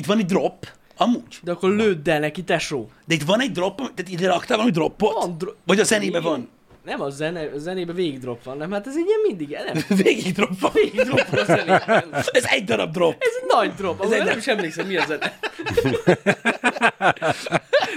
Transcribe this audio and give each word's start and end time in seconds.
itt 0.00 0.06
van 0.06 0.18
egy 0.18 0.24
drop, 0.26 0.66
amúgy. 0.96 1.38
De 1.42 1.52
akkor 1.52 1.70
lőd 1.70 2.08
el 2.08 2.18
neki, 2.20 2.44
tesó. 2.44 2.88
De 3.06 3.14
itt 3.14 3.22
van 3.22 3.40
egy 3.40 3.52
drop, 3.52 3.76
tehát 3.76 4.08
ide 4.10 4.26
raktál 4.26 4.56
valami 4.56 4.74
droppot? 4.74 5.12
Van 5.14 5.38
dro- 5.38 5.56
Vagy 5.66 5.80
a 5.80 5.84
zenébe 5.84 6.20
van? 6.20 6.48
Nem, 6.84 7.00
a, 7.00 7.10
zene, 7.10 7.40
a 7.54 7.58
zenébe 7.58 7.92
végig 7.92 8.18
drop 8.18 8.42
van, 8.44 8.56
nem? 8.56 8.70
Hát 8.70 8.86
ez 8.86 8.96
egy 8.96 9.04
ilyen 9.06 9.20
mindig, 9.26 9.56
nem? 9.72 9.84
Végig 10.04 10.32
drop 10.34 10.60
van. 10.60 10.70
Végig 10.74 11.00
drop 11.00 11.26
van 11.28 11.40
a 11.40 11.44
zenében. 11.44 12.04
Ez 12.32 12.44
egy 12.44 12.64
darab 12.64 12.92
drop. 12.92 13.14
Ez 13.18 13.32
egy 13.42 13.48
nagy 13.48 13.74
drop, 13.74 14.00
ahol 14.00 14.12
egy 14.12 14.18
nem 14.18 14.28
nagy- 14.28 14.36
is 14.36 14.46
emlékszem, 14.46 14.86
mi 14.86 14.96
a 14.96 15.04
zene. 15.06 15.38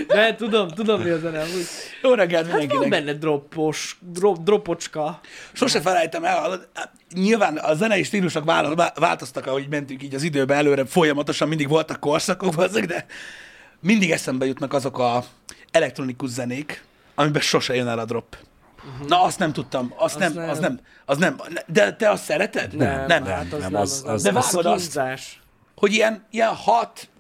De 0.08 0.36
tudom, 0.36 0.68
tudom 0.68 1.02
mi 1.02 1.10
a 1.10 1.18
zene. 1.20 1.40
Amúgy. 1.42 1.66
Jó 2.02 2.14
reggelt 2.14 2.44
Hát 2.44 2.52
van 2.52 2.60
mindenkinek. 2.60 2.90
benne 3.06 3.14
droppos, 3.20 3.98
drop, 4.00 4.38
dropocska. 4.44 5.20
Sose 5.54 5.82
felejtem 5.82 6.24
el, 6.24 6.40
hallod, 6.40 6.68
nyilván 7.14 7.58
a 7.58 7.74
zenei 7.74 8.04
stílusok 8.04 8.44
vál- 8.44 8.76
vál- 8.76 9.00
változtak, 9.00 9.46
ahogy 9.48 9.68
mentünk 9.70 10.04
így 10.04 10.16
az 10.16 10.24
időbe 10.24 10.54
előre, 10.56 10.86
folyamatosan 10.86 11.48
mindig 11.48 11.68
voltak 11.68 12.00
korszakok, 12.00 12.58
azok, 12.58 12.84
de 12.84 13.06
mindig 13.80 14.12
eszembe 14.12 14.46
jutnak 14.46 14.74
azok 14.74 15.00
a 15.00 15.24
elektronikus 15.72 16.30
zenék, 16.30 16.84
amiben 17.16 17.42
sose 17.42 17.76
jön 17.76 17.88
el 17.88 18.00
a 18.00 18.06
drop. 18.06 18.38
Na, 19.08 19.22
azt 19.24 19.40
nem 19.40 19.54
tudtam, 19.54 19.94
azt, 19.98 20.20
nem, 20.20 20.34
nem. 20.34 20.50
az 20.50 20.60
nem, 20.60 20.80
az 21.06 21.18
nem, 21.18 21.36
de 21.68 21.94
te 21.96 22.10
azt 22.10 22.24
szereted? 22.24 22.76
Nem, 22.76 23.06
nem. 23.08 23.26
hát 23.26 23.54
az 23.54 23.60
nem, 23.62 23.72
nem, 23.72 23.82
az- 23.82 23.92
az, 23.92 24.04
az, 24.06 24.12
az- 24.14 24.22
De 24.24 24.30
az 24.40 24.46
vágod 24.52 24.66
azt. 24.66 24.82
kínzás. 24.84 25.42
Hogy 25.84 25.94
ilyen, 25.94 26.26
ilyen 26.32 26.50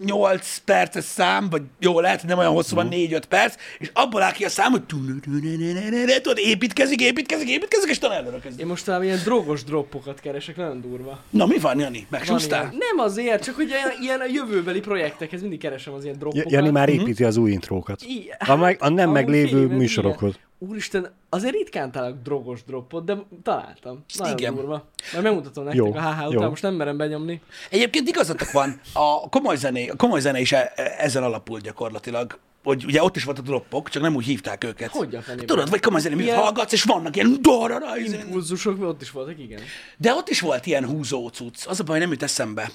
6-8 0.05 0.57
perces 0.65 1.03
szám, 1.03 1.49
vagy 1.49 1.61
jó, 1.79 1.99
lehet, 1.99 2.19
hogy 2.19 2.29
nem 2.29 2.37
olyan 2.37 2.51
hosszú 2.51 2.75
van, 2.75 2.87
4-5 2.91 3.21
perc, 3.29 3.55
és 3.79 3.89
abból 3.93 4.21
áll 4.21 4.31
ki 4.31 4.45
a 4.45 4.49
szám, 4.49 4.71
hogy 4.71 4.83
tudod, 4.83 6.37
építkezik, 6.37 7.01
építkezik, 7.01 7.49
építkezik, 7.49 7.89
és 7.89 7.97
talán 7.99 8.17
előre 8.17 8.39
kezd. 8.39 8.59
Én 8.59 8.65
most 8.65 8.85
talán 8.85 9.03
ilyen 9.03 9.19
drogos 9.23 9.63
droppokat 9.63 10.19
keresek, 10.19 10.55
nagyon 10.55 10.81
durva. 10.81 11.19
Na, 11.29 11.45
mi 11.45 11.57
van, 11.57 11.79
Jani? 11.79 12.07
Megsúsztál? 12.09 12.63
Nem 12.63 13.05
azért, 13.05 13.43
csak 13.43 13.55
hogy 13.55 13.67
ilyen, 13.67 13.91
ilyen 14.01 14.19
a 14.19 14.25
jövőbeli 14.33 14.79
projektekhez 14.79 15.41
mindig 15.41 15.59
keresem 15.59 15.93
az 15.93 16.03
ilyen 16.03 16.17
droppokat. 16.17 16.51
Jani 16.51 16.69
már 16.69 16.89
építi 16.89 17.23
az 17.23 17.37
új 17.37 17.51
intrókat. 17.51 18.01
I- 18.01 18.33
A, 18.47 18.55
meg, 18.55 18.77
a 18.79 18.89
nem 18.89 19.09
meglévő 19.09 19.67
műsorokhoz. 19.67 20.33
Úristen, 20.67 21.13
azért 21.29 21.53
ritkán 21.53 21.91
találok 21.91 22.21
drogos 22.21 22.63
droppot, 22.63 23.05
de 23.05 23.17
találtam. 23.43 24.03
Nagyon 24.17 24.37
Igen. 24.37 24.55
durva. 24.55 24.85
Majd 25.11 25.23
megmutatom 25.23 25.63
nektek 25.63 25.81
Jó, 25.85 25.93
a 25.93 26.13
HH 26.13 26.21
jó. 26.21 26.37
után, 26.37 26.49
most 26.49 26.61
nem 26.61 26.73
merem 26.73 26.97
benyomni. 26.97 27.41
Egyébként 27.69 28.07
igazatok 28.07 28.51
van, 28.51 28.81
a 28.93 29.29
komoly 29.29 29.55
zené, 29.55 29.87
a 29.87 29.95
komoly 29.95 30.19
zene 30.19 30.39
is 30.39 30.51
e- 30.51 30.71
e- 30.75 30.95
ezen 30.97 31.23
alapul 31.23 31.59
gyakorlatilag, 31.59 32.39
hogy 32.63 32.85
ugye 32.85 33.03
ott 33.03 33.15
is 33.15 33.23
volt 33.23 33.39
a 33.39 33.41
droppok, 33.41 33.89
csak 33.89 34.01
nem 34.01 34.15
úgy 34.15 34.25
hívták 34.25 34.63
őket. 34.63 34.89
Hogy 34.91 35.15
a 35.15 35.21
fenében? 35.21 35.45
Tudod, 35.45 35.69
vagy 35.69 35.79
komoly 35.81 35.99
zene, 36.01 36.21
Ilyen- 36.23 36.37
hallgatsz, 36.37 36.71
és 36.73 36.83
vannak 36.83 37.15
ilyen 37.15 37.37
darara. 37.41 37.97
Impulzusok 37.97 38.81
ott 38.81 39.01
is 39.01 39.11
voltak, 39.11 39.39
igen. 39.39 39.61
de 39.97 40.13
ott 40.13 40.29
is 40.29 40.39
volt 40.41 40.65
ilyen 40.65 40.85
húzó 40.85 41.27
cucc. 41.27 41.65
Az 41.67 41.79
a 41.79 41.83
baj, 41.83 41.99
nem 41.99 42.11
jut 42.11 42.23
eszembe. 42.23 42.71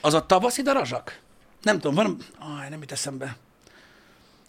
Az 0.00 0.14
a 0.14 0.26
tavaszi 0.26 0.62
darazsak? 0.62 1.18
Nem 1.62 1.78
tudom, 1.78 1.94
van, 1.94 2.16
aj, 2.60 2.68
nem 2.68 2.80
jut 2.80 2.92
eszembe. 2.92 3.36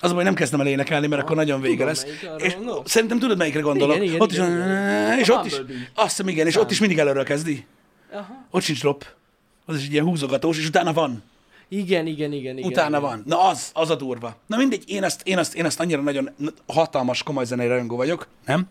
Az 0.01 0.13
baj, 0.13 0.23
nem 0.23 0.33
kezdem 0.33 0.59
el 0.59 0.67
énekelni, 0.67 1.07
mert 1.07 1.21
akkor 1.21 1.35
nagyon 1.35 1.61
vége 1.61 1.85
lesz. 1.85 2.05
És 2.37 2.57
szerintem 2.83 3.19
tudod, 3.19 3.37
melyikre 3.37 3.59
gondolok. 3.59 3.95
Igen, 3.95 4.07
igen, 4.07 4.21
ott 4.21 4.31
igen, 4.31 4.45
is, 4.45 4.63
igen. 4.63 5.19
és 5.19 5.29
ott 5.29 5.45
is, 5.45 5.53
azt 5.95 6.09
hiszem, 6.09 6.27
igen, 6.27 6.47
és 6.47 6.57
ott 6.57 6.71
is 6.71 6.79
mindig 6.79 6.99
előről 6.99 7.23
kezdi. 7.23 7.65
Aha. 8.13 8.45
Ott 8.49 8.61
sincs 8.61 8.79
drop. 8.79 9.05
Az 9.65 9.77
is 9.77 9.85
egy 9.85 9.91
ilyen 9.91 10.05
húzogatós, 10.05 10.57
és 10.57 10.67
utána 10.67 10.93
van. 10.93 11.23
Igen, 11.69 12.05
igen, 12.05 12.31
igen, 12.31 12.57
igen. 12.57 12.71
Utána 12.71 12.97
igen. 12.97 13.01
van. 13.01 13.23
Na 13.25 13.47
az, 13.47 13.69
az 13.73 13.89
a 13.89 13.95
durva. 13.95 14.35
Na 14.47 14.57
mindegy, 14.57 14.83
én 14.87 15.03
ezt, 15.03 15.21
én 15.23 15.37
ezt, 15.37 15.55
én 15.55 15.65
ezt 15.65 15.79
annyira 15.79 16.01
nagyon 16.01 16.29
hatalmas 16.67 17.23
komoly 17.23 17.45
zenei 17.45 17.67
rajongó 17.67 17.95
vagyok, 17.95 18.27
nem? 18.45 18.67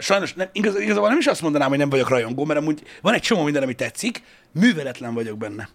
Sajnos 0.00 0.34
nem, 0.34 0.48
igaz, 0.52 0.80
igazából 0.80 1.08
nem 1.08 1.18
is 1.18 1.26
azt 1.26 1.42
mondanám, 1.42 1.68
hogy 1.68 1.78
nem 1.78 1.88
vagyok 1.90 2.08
rajongó, 2.08 2.44
mert 2.44 2.60
amúgy 2.60 2.82
van 3.02 3.14
egy 3.14 3.22
csomó 3.22 3.42
minden, 3.42 3.62
ami 3.62 3.74
tetszik, 3.74 4.22
műveletlen 4.52 5.14
vagyok 5.14 5.38
benne. 5.38 5.68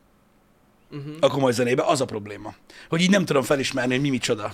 Uh-huh. 0.92 1.14
A 1.20 1.28
komoly 1.28 1.52
zenébe, 1.52 1.84
az 1.84 2.02
a 2.02 2.06
probléma. 2.06 2.54
Hogy 2.90 3.02
így 3.02 3.10
nem 3.10 3.26
tudom 3.26 3.44
felismerni, 3.44 3.94
hogy 3.94 4.02
mi 4.02 4.10
micsoda. 4.10 4.54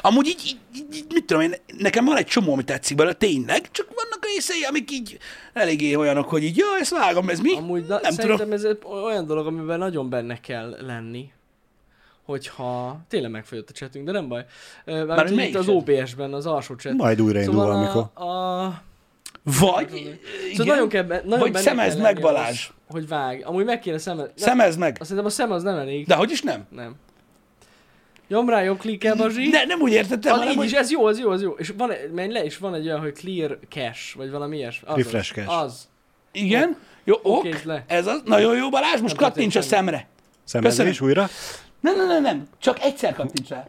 Amúgy 0.00 0.26
így, 0.26 0.42
így, 0.46 0.58
így, 0.76 0.96
így 0.96 1.04
mit 1.12 1.24
tudom 1.24 1.42
én, 1.42 1.54
nekem 1.78 2.04
van 2.04 2.16
egy 2.16 2.26
csomó, 2.26 2.52
ami 2.52 2.64
tetszik 2.64 2.96
belőle, 2.96 3.14
tényleg, 3.14 3.70
csak 3.70 3.86
vannak 3.86 4.24
részei, 4.34 4.62
amik 4.62 4.90
így 4.90 5.18
eléggé 5.52 5.94
olyanok, 5.94 6.28
hogy 6.28 6.42
így, 6.42 6.56
ja, 6.56 6.66
ezt 6.80 6.90
vágom, 6.90 7.28
ez 7.28 7.40
mi? 7.40 7.56
Amúgy 7.56 7.86
na, 7.86 7.98
nem 8.02 8.12
szerintem 8.12 8.36
tudom. 8.36 8.52
ez 8.52 8.64
egy 8.64 8.78
olyan 9.04 9.26
dolog, 9.26 9.46
amiben 9.46 9.78
nagyon 9.78 10.08
benne 10.10 10.40
kell 10.40 10.76
lenni. 10.86 11.32
Hogyha... 12.24 13.00
Tényleg 13.08 13.30
megfogyott 13.30 13.70
a 13.70 13.72
chatünk, 13.72 14.06
de 14.06 14.12
nem 14.12 14.28
baj. 14.28 14.44
Melyik 14.84 15.48
itt 15.48 15.54
az? 15.54 15.68
OBS-ben, 15.68 16.32
az 16.32 16.46
alsó 16.46 16.74
chat. 16.74 16.92
Majd 16.92 17.20
újraindul 17.20 17.54
szóval 17.54 17.68
valamikor. 17.68 18.10
A, 18.14 18.24
a, 18.24 18.82
Vagy, 19.42 19.88
Szóval 19.90 20.18
igen, 20.50 20.66
nagyon 20.66 20.88
kell, 20.88 21.06
nagyon 21.06 21.38
vagy 21.38 21.56
szemezd 21.56 22.00
meg, 22.00 22.20
Balázs. 22.20 22.70
hogy 22.88 23.08
vág. 23.08 23.42
Amúgy 23.44 23.64
meg 23.64 23.78
kéne 23.78 23.98
szemezni. 23.98 24.32
szemezd 24.36 24.78
meg. 24.78 24.96
Azt 25.00 25.08
szerintem 25.08 25.24
a 25.24 25.30
szem 25.30 25.52
az 25.52 25.62
nem 25.62 25.76
elég. 25.76 26.06
De 26.06 26.14
hogy 26.14 26.30
is 26.30 26.42
nem? 26.42 26.66
Nem. 26.70 26.94
Nyom 28.28 28.48
rá, 28.48 28.62
jobb 28.62 28.78
klikkel, 28.78 29.14
Bazsi. 29.16 29.48
Ne, 29.48 29.64
nem 29.64 29.80
úgy 29.80 29.92
értettem, 29.92 30.32
hanem, 30.32 30.48
így 30.48 30.56
hogy 30.56 30.66
is, 30.66 30.72
ez 30.72 30.90
jó, 30.90 31.04
az 31.04 31.18
jó, 31.18 31.30
az 31.30 31.42
jó. 31.42 31.50
És 31.52 31.72
van, 31.76 31.92
egy- 31.92 32.10
menj 32.10 32.32
le, 32.32 32.44
és 32.44 32.58
van 32.58 32.74
egy 32.74 32.86
olyan, 32.86 33.00
hogy 33.00 33.12
clear 33.12 33.58
cache, 33.68 34.12
vagy 34.16 34.30
valami 34.30 34.56
ilyesmi. 34.56 34.88
Az 34.88 34.96
Refresh 34.96 35.38
az. 35.38 35.44
cache. 35.44 35.58
Az. 35.58 35.88
Igen, 36.32 36.76
jó, 37.04 37.14
ok, 37.22 37.36
Oké, 37.38 37.54
le. 37.64 37.84
ez 37.86 38.06
az, 38.06 38.22
nagyon 38.24 38.56
jó 38.56 38.68
Balázs, 38.68 39.00
most 39.00 39.20
Nem 39.20 39.28
kattints 39.28 39.56
a 39.56 39.60
történt 39.60 39.78
szemre. 39.78 40.06
Szemezés 40.44 41.00
újra? 41.00 41.28
Nem, 41.80 41.96
nem, 41.96 42.06
nem, 42.06 42.22
nem, 42.22 42.48
csak 42.58 42.80
egyszer 42.80 43.14
kattints 43.14 43.48
rá. 43.48 43.66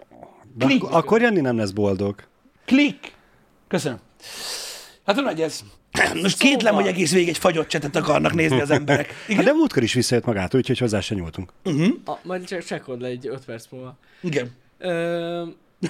Klik. 0.59 0.83
ak- 0.83 0.93
akkor 0.93 1.21
Jani 1.21 1.39
nem 1.41 1.57
lesz 1.57 1.71
boldog. 1.71 2.15
Klik. 2.65 3.11
Köszönöm. 3.67 3.97
Hát 5.05 5.15
tudom, 5.15 5.31
hogy 5.31 5.41
ez. 5.41 5.59
Most 6.21 6.37
kétlem, 6.39 6.59
Szóval. 6.59 6.81
hogy 6.81 6.87
egész 6.87 7.11
végig 7.13 7.27
egy 7.29 7.37
fagyott 7.37 7.67
csetet 7.67 7.95
akarnak 7.95 8.33
nézni 8.33 8.59
az 8.61 8.69
emberek. 8.71 9.07
Hát 9.13 9.29
Igen? 9.29 9.43
de 9.45 9.51
múltkor 9.53 9.83
is 9.83 9.93
visszajött 9.93 10.25
magától, 10.25 10.59
úgyhogy 10.59 10.77
hozzá 10.77 10.99
se 10.99 11.15
nyúltunk. 11.15 11.51
A, 12.05 12.13
majd 12.23 12.45
csak 12.45 12.63
csekkold 12.63 13.01
le 13.01 13.07
egy 13.07 13.27
5 13.27 13.45
perc 13.45 13.65
múlva. 13.69 13.97
Igen. 14.21 14.51
Ö, 14.77 15.43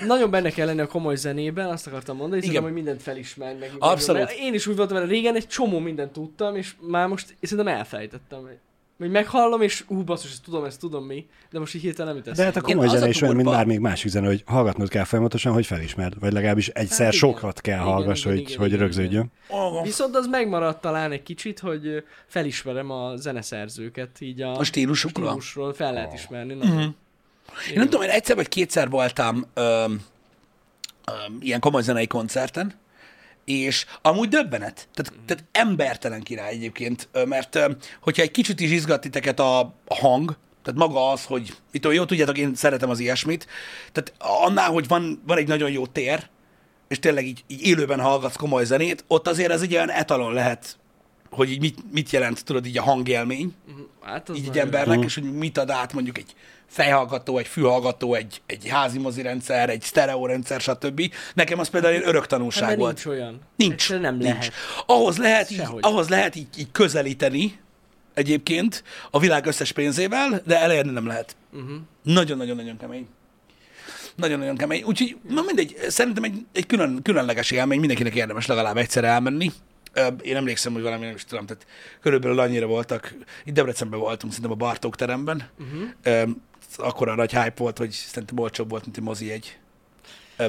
nagyon 0.06 0.30
benne 0.31 0.50
kell 0.50 0.66
lenni 0.66 0.80
a 0.81 0.88
komoly 0.88 1.16
zenében, 1.16 1.68
azt 1.69 1.88
akartam 1.88 2.16
mondani, 2.16 2.41
Igen. 2.41 2.53
szerintem, 2.53 2.74
hogy 2.74 2.84
mindent 2.84 3.02
felismer. 3.03 3.56
Meg, 3.59 3.72
Abszolút. 3.80 4.24
Meg, 4.25 4.36
én 4.40 4.53
is 4.53 4.68
úgy 4.68 4.75
voltam 4.75 4.96
vele, 4.97 5.09
régen 5.09 5.36
egy 5.36 5.47
csomó 5.47 5.80
mindent 5.80 6.12
tudtam, 6.12 6.56
és 6.56 6.74
már 6.80 7.07
most 7.07 7.36
szerintem 7.41 7.75
elfelejtettem. 7.75 8.40
Vagy 8.97 9.12
meghallom, 9.12 9.62
és 9.62 9.84
ú, 9.88 10.03
basszus, 10.03 10.31
ezt 10.31 10.44
tudom, 10.44 10.63
ezt 10.63 10.80
tudom 10.80 11.06
mi, 11.06 11.25
de 11.52 11.59
most 11.59 11.75
így 11.75 11.81
hirtelen 11.81 12.13
nem 12.16 12.24
jut 12.25 12.35
De 12.35 12.44
hát 12.44 12.56
a 12.56 12.62
komoly 12.62 12.85
a 12.85 12.90
zene 12.90 13.08
is 13.08 13.22
olyan, 13.22 13.35
mint 13.35 13.50
bármelyik 13.50 13.81
másik 13.81 14.12
zene, 14.12 14.28
hogy 14.28 14.44
hallgatnod 14.46 14.90
kell 14.90 15.03
folyamatosan, 15.03 15.53
hogy 15.53 15.66
felismerd, 15.66 16.19
vagy 16.19 16.34
legalábbis 16.34 16.68
egyszer 16.68 17.06
Hát 17.06 17.13
igen. 17.13 17.30
sokat 17.31 17.62
kell 17.62 17.80
Igen, 17.80 17.88
hallgass, 17.88 18.19
igen, 18.19 18.34
hogy, 18.34 18.41
igen, 18.41 18.57
hogy 18.57 18.68
igen, 18.68 18.80
rögződjön. 18.80 19.31
Oh, 19.47 19.84
Viszont 19.84 20.16
az 20.16 20.28
megmaradt 20.28 20.81
talán 20.81 21.12
egy 21.12 21.24
kicsit, 21.24 21.59
hogy 21.59 22.03
felismerem 22.28 22.91
a 22.91 23.16
zeneszerzőket, 23.16 24.22
így 24.22 24.41
a, 24.41 24.57
a 24.57 24.63
stílusukra. 24.63 25.25
stílusról 25.25 25.74
fel 25.74 25.94
lehet 25.94 26.13
ismerni. 26.13 26.53
Nagyon. 26.53 26.96
Én 27.69 27.74
nem 27.75 27.84
tudom, 27.84 28.02
én 28.02 28.09
egyszer 28.09 28.36
vagy 28.36 28.50
kétszer 28.50 28.90
voltam 28.90 29.46
öm, 29.53 30.02
öm, 31.06 31.38
ilyen 31.40 31.59
komoly 31.59 31.81
zenei 31.81 32.07
koncerten, 32.07 32.74
és 33.47 33.85
amúgy 34.02 34.30
döbbenet. 34.30 34.88
Tehát, 34.94 35.13
tehát 35.25 35.44
embertelen 35.52 36.24
király 36.24 36.53
egyébként, 36.53 37.09
mert 37.25 37.59
hogyha 38.02 38.22
egy 38.22 38.31
kicsit 38.31 38.59
is 38.59 38.72
izgat 38.72 39.02
titeket 39.02 39.40
a 39.40 39.74
hang, 39.90 40.38
tehát 40.63 40.80
maga 40.80 41.12
az, 41.12 41.24
hogy 41.25 41.53
mit 41.72 41.81
tudom, 41.81 41.97
jó, 41.97 42.06
tudjátok, 42.06 42.38
én 42.38 42.56
szeretem 42.56 42.90
az 42.90 43.00
ilyesmit, 43.00 43.47
tehát 43.91 44.13
annál, 44.46 44.72
hogy 44.72 44.88
van, 44.88 45.22
van 45.28 45.38
egy 45.38 45.47
nagyon 45.47 45.72
jó 45.72 45.86
tér, 45.86 46.28
és 46.88 47.00
tényleg 47.00 47.25
így, 47.25 47.44
így 47.47 47.62
élőben 47.62 48.00
hallgatsz 48.00 48.36
komoly 48.36 48.66
zenét, 48.66 49.03
ott 49.07 49.28
azért 49.28 49.52
ez 49.52 49.62
egy 49.62 49.74
olyan 49.74 49.91
etalon 49.91 50.34
lehet, 50.34 50.78
hogy 51.30 51.52
így 51.52 51.59
mit, 51.59 51.91
mit 51.91 52.09
jelent, 52.09 52.46
tudod, 52.46 52.66
így 52.66 52.78
a 52.78 52.84
hangélmény, 52.84 53.53
Hát 54.07 54.30
az 54.30 54.38
így 54.38 54.47
egy 54.47 54.57
embernek, 54.57 55.03
és 55.03 55.13
hogy 55.13 55.34
mit 55.34 55.57
ad 55.57 55.69
át 55.69 55.94
mondjuk 55.94 56.18
egy 56.18 56.36
fejhallgató, 56.68 57.38
egy 57.38 57.48
fülhallgató, 57.48 58.14
egy, 58.14 58.42
egy 58.46 58.68
házi 58.68 59.00
mozirendszer, 59.00 59.70
egy 59.70 59.82
sztereórendszer, 59.82 60.62
stb. 60.62 61.14
Nekem 61.34 61.60
az 61.60 61.68
például 61.70 61.94
egy 61.94 62.02
örök 62.06 62.20
Hát 62.20 62.30
tanulság 62.30 62.68
mert 62.68 62.80
volt. 62.80 62.94
nincs 62.94 63.06
olyan. 63.06 63.40
Nincs. 63.56 63.72
Egyszerűen 63.74 64.02
nem 64.02 64.16
nincs. 64.16 64.28
lehet. 64.34 64.54
Ahhoz 64.86 65.18
lehet, 65.18 65.52
így, 65.52 65.58
Sehogy. 65.58 65.80
ahhoz 65.84 66.08
lehet 66.10 66.36
így, 66.36 66.48
így 66.58 66.72
közelíteni 66.72 67.60
egyébként 68.14 68.84
a 69.12 69.20
világ 69.20 69.46
összes 69.46 69.72
pénzével, 69.72 70.42
de 70.46 70.60
elérni 70.62 70.92
nem 70.92 71.08
lehet. 71.08 71.36
Uh-huh. 71.54 71.78
Nagyon-nagyon-nagyon 72.04 72.78
kemény. 72.78 73.08
Nagyon-nagyon 74.16 74.58
kemény. 74.58 74.84
Úgyhogy, 74.84 75.18
na 75.30 75.42
mindegy, 75.46 75.75
szerintem 75.88 76.24
egy, 76.24 76.46
egy 76.54 76.66
külön, 76.66 77.00
különleges 77.04 77.52
élmény, 77.52 77.80
mindenkinek 77.80 78.16
érdemes 78.16 78.46
legalább 78.46 78.78
egyszer 78.78 79.04
elmenni. 79.04 79.52
Én 80.22 80.36
emlékszem, 80.36 80.74
hogy 80.74 80.81
valami 80.81 81.06
nem 81.06 81.16
is 81.16 81.24
tudom, 81.25 81.46
tehát 81.46 81.66
körülbelül 82.02 82.40
annyira 82.40 82.66
voltak. 82.66 83.13
Itt 83.46 83.54
Debrecenben 83.54 84.00
voltunk, 84.00 84.34
szerintem 84.34 84.60
a 84.60 84.66
Bartók 84.66 84.96
teremben. 84.96 85.50
Uh-huh. 85.60 86.30
Akkora 86.75 87.16
nagy 87.16 87.31
hype 87.31 87.54
volt, 87.58 87.78
hogy 87.78 87.92
szerintem 87.92 88.40
olcsóbb 88.40 88.69
volt, 88.69 88.84
mint 88.84 88.98
egy 88.98 89.04
mozi 89.04 89.31
egy 89.31 89.58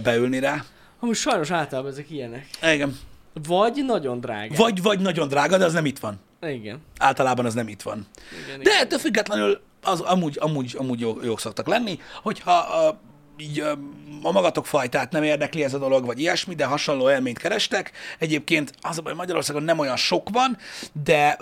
beülni 0.02 0.38
rá. 0.38 0.64
Amúgy 1.00 1.16
sajnos 1.16 1.50
általában 1.50 1.90
ezek 1.90 2.10
ilyenek. 2.10 2.46
Igen. 2.62 2.98
Vagy 3.32 3.84
nagyon 3.86 4.20
drága. 4.20 4.54
Vagy, 4.54 4.82
vagy 4.82 5.00
nagyon 5.00 5.28
drága, 5.28 5.58
de 5.58 5.64
az 5.64 5.72
nem 5.72 5.84
itt 5.84 5.98
van. 5.98 6.20
Igen. 6.42 6.82
Általában 6.98 7.46
az 7.46 7.54
nem 7.54 7.68
itt 7.68 7.82
van. 7.82 8.06
igen, 8.46 8.62
De 8.62 8.70
ettől 8.70 8.98
függetlenül 8.98 9.60
az 9.82 10.00
amúgy, 10.00 10.36
amúgy, 10.40 10.74
amúgy 10.78 11.00
jó, 11.00 11.22
jók 11.22 11.40
szoktak 11.40 11.66
lenni, 11.66 11.98
hogyha 12.22 12.52
a, 12.52 13.00
így 13.36 13.60
a, 13.60 13.78
magatok 14.22 14.66
fajtát 14.66 15.12
nem 15.12 15.22
érdekli 15.22 15.64
ez 15.64 15.74
a 15.74 15.78
dolog, 15.78 16.04
vagy 16.04 16.20
ilyesmi, 16.20 16.54
de 16.54 16.64
hasonló 16.64 17.10
élményt 17.10 17.38
kerestek. 17.38 17.92
Egyébként 18.18 18.72
az 18.80 18.98
a 18.98 19.02
baj, 19.02 19.14
Magyarországon 19.14 19.62
nem 19.62 19.78
olyan 19.78 19.96
sok 19.96 20.28
van, 20.28 20.56
de, 21.04 21.38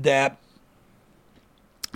de 0.00 0.38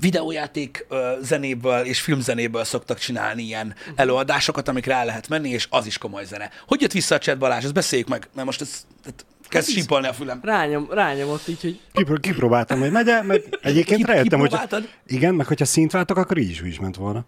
videójáték 0.00 0.86
zenéből 1.20 1.84
és 1.84 2.00
filmzenéből 2.00 2.64
szoktak 2.64 2.98
csinálni 2.98 3.42
ilyen 3.42 3.66
uh-huh. 3.66 3.94
előadásokat, 3.96 4.68
amik 4.68 4.86
rá 4.86 5.04
lehet 5.04 5.28
menni, 5.28 5.48
és 5.48 5.66
az 5.70 5.86
is 5.86 5.98
komoly 5.98 6.24
zene. 6.24 6.50
Hogy 6.66 6.80
jött 6.80 6.92
vissza 6.92 7.14
a 7.14 7.18
chat 7.18 7.38
Balázs? 7.38 7.64
Ezt 7.64 7.74
beszéljük 7.74 8.08
meg, 8.08 8.28
mert 8.34 8.46
most 8.46 8.60
ez, 8.60 8.86
ez 9.04 9.12
kezd 9.48 9.68
Hát 9.68 9.76
sípolni 9.76 10.06
a 10.06 10.12
fülem. 10.12 10.40
Rányom, 10.42 10.86
rányomott 10.90 11.48
így, 11.48 11.60
hogy 11.60 11.80
Kipro- 11.92 12.20
kipróbáltam, 12.20 12.80
hogy 12.80 12.90
megy, 12.90 13.06
meg 13.22 13.42
egyébként 13.62 13.96
Kip- 13.96 14.08
rájöttem, 14.08 14.40
hogy 14.40 14.54
igen, 15.06 15.34
meg 15.34 15.46
hogyha 15.46 15.64
szint 15.64 15.92
váltok, 15.92 16.16
akkor 16.16 16.38
így 16.38 16.50
is, 16.50 16.60
is 16.60 16.80
ment 16.80 16.96
volna. 16.96 17.24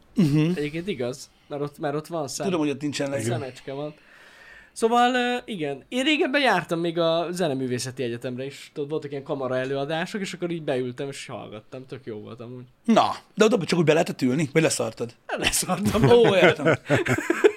egyébként 0.54 0.88
igaz, 0.88 1.30
mert 1.48 1.62
ott, 1.62 1.78
mert 1.78 1.94
ott 1.94 2.06
van 2.06 2.28
szem. 2.28 2.46
Tudom, 2.46 2.60
hogy 2.60 2.70
ott 2.70 2.80
nincsen 2.80 3.10
le. 3.10 3.20
Szemecske 3.20 3.72
van. 3.72 3.94
Szóval 4.76 5.42
igen, 5.44 5.84
én 5.88 6.04
régebben 6.04 6.40
jártam 6.40 6.80
még 6.80 6.98
a 6.98 7.26
Zeneművészeti 7.30 8.02
Egyetemre 8.02 8.44
is, 8.44 8.70
tudod, 8.74 8.90
voltak 8.90 9.10
ilyen 9.10 9.22
kamara 9.22 9.56
előadások, 9.56 10.20
és 10.20 10.32
akkor 10.32 10.50
így 10.50 10.62
beültem 10.62 11.08
és 11.08 11.26
hallgattam, 11.26 11.86
tök 11.86 12.00
jó 12.04 12.20
volt 12.20 12.40
amúgy. 12.40 12.64
Na, 12.84 13.10
de 13.34 13.44
oda 13.44 13.64
csak 13.64 13.78
úgy 13.78 13.84
be 13.84 13.92
lehetett 13.92 14.22
ülni, 14.22 14.48
vagy 14.52 14.62
leszartad? 14.62 15.14
Hát 15.26 15.38
Leszartam. 15.38 16.08
Ó, 16.10 16.34
értem. 16.36 16.74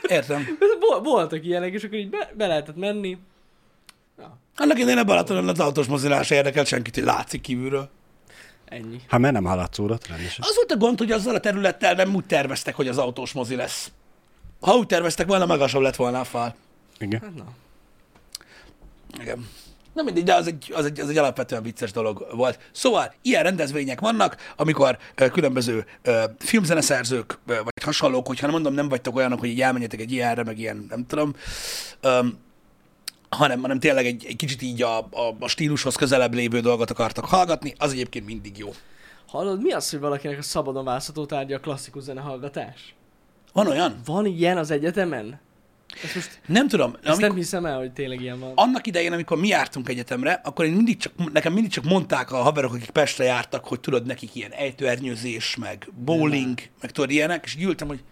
Értem. 0.08 0.48
Vol- 0.80 1.04
Voltak 1.04 1.46
ilyenek, 1.46 1.74
és 1.74 1.84
akkor 1.84 1.98
így 1.98 2.10
be, 2.10 2.32
be 2.38 2.48
lehetett 2.48 2.76
menni. 2.76 3.18
Ja, 4.20 4.38
Annak 4.56 4.80
idején 4.80 4.98
a 5.00 5.04
Balatonon 5.04 5.48
az 5.48 5.60
autós 5.60 5.88
mozdulás 5.88 6.30
érdekelt 6.30 6.68
senkit, 6.68 6.96
hogy 6.96 7.04
látszik 7.04 7.42
kívülről. 7.42 7.90
ennyi. 8.66 8.98
Hát 9.08 9.20
mert 9.20 9.34
nem 9.34 9.44
haladszódott 9.44 10.08
rendesen. 10.08 10.46
Az 10.48 10.56
volt 10.56 10.72
a 10.72 10.78
gond, 10.78 10.98
hogy 10.98 11.12
azzal 11.12 11.36
a 11.36 11.40
területtel 11.40 11.94
nem 11.94 12.16
úgy 12.16 12.26
terveztek, 12.26 12.76
hogy 12.76 12.88
az 12.88 12.98
autós 12.98 13.32
mozi 13.34 13.56
lesz. 13.56 13.92
Ha 14.60 14.76
úgy 14.76 14.88
terveztek 14.88 15.28
volna, 15.28 15.46
magasabb 15.46 15.82
lett 15.82 15.96
volna 15.96 16.20
a 16.20 16.24
fal. 16.24 16.56
Igen. 17.00 17.22
Hát 17.22 17.36
na. 17.36 17.46
Igen. 19.22 19.48
Na 19.94 20.04
mindegy, 20.04 20.24
de 20.24 20.36
az 20.36 20.48
egy, 20.48 20.72
az, 20.76 20.86
egy, 20.86 21.00
az 21.00 21.10
egy 21.10 21.18
alapvetően 21.18 21.64
vicces 21.64 21.92
dolog 21.92 22.28
volt. 22.32 22.60
Szóval 22.72 23.14
ilyen 23.22 23.44
rendezvények 23.44 24.00
vannak, 24.00 24.38
amikor 24.56 24.98
ö, 25.16 25.30
különböző 25.30 25.86
ö, 26.02 26.24
filmzeneszerzők, 26.38 27.40
ö, 27.46 27.54
vagy 27.54 27.84
hasonlók, 27.84 28.28
hogyha 28.28 28.46
nem 28.46 28.56
mondom, 28.56 28.74
nem 28.74 28.90
vagytok 28.90 29.16
olyanok, 29.16 29.40
hogy 29.40 29.50
így 29.50 29.62
elmenjetek 29.62 30.00
egy 30.00 30.12
ilyenre, 30.12 30.44
meg 30.44 30.60
ilyen, 30.60 30.86
nem 30.90 31.06
tudom, 31.06 31.34
ö, 32.02 32.20
hanem, 33.30 33.62
hanem 33.62 33.80
tényleg 33.80 34.06
egy, 34.06 34.26
egy 34.26 34.36
kicsit 34.36 34.62
így 34.62 34.82
a, 34.82 34.98
a, 34.98 35.36
a 35.40 35.48
stílushoz 35.48 35.96
közelebb 35.96 36.34
lévő 36.34 36.60
dolgot 36.60 36.90
akartak 36.90 37.26
hallgatni, 37.26 37.74
az 37.78 37.92
egyébként 37.92 38.26
mindig 38.26 38.58
jó. 38.58 38.70
Hallod, 39.28 39.62
mi 39.62 39.72
az, 39.72 39.90
hogy 39.90 40.00
valakinek 40.00 40.38
a 40.38 40.42
szabadon 40.42 40.84
választható 40.84 41.26
tárgya 41.26 41.56
a 41.56 41.60
klasszikus 41.60 42.04
zenehallgatás? 42.04 42.96
Van 43.54 43.68
olyan? 43.68 44.00
Van 44.06 44.26
ilyen 44.26 44.58
az 44.58 44.72
egyetemen? 44.72 45.40
Ezt 46.04 46.16
most 46.16 46.40
Nem 46.46 46.68
tudom. 46.68 46.94
ezt 46.96 47.06
Amikor, 47.06 47.28
nem 47.28 47.38
hiszem 47.38 47.66
el, 47.66 47.78
hogy 47.78 47.92
tényleg 47.92 48.22
ilyen 48.22 48.40
van. 48.40 48.52
annak 48.56 48.88
idején, 48.88 49.12
amikor 49.12 49.38
mi 49.38 49.48
jártunk 49.48 49.90
egyetemre, 49.90 50.42
akkor 50.44 50.66
én 50.66 50.72
mindig 50.72 50.98
csak, 50.98 51.32
nekem 51.34 51.54
mindig 51.54 51.72
csak 51.72 51.84
mondták 51.84 52.32
a 52.32 52.36
haverok, 52.38 52.74
akik 52.74 52.90
Pestre 52.90 53.24
jártak, 53.24 53.66
hogy 53.66 53.80
tudod, 53.80 54.06
nekik 54.06 54.36
ilyen 54.36 54.52
ejtőernyőzés, 54.52 55.56
meg 55.56 55.90
bowling, 55.96 56.60
meg 56.82 56.92
tudod 56.92 57.10
ilyenek, 57.10 57.46
és 57.46 57.56
így 57.56 57.64
ültem, 57.64 57.88
hogy 57.88 58.04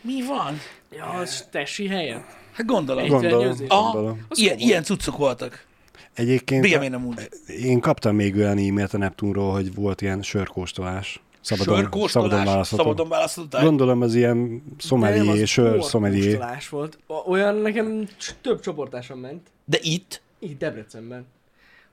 mi 0.00 0.22
van? 0.26 0.58
Ja, 0.96 1.04
az 1.04 1.46
tesi 1.50 1.86
helyen. 1.86 2.24
Hát 2.52 2.66
gondolom. 2.66 3.08
Gondolom, 3.08 3.56
gondolom. 3.68 4.26
Ilyen, 4.30 4.58
ilyen 4.58 4.82
cuccok 4.82 5.16
voltak. 5.16 5.66
Egyébként 6.14 6.88
nem 6.88 7.06
úgy. 7.06 7.28
én 7.46 7.80
kaptam 7.80 8.14
még 8.14 8.36
olyan 8.36 8.58
e-mailt 8.58 8.94
a 8.94 8.98
Neptunról, 8.98 9.52
hogy 9.52 9.74
volt 9.74 10.00
ilyen 10.00 10.22
sörkóstolás. 10.22 11.20
Szabadon, 11.42 11.74
szabadon 11.76 11.90
Sörkóstolás, 12.08 12.66
szabadon 12.66 13.08
választható. 13.08 13.48
táj. 13.48 13.64
Gondolom 13.64 14.02
az 14.02 14.14
ilyen 14.14 14.62
szomelié, 14.78 15.44
sör 15.44 15.82
szomelié. 15.82 16.38
volt. 16.70 16.98
Olyan 17.26 17.54
nekem 17.56 18.08
több 18.40 18.60
csoportáson 18.60 19.18
ment. 19.18 19.46
De 19.64 19.78
itt? 19.80 20.20
Így 20.40 20.56
Debrecenben. 20.56 21.26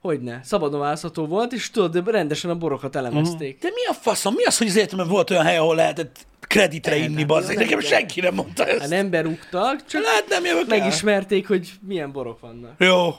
Hogyne. 0.01 0.41
Szabadon 0.43 0.79
választható 0.79 1.25
volt, 1.25 1.53
és 1.53 1.69
tudod, 1.71 1.97
de 1.97 2.11
rendesen 2.11 2.49
a 2.49 2.55
borokat 2.55 2.95
elemezték. 2.95 3.59
De 3.61 3.69
mi 3.73 3.85
a 3.89 3.93
faszom? 3.93 4.33
Mi 4.33 4.43
az, 4.45 4.57
hogy 4.57 4.67
az 4.67 4.75
egyetemen 4.77 5.07
volt 5.07 5.29
olyan 5.29 5.43
hely, 5.43 5.57
ahol 5.57 5.75
lehetett 5.75 6.25
kreditre 6.39 6.95
Nem, 6.99 7.03
inni, 7.11 7.23
bazzeg? 7.23 7.55
nem, 7.55 7.63
Nekem 7.63 7.79
senki 7.79 8.21
nem 8.21 8.33
mondta 8.33 8.63
Hát 8.65 8.73
ezt. 8.79 8.89
nem 8.89 9.09
berúgtak, 9.09 9.85
csak 9.85 10.03
Hát 10.05 10.25
nem 10.29 10.43
megismerték, 10.67 11.47
hogy 11.47 11.71
milyen 11.87 12.11
borok 12.11 12.39
vannak. 12.39 12.73
Jó. 12.77 13.15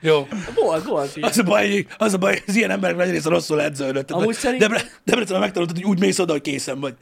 Jó. 0.00 0.26
Volt, 0.54 0.84
volt 0.84 1.16
így. 1.16 1.24
Az 1.24 1.38
a 1.38 1.42
baj, 1.42 1.86
az 1.98 2.12
a 2.14 2.18
baj, 2.18 2.42
az 2.46 2.56
ilyen 2.56 2.70
emberek 2.70 2.96
nagy 2.96 3.10
része 3.10 3.28
rosszul 3.28 3.62
edződött. 3.62 4.10
Amúgy 4.10 4.34
szerint- 4.34 4.60
Debre, 4.62 4.80
Debrecenben 5.04 5.40
megtanultad, 5.40 5.76
hogy 5.76 5.84
úgy 5.86 6.00
mész 6.00 6.18
oda, 6.18 6.32
hogy 6.32 6.40
készen 6.40 6.80
vagy. 6.80 6.94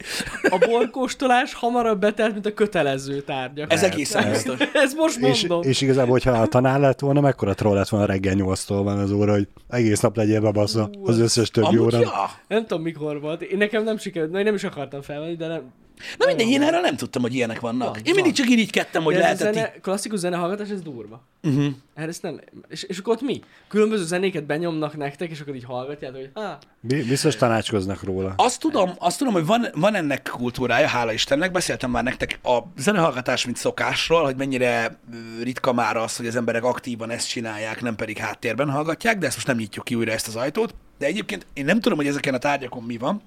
A 0.49 0.65
borkóstolás 0.69 1.53
hamarabb 1.53 1.99
betelt, 1.99 2.33
mint 2.33 2.45
a 2.45 2.53
kötelező 2.53 3.21
tárgyak. 3.21 3.71
Ez 3.73 3.83
egészen 3.83 4.29
biztos. 4.29 4.59
Ez 4.73 4.93
most 4.93 5.17
És, 5.17 5.39
mondom. 5.47 5.69
és 5.69 5.81
igazából, 5.81 6.11
hogyha 6.11 6.31
a 6.31 6.47
tanár 6.47 6.79
lett 6.79 6.99
volna, 6.99 7.21
mekkora 7.21 7.53
troll 7.53 7.75
lett 7.75 7.89
volna 7.89 8.05
reggel 8.05 8.35
8-tól 8.37 8.81
van 8.83 8.97
az 8.99 9.11
óra, 9.11 9.31
hogy 9.31 9.47
egész 9.69 9.99
nap 9.99 10.15
legyél 10.15 10.41
bebassza 10.41 10.89
az 11.03 11.19
összes 11.19 11.49
többi 11.49 11.77
óra. 11.77 11.99
ja. 11.99 12.11
Nem 12.47 12.65
tudom 12.65 12.83
mikor 12.83 13.21
volt. 13.21 13.41
Én 13.41 13.57
nekem 13.57 13.83
nem 13.83 13.97
sikerült, 13.97 14.31
na, 14.31 14.37
én 14.37 14.43
nem 14.45 14.55
is 14.55 14.63
akartam 14.63 15.01
felvenni, 15.01 15.35
de 15.35 15.47
nem. 15.47 15.61
Na 16.17 16.25
mindegy, 16.25 16.47
én 16.47 16.61
erről 16.61 16.79
nem 16.81 16.95
tudtam, 16.95 17.21
hogy 17.21 17.33
ilyenek 17.35 17.59
vannak. 17.59 17.87
Van, 17.87 17.97
Én 17.97 18.01
mindig 18.03 18.23
van. 18.23 18.33
csak 18.33 18.49
irigykedtem, 18.49 19.03
hogy 19.03 19.15
lehetett 19.15 19.53
zene, 19.53 19.71
így. 19.75 19.81
klasszikus 19.81 20.19
zenehallgatás, 20.19 20.69
ez 20.69 20.81
durva. 20.81 21.21
Uh-huh. 21.43 21.65
Erre 21.95 22.07
ezt 22.07 22.21
nem... 22.21 22.39
És, 22.69 22.83
és 22.83 22.97
akkor 22.97 23.13
ott 23.13 23.21
mi? 23.21 23.41
Különböző 23.67 24.05
zenéket 24.05 24.43
benyomnak 24.45 24.97
nektek, 24.97 25.29
és 25.29 25.39
akkor 25.39 25.55
így 25.55 25.63
hallgatjátok, 25.63 26.17
hogy 26.17 26.29
ah, 26.33 26.51
Bi- 26.79 27.03
Biztos 27.07 27.35
tanácskoznak 27.35 28.03
róla. 28.03 28.33
Azt 28.37 28.59
tudom, 28.59 28.91
azt 28.97 29.17
tudom, 29.17 29.33
hogy 29.33 29.45
van, 29.45 29.67
van 29.73 29.95
ennek 29.95 30.29
kultúrája, 30.31 30.87
hála 30.87 31.11
Istennek. 31.11 31.51
Beszéltem 31.51 31.91
már 31.91 32.03
nektek 32.03 32.39
a 32.43 32.57
zenehallgatás, 32.77 33.45
mint 33.45 33.57
szokásról, 33.57 34.23
hogy 34.23 34.35
mennyire 34.35 34.99
ritka 35.43 35.73
már 35.73 35.97
az, 35.97 36.15
hogy 36.17 36.27
az 36.27 36.35
emberek 36.35 36.63
aktívan 36.63 37.09
ezt 37.09 37.27
csinálják, 37.29 37.81
nem 37.81 37.95
pedig 37.95 38.17
háttérben 38.17 38.69
hallgatják, 38.69 39.17
de 39.17 39.25
ezt 39.25 39.35
most 39.35 39.47
nem 39.47 39.57
nyitjuk 39.57 39.85
ki 39.85 39.95
újra 39.95 40.11
ezt 40.11 40.27
az 40.27 40.35
ajtót. 40.35 40.75
De 40.97 41.05
egyébként 41.05 41.45
én 41.53 41.65
nem 41.65 41.79
tudom, 41.79 41.97
hogy 41.97 42.07
ezeken 42.07 42.33
a 42.33 42.37
tárgyakon 42.37 42.83
mi 42.83 42.97
van, 42.97 43.21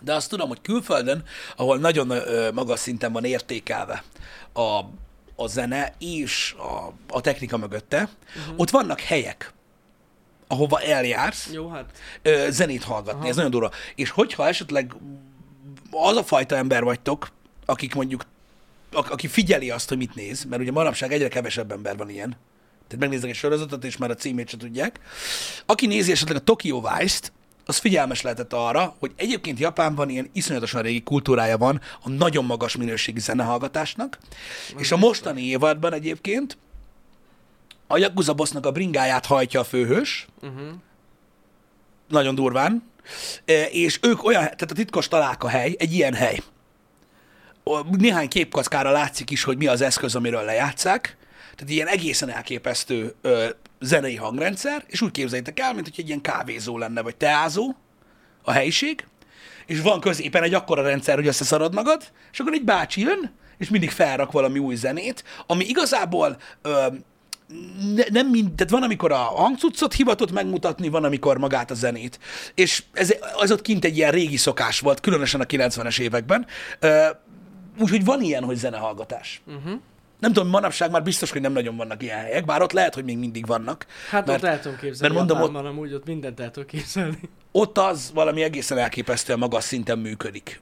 de 0.00 0.14
azt 0.14 0.28
tudom, 0.28 0.48
hogy 0.48 0.60
külföldön, 0.60 1.24
ahol 1.56 1.78
nagyon 1.78 2.10
ö, 2.10 2.50
magas 2.52 2.80
szinten 2.80 3.12
van 3.12 3.24
értékelve 3.24 4.02
a, 4.52 4.80
a 5.36 5.46
zene 5.46 5.94
és 5.98 6.54
a, 6.58 6.92
a 7.08 7.20
technika 7.20 7.56
mögötte, 7.56 8.08
uh-huh. 8.36 8.54
ott 8.56 8.70
vannak 8.70 9.00
helyek, 9.00 9.52
ahova 10.46 10.80
eljársz, 10.80 11.50
jó, 11.52 11.68
hát 11.68 11.84
ö, 12.22 12.46
zenét 12.50 12.84
hallgatni, 12.84 13.20
Aha. 13.20 13.28
ez 13.28 13.36
nagyon 13.36 13.50
durva. 13.50 13.70
És 13.94 14.10
hogyha 14.10 14.48
esetleg 14.48 14.94
az 15.90 16.16
a 16.16 16.24
fajta 16.24 16.56
ember 16.56 16.82
vagytok, 16.82 17.28
akik 17.64 17.94
mondjuk, 17.94 18.24
a, 18.92 19.06
aki 19.10 19.28
figyeli 19.28 19.70
azt, 19.70 19.88
hogy 19.88 19.98
mit 19.98 20.14
néz, 20.14 20.44
mert 20.44 20.62
ugye 20.62 20.72
manapság 20.72 21.12
egyre 21.12 21.28
kevesebb 21.28 21.72
ember 21.72 21.96
van 21.96 22.10
ilyen, 22.10 22.36
tehát 22.88 23.02
megnéznek 23.04 23.30
egy 23.30 23.36
sorozatot, 23.36 23.84
és 23.84 23.96
már 23.96 24.10
a 24.10 24.14
címét 24.14 24.48
se 24.48 24.56
tudják. 24.56 25.00
Aki 25.66 25.86
nézi 25.86 26.10
esetleg 26.10 26.36
a 26.36 26.40
Tokyo 26.40 26.80
Vice-t, 26.80 27.32
az 27.68 27.76
figyelmes 27.76 28.22
lehetett 28.22 28.52
arra, 28.52 28.96
hogy 28.98 29.12
egyébként 29.16 29.58
Japánban 29.58 30.08
ilyen 30.08 30.30
iszonyatosan 30.32 30.82
régi 30.82 31.02
kultúrája 31.02 31.58
van 31.58 31.80
a 32.02 32.08
nagyon 32.08 32.44
magas 32.44 32.76
minőségi 32.76 33.20
zenehallgatásnak, 33.20 34.18
és 34.76 34.92
a 34.92 34.96
mostani 34.96 35.42
évadban 35.42 35.92
egyébként 35.92 36.58
a 37.86 37.98
Yakuza 37.98 38.34
bossnak 38.34 38.66
a 38.66 38.70
bringáját 38.70 39.26
hajtja 39.26 39.60
a 39.60 39.64
főhős, 39.64 40.26
uh-huh. 40.42 40.68
nagyon 42.08 42.34
durván, 42.34 42.82
E, 43.44 43.64
és 43.64 43.98
ők 44.02 44.24
olyan, 44.24 44.42
tehát 44.42 44.70
a 44.70 44.74
titkos 44.74 45.08
találka 45.08 45.48
hely, 45.48 45.74
egy 45.78 45.92
ilyen 45.92 46.14
hely. 46.14 46.42
Néhány 47.90 48.28
képkockára 48.28 48.90
látszik 48.90 49.30
is, 49.30 49.42
hogy 49.42 49.56
mi 49.56 49.66
az 49.66 49.80
eszköz, 49.80 50.14
amiről 50.14 50.44
lejátszák, 50.44 51.16
tehát 51.54 51.72
ilyen 51.72 51.86
egészen 51.86 52.30
elképesztő 52.30 53.14
ö, 53.20 53.48
zenei 53.80 54.16
hangrendszer, 54.16 54.84
és 54.86 55.00
úgy 55.00 55.10
képzeljétek 55.10 55.60
el, 55.60 55.74
mint 55.74 55.88
hogy 55.88 55.94
egy 55.98 56.08
ilyen 56.08 56.20
kávézó 56.20 56.78
lenne, 56.78 57.00
vagy 57.00 57.16
teázó 57.16 57.74
a 58.42 58.50
helyiség, 58.50 59.06
és 59.66 59.80
van 59.80 60.00
középen 60.00 60.42
egy 60.42 60.54
akkora 60.54 60.82
rendszer, 60.82 61.14
hogy 61.14 61.26
összeszarod 61.26 61.74
magad, 61.74 62.02
és 62.32 62.38
akkor 62.40 62.52
egy 62.52 62.64
bácsi 62.64 63.00
jön, 63.00 63.32
és 63.58 63.68
mindig 63.68 63.90
felrak 63.90 64.32
valami 64.32 64.58
új 64.58 64.74
zenét, 64.74 65.24
ami 65.46 65.64
igazából 65.64 66.36
ö, 66.62 66.86
ne, 67.94 68.04
nem 68.10 68.26
mind, 68.26 68.54
tehát 68.54 68.72
van, 68.72 68.82
amikor 68.82 69.12
a 69.12 69.16
hangcuccot 69.16 69.94
hivatott 69.94 70.32
megmutatni, 70.32 70.88
van, 70.88 71.04
amikor 71.04 71.38
magát 71.38 71.70
a 71.70 71.74
zenét. 71.74 72.18
És 72.54 72.84
ez, 72.92 73.14
ez 73.40 73.52
ott 73.52 73.62
kint 73.62 73.84
egy 73.84 73.96
ilyen 73.96 74.10
régi 74.10 74.36
szokás 74.36 74.80
volt, 74.80 75.00
különösen 75.00 75.40
a 75.40 75.44
90-es 75.44 75.98
években. 76.00 76.46
Ö, 76.80 77.06
Úgyhogy 77.80 78.04
van 78.04 78.22
ilyen, 78.22 78.44
hogy 78.44 78.56
zenehallgatás. 78.56 79.42
Uh-huh. 79.46 79.80
Nem 80.18 80.32
tudom, 80.32 80.48
manapság 80.48 80.90
már 80.90 81.02
biztos, 81.02 81.30
hogy 81.30 81.40
nem 81.40 81.52
nagyon 81.52 81.76
vannak 81.76 82.02
ilyen 82.02 82.18
helyek, 82.18 82.44
bár 82.44 82.62
ott 82.62 82.72
lehet, 82.72 82.94
hogy 82.94 83.04
még 83.04 83.18
mindig 83.18 83.46
vannak. 83.46 83.86
Hát 84.10 84.26
mert 84.26 84.42
ott 84.42 84.60
tudom 84.60 84.78
képzelni, 84.78 85.14
mert 85.14 85.28
mondom, 85.28 85.38
Japánban 85.38 85.72
amúgy 85.72 85.94
ott 85.94 86.06
mindent 86.06 86.40
el 86.40 86.50
tudok 86.50 86.68
képzelni. 86.68 87.18
ott 87.52 87.78
az 87.78 88.10
valami 88.14 88.42
egészen 88.42 88.78
elképesztően 88.78 89.38
magas 89.38 89.64
szinten 89.64 89.98
működik. 89.98 90.60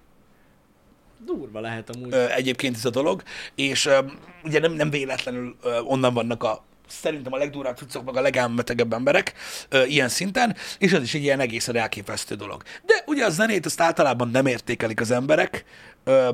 Durva 1.24 1.60
lehet 1.60 1.90
amúgy. 1.90 2.12
ö, 2.12 2.30
egyébként 2.30 2.76
ez 2.76 2.84
a 2.84 2.90
dolog, 2.90 3.22
és 3.54 3.86
ö, 3.86 3.98
ugye 4.44 4.60
nem, 4.60 4.72
nem 4.72 4.90
véletlenül 4.90 5.56
ö, 5.62 5.80
onnan 5.80 6.14
vannak 6.14 6.42
a 6.42 6.64
szerintem 6.88 7.32
a 7.32 7.36
legdurvább 7.36 7.76
cuccok, 7.76 8.04
meg 8.04 8.16
a 8.16 8.20
legelmetegebb 8.20 8.92
emberek 8.92 9.32
ö, 9.68 9.84
ilyen 9.84 10.08
szinten, 10.08 10.56
és 10.78 10.92
ez 10.92 11.02
is 11.02 11.14
egy 11.14 11.22
ilyen 11.22 11.40
egészen 11.40 11.76
elképesztő 11.76 12.34
dolog. 12.34 12.62
De 12.84 13.02
ugye 13.06 13.24
a 13.24 13.30
zenét 13.30 13.66
azt 13.66 13.80
általában 13.80 14.28
nem 14.28 14.46
értékelik 14.46 15.00
az 15.00 15.10
emberek 15.10 15.64
ö, 16.04 16.28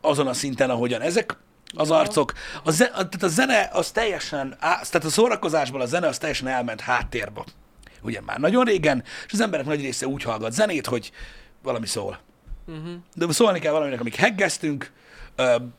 azon 0.00 0.26
a 0.26 0.32
szinten, 0.32 0.70
ahogyan 0.70 1.00
ezek 1.00 1.36
az 1.74 1.90
arcok. 1.90 2.32
A, 2.64 2.70
ze- 2.70 2.90
a, 2.90 3.08
tehát 3.08 3.22
a 3.22 3.28
zene 3.28 3.68
az 3.72 3.90
teljesen, 3.90 4.56
á, 4.58 4.80
tehát 4.90 5.04
a 5.06 5.10
szórakozásból 5.10 5.80
a 5.80 5.86
zene 5.86 6.06
az 6.06 6.18
teljesen 6.18 6.48
elment 6.48 6.80
háttérbe. 6.80 7.44
ugye 8.02 8.20
már 8.20 8.38
nagyon 8.38 8.64
régen, 8.64 9.02
és 9.26 9.32
az 9.32 9.40
emberek 9.40 9.66
nagy 9.66 9.80
része 9.80 10.06
úgy 10.06 10.22
hallgat 10.22 10.52
zenét, 10.52 10.86
hogy 10.86 11.10
valami 11.62 11.86
szól. 11.86 12.18
Uh-huh. 12.66 12.94
De 13.14 13.32
szólni 13.32 13.58
kell 13.58 13.72
valaminek, 13.72 14.00
amik 14.00 14.14
heggeztünk, 14.14 14.92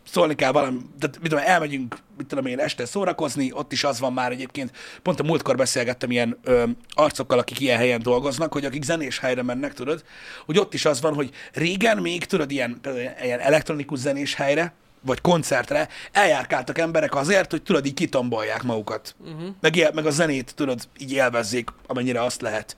szólni 0.07 0.35
kell 0.35 0.51
valami, 0.51 0.77
tehát 0.99 1.19
mit 1.21 1.29
tudom, 1.29 1.43
elmegyünk, 1.45 1.97
mit 2.17 2.27
tudom 2.27 2.45
én, 2.45 2.59
este 2.59 2.85
szórakozni, 2.85 3.51
ott 3.51 3.71
is 3.71 3.83
az 3.83 3.99
van 3.99 4.13
már 4.13 4.31
egyébként, 4.31 4.71
pont 5.01 5.19
a 5.19 5.23
múltkor 5.23 5.55
beszélgettem 5.55 6.11
ilyen 6.11 6.37
ö, 6.43 6.63
arcokkal, 6.93 7.39
akik 7.39 7.59
ilyen 7.59 7.77
helyen 7.77 8.01
dolgoznak, 8.01 8.53
hogy 8.53 8.65
akik 8.65 8.83
zenés 8.83 9.19
helyre 9.19 9.43
mennek, 9.43 9.73
tudod, 9.73 10.03
hogy 10.45 10.59
ott 10.59 10.73
is 10.73 10.85
az 10.85 11.01
van, 11.01 11.13
hogy 11.13 11.29
régen 11.53 11.97
még, 11.97 12.25
tudod, 12.25 12.51
ilyen, 12.51 12.79
ilyen 13.23 13.39
elektronikus 13.39 13.99
zenés 13.99 14.33
helyre, 14.33 14.73
vagy 15.05 15.21
koncertre 15.21 15.87
eljárkáltak 16.11 16.77
emberek 16.77 17.15
azért, 17.15 17.51
hogy 17.51 17.61
tudod, 17.63 17.85
így 17.85 17.93
kitombolják 17.93 18.63
magukat. 18.63 19.15
Uh-huh. 19.19 19.47
Meg, 19.61 19.75
él- 19.75 19.91
meg 19.93 20.05
a 20.05 20.09
zenét, 20.09 20.55
tudod, 20.55 20.79
így 20.97 21.11
élvezzék, 21.11 21.69
amennyire 21.87 22.23
azt 22.23 22.41
lehet. 22.41 22.77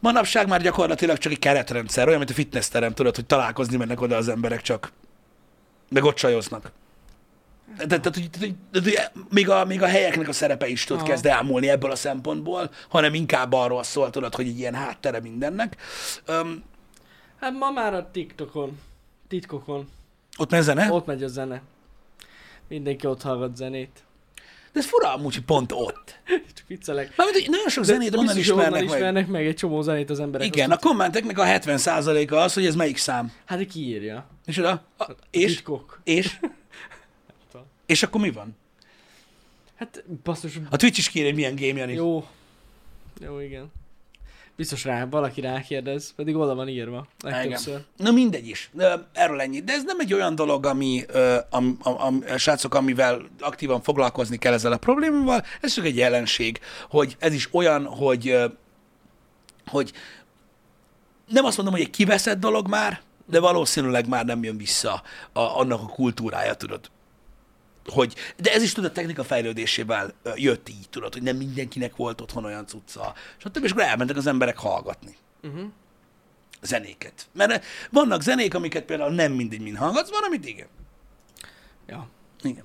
Manapság 0.00 0.48
már 0.48 0.62
gyakorlatilag 0.62 1.18
csak 1.18 1.32
egy 1.32 1.38
keretrendszer, 1.38 2.06
olyan, 2.06 2.18
mint 2.18 2.30
a 2.30 2.34
fitnessterem, 2.34 2.92
tudod, 2.94 3.14
hogy 3.14 3.26
találkozni 3.26 3.76
mennek 3.76 4.00
oda 4.00 4.16
az 4.16 4.28
emberek 4.28 4.60
csak. 4.62 4.92
Meg 5.88 6.04
ott 6.04 6.14
csajoznak. 6.16 6.72
Tehát, 7.76 8.04
hogy- 8.04 8.30
hogy- 8.72 8.98
még, 9.30 9.48
a, 9.48 9.64
még 9.64 9.82
a 9.82 9.86
helyeknek 9.86 10.28
a 10.28 10.32
szerepe 10.32 10.66
is 10.68 10.84
tud 10.84 10.96
Aha. 10.96 11.06
kezd 11.06 11.26
elmúlni 11.26 11.68
ebből 11.68 11.90
a 11.90 11.96
szempontból, 11.96 12.70
hanem 12.88 13.14
inkább 13.14 13.52
arról 13.52 13.82
szól, 13.82 14.10
tudod, 14.10 14.34
hogy 14.34 14.46
egy 14.46 14.58
ilyen 14.58 14.74
háttere 14.74 15.20
mindennek. 15.20 15.76
Um, 16.28 16.62
Hát 17.40 17.52
ma 17.52 17.70
már 17.70 17.94
a 17.94 18.10
TikTokon, 18.12 18.78
titkokon, 19.28 19.88
ott 20.38 20.50
megy 20.50 20.62
zene, 20.62 20.92
ott 20.92 21.06
megy 21.06 21.22
a 21.22 21.28
zene. 21.28 21.62
Mindenki 22.68 23.06
ott 23.06 23.22
hallgat 23.22 23.56
zenét. 23.56 24.04
de 24.72 24.78
ez 24.78 24.86
fura 24.86 25.14
amúgy, 25.14 25.34
hogy 25.34 25.44
pont 25.44 25.72
ott. 25.72 26.18
Csak 26.56 26.66
viccelek. 26.66 27.16
Mármint, 27.16 27.40
hogy 27.40 27.50
nagyon 27.50 27.68
sok 27.68 27.84
zenét 27.84 28.10
de 28.10 28.18
onnan 28.18 28.34
biztos, 28.34 28.52
hogy 28.52 28.58
ismernek 28.58 28.80
onnan 28.80 28.90
meg. 28.90 28.98
ismernek 28.98 29.26
meg 29.28 29.46
egy 29.46 29.56
csomó 29.56 29.82
zenét 29.82 30.10
az 30.10 30.20
emberek. 30.20 30.46
Igen, 30.46 30.70
a 30.70 30.76
kommenteknek 30.78 31.38
a 31.38 31.44
70%-a 31.44 32.34
az, 32.34 32.54
hogy 32.54 32.66
ez 32.66 32.74
melyik 32.74 32.96
szám. 32.96 33.32
Hát 33.44 33.66
ki 33.66 33.80
írja? 33.80 34.26
És 34.46 34.58
oda, 34.58 34.82
a, 34.98 35.10
és, 35.30 35.54
Titkok. 35.54 36.00
és, 36.04 36.38
és 37.86 38.02
akkor 38.02 38.20
mi 38.20 38.30
van? 38.30 38.56
Hát 39.76 40.04
basszus, 40.22 40.58
A 40.70 40.76
Twitch 40.76 40.98
is 40.98 41.08
kér, 41.08 41.24
hogy 41.24 41.34
milyen 41.34 41.54
game 41.54 41.78
Jani. 41.78 41.92
jó. 41.92 42.26
Jó, 43.20 43.38
igen. 43.38 43.72
Biztos 44.60 44.84
rá, 44.84 45.04
valaki 45.04 45.40
rákérdez, 45.40 46.12
pedig 46.16 46.36
oda 46.36 46.54
van 46.54 46.68
írva. 46.68 47.06
Legtöbbször. 47.22 47.80
Na 47.96 48.10
mindegy 48.10 48.48
is. 48.48 48.70
Erről 49.12 49.40
ennyi. 49.40 49.60
De 49.60 49.72
ez 49.72 49.84
nem 49.84 50.00
egy 50.00 50.14
olyan 50.14 50.34
dolog, 50.34 50.66
ami, 50.66 51.04
am, 51.50 51.78
am, 51.82 52.00
am, 52.00 52.24
srácok, 52.36 52.74
amivel 52.74 53.22
aktívan 53.38 53.82
foglalkozni 53.82 54.36
kell 54.36 54.52
ezzel 54.52 54.72
a 54.72 54.76
problémával. 54.76 55.44
Ez 55.60 55.72
csak 55.72 55.84
egy 55.84 55.96
jelenség, 55.96 56.60
hogy 56.88 57.16
ez 57.18 57.32
is 57.32 57.48
olyan, 57.54 57.84
hogy, 57.84 58.36
hogy 59.66 59.92
nem 61.26 61.44
azt 61.44 61.56
mondom, 61.56 61.74
hogy 61.74 61.84
egy 61.84 61.90
kiveszett 61.90 62.38
dolog 62.40 62.68
már, 62.68 63.00
de 63.26 63.40
valószínűleg 63.40 64.08
már 64.08 64.24
nem 64.24 64.44
jön 64.44 64.56
vissza 64.56 65.02
a, 65.32 65.40
annak 65.40 65.80
a 65.82 65.86
kultúrája, 65.86 66.54
tudod. 66.54 66.90
Hogy, 67.90 68.14
de 68.36 68.52
ez 68.52 68.62
is 68.62 68.72
tudod, 68.72 68.90
a 68.90 68.94
technika 68.94 69.24
fejlődésével 69.24 70.14
jött 70.34 70.68
így, 70.68 70.88
tudod, 70.90 71.12
hogy 71.12 71.22
nem 71.22 71.36
mindenkinek 71.36 71.96
volt 71.96 72.20
otthon 72.20 72.44
olyan 72.44 72.66
cucca, 72.66 73.14
stb. 73.36 73.64
És 73.64 73.70
akkor 73.70 73.82
elmentek 73.82 74.16
az 74.16 74.26
emberek 74.26 74.58
hallgatni 74.58 75.16
Uh-huh. 75.42 75.70
zenéket. 76.62 77.28
Mert 77.32 77.50
eh, 77.50 77.60
vannak 77.90 78.22
zenék, 78.22 78.54
amiket 78.54 78.84
például 78.84 79.14
nem 79.14 79.32
mindig 79.32 79.60
mind 79.60 79.76
hallgatsz, 79.76 80.10
van, 80.10 80.22
amit 80.22 80.46
igen. 80.46 80.66
Ja. 81.86 82.08
Igen. 82.42 82.64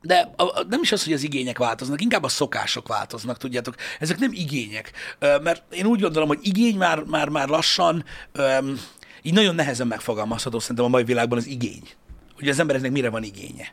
De 0.00 0.32
a, 0.36 0.42
a, 0.42 0.64
nem 0.68 0.82
is 0.82 0.92
az, 0.92 1.04
hogy 1.04 1.12
az 1.12 1.22
igények 1.22 1.58
változnak, 1.58 2.00
inkább 2.00 2.22
a 2.22 2.28
szokások 2.28 2.88
változnak, 2.88 3.36
tudjátok. 3.36 3.74
Ezek 3.98 4.18
nem 4.18 4.32
igények. 4.32 4.92
Ö, 5.18 5.38
mert 5.38 5.74
én 5.74 5.86
úgy 5.86 6.00
gondolom, 6.00 6.28
hogy 6.28 6.38
igény 6.42 6.76
már, 6.76 7.02
már, 7.02 7.28
már 7.28 7.48
lassan, 7.48 8.04
öm, 8.32 8.80
így 9.22 9.32
nagyon 9.32 9.54
nehezen 9.54 9.86
megfogalmazható 9.86 10.58
szerintem 10.58 10.84
a 10.84 10.88
mai 10.88 11.04
világban 11.04 11.38
az 11.38 11.46
igény. 11.46 11.88
Hogy 12.34 12.48
az 12.48 12.58
embereknek 12.58 12.90
mire 12.90 13.10
van 13.10 13.22
igénye. 13.22 13.72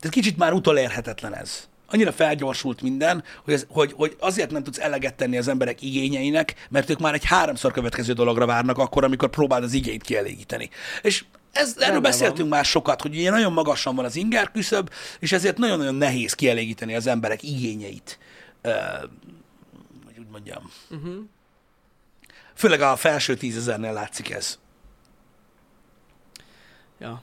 Tehát 0.00 0.14
kicsit 0.14 0.36
már 0.36 0.52
utolérhetetlen 0.52 1.34
ez. 1.34 1.68
Annyira 1.86 2.12
felgyorsult 2.12 2.82
minden, 2.82 3.24
hogy, 3.44 3.54
ez, 3.54 3.66
hogy, 3.68 3.92
hogy 3.92 4.16
azért 4.20 4.50
nem 4.50 4.62
tudsz 4.62 4.78
eleget 4.78 5.14
tenni 5.14 5.38
az 5.38 5.48
emberek 5.48 5.82
igényeinek, 5.82 6.54
mert 6.68 6.90
ők 6.90 6.98
már 6.98 7.14
egy 7.14 7.24
háromszor 7.24 7.72
következő 7.72 8.12
dologra 8.12 8.46
várnak 8.46 8.78
akkor, 8.78 9.04
amikor 9.04 9.30
próbáld 9.30 9.64
az 9.64 9.72
igényt 9.72 10.02
kielégíteni. 10.02 10.70
És 11.02 11.24
ez, 11.52 11.68
erről 11.68 11.82
Rendben 11.82 12.02
beszéltünk 12.02 12.48
már 12.48 12.64
sokat, 12.64 13.02
hogy 13.02 13.16
ugye 13.16 13.30
nagyon 13.30 13.52
magasan 13.52 13.94
van 13.94 14.04
az 14.04 14.16
inger 14.16 14.50
küszöb, 14.50 14.90
és 15.18 15.32
ezért 15.32 15.58
nagyon-nagyon 15.58 15.94
nehéz 15.94 16.34
kielégíteni 16.34 16.94
az 16.94 17.06
emberek 17.06 17.42
igényeit. 17.42 18.18
Ö, 18.62 18.70
hogy 20.04 20.18
úgy 20.18 20.30
mondjam. 20.30 20.70
Uh-huh. 20.90 21.14
Főleg 22.54 22.80
a 22.80 22.96
felső 22.96 23.36
tízezernél 23.36 23.92
látszik 23.92 24.30
ez 24.30 24.58
Ja. 27.00 27.22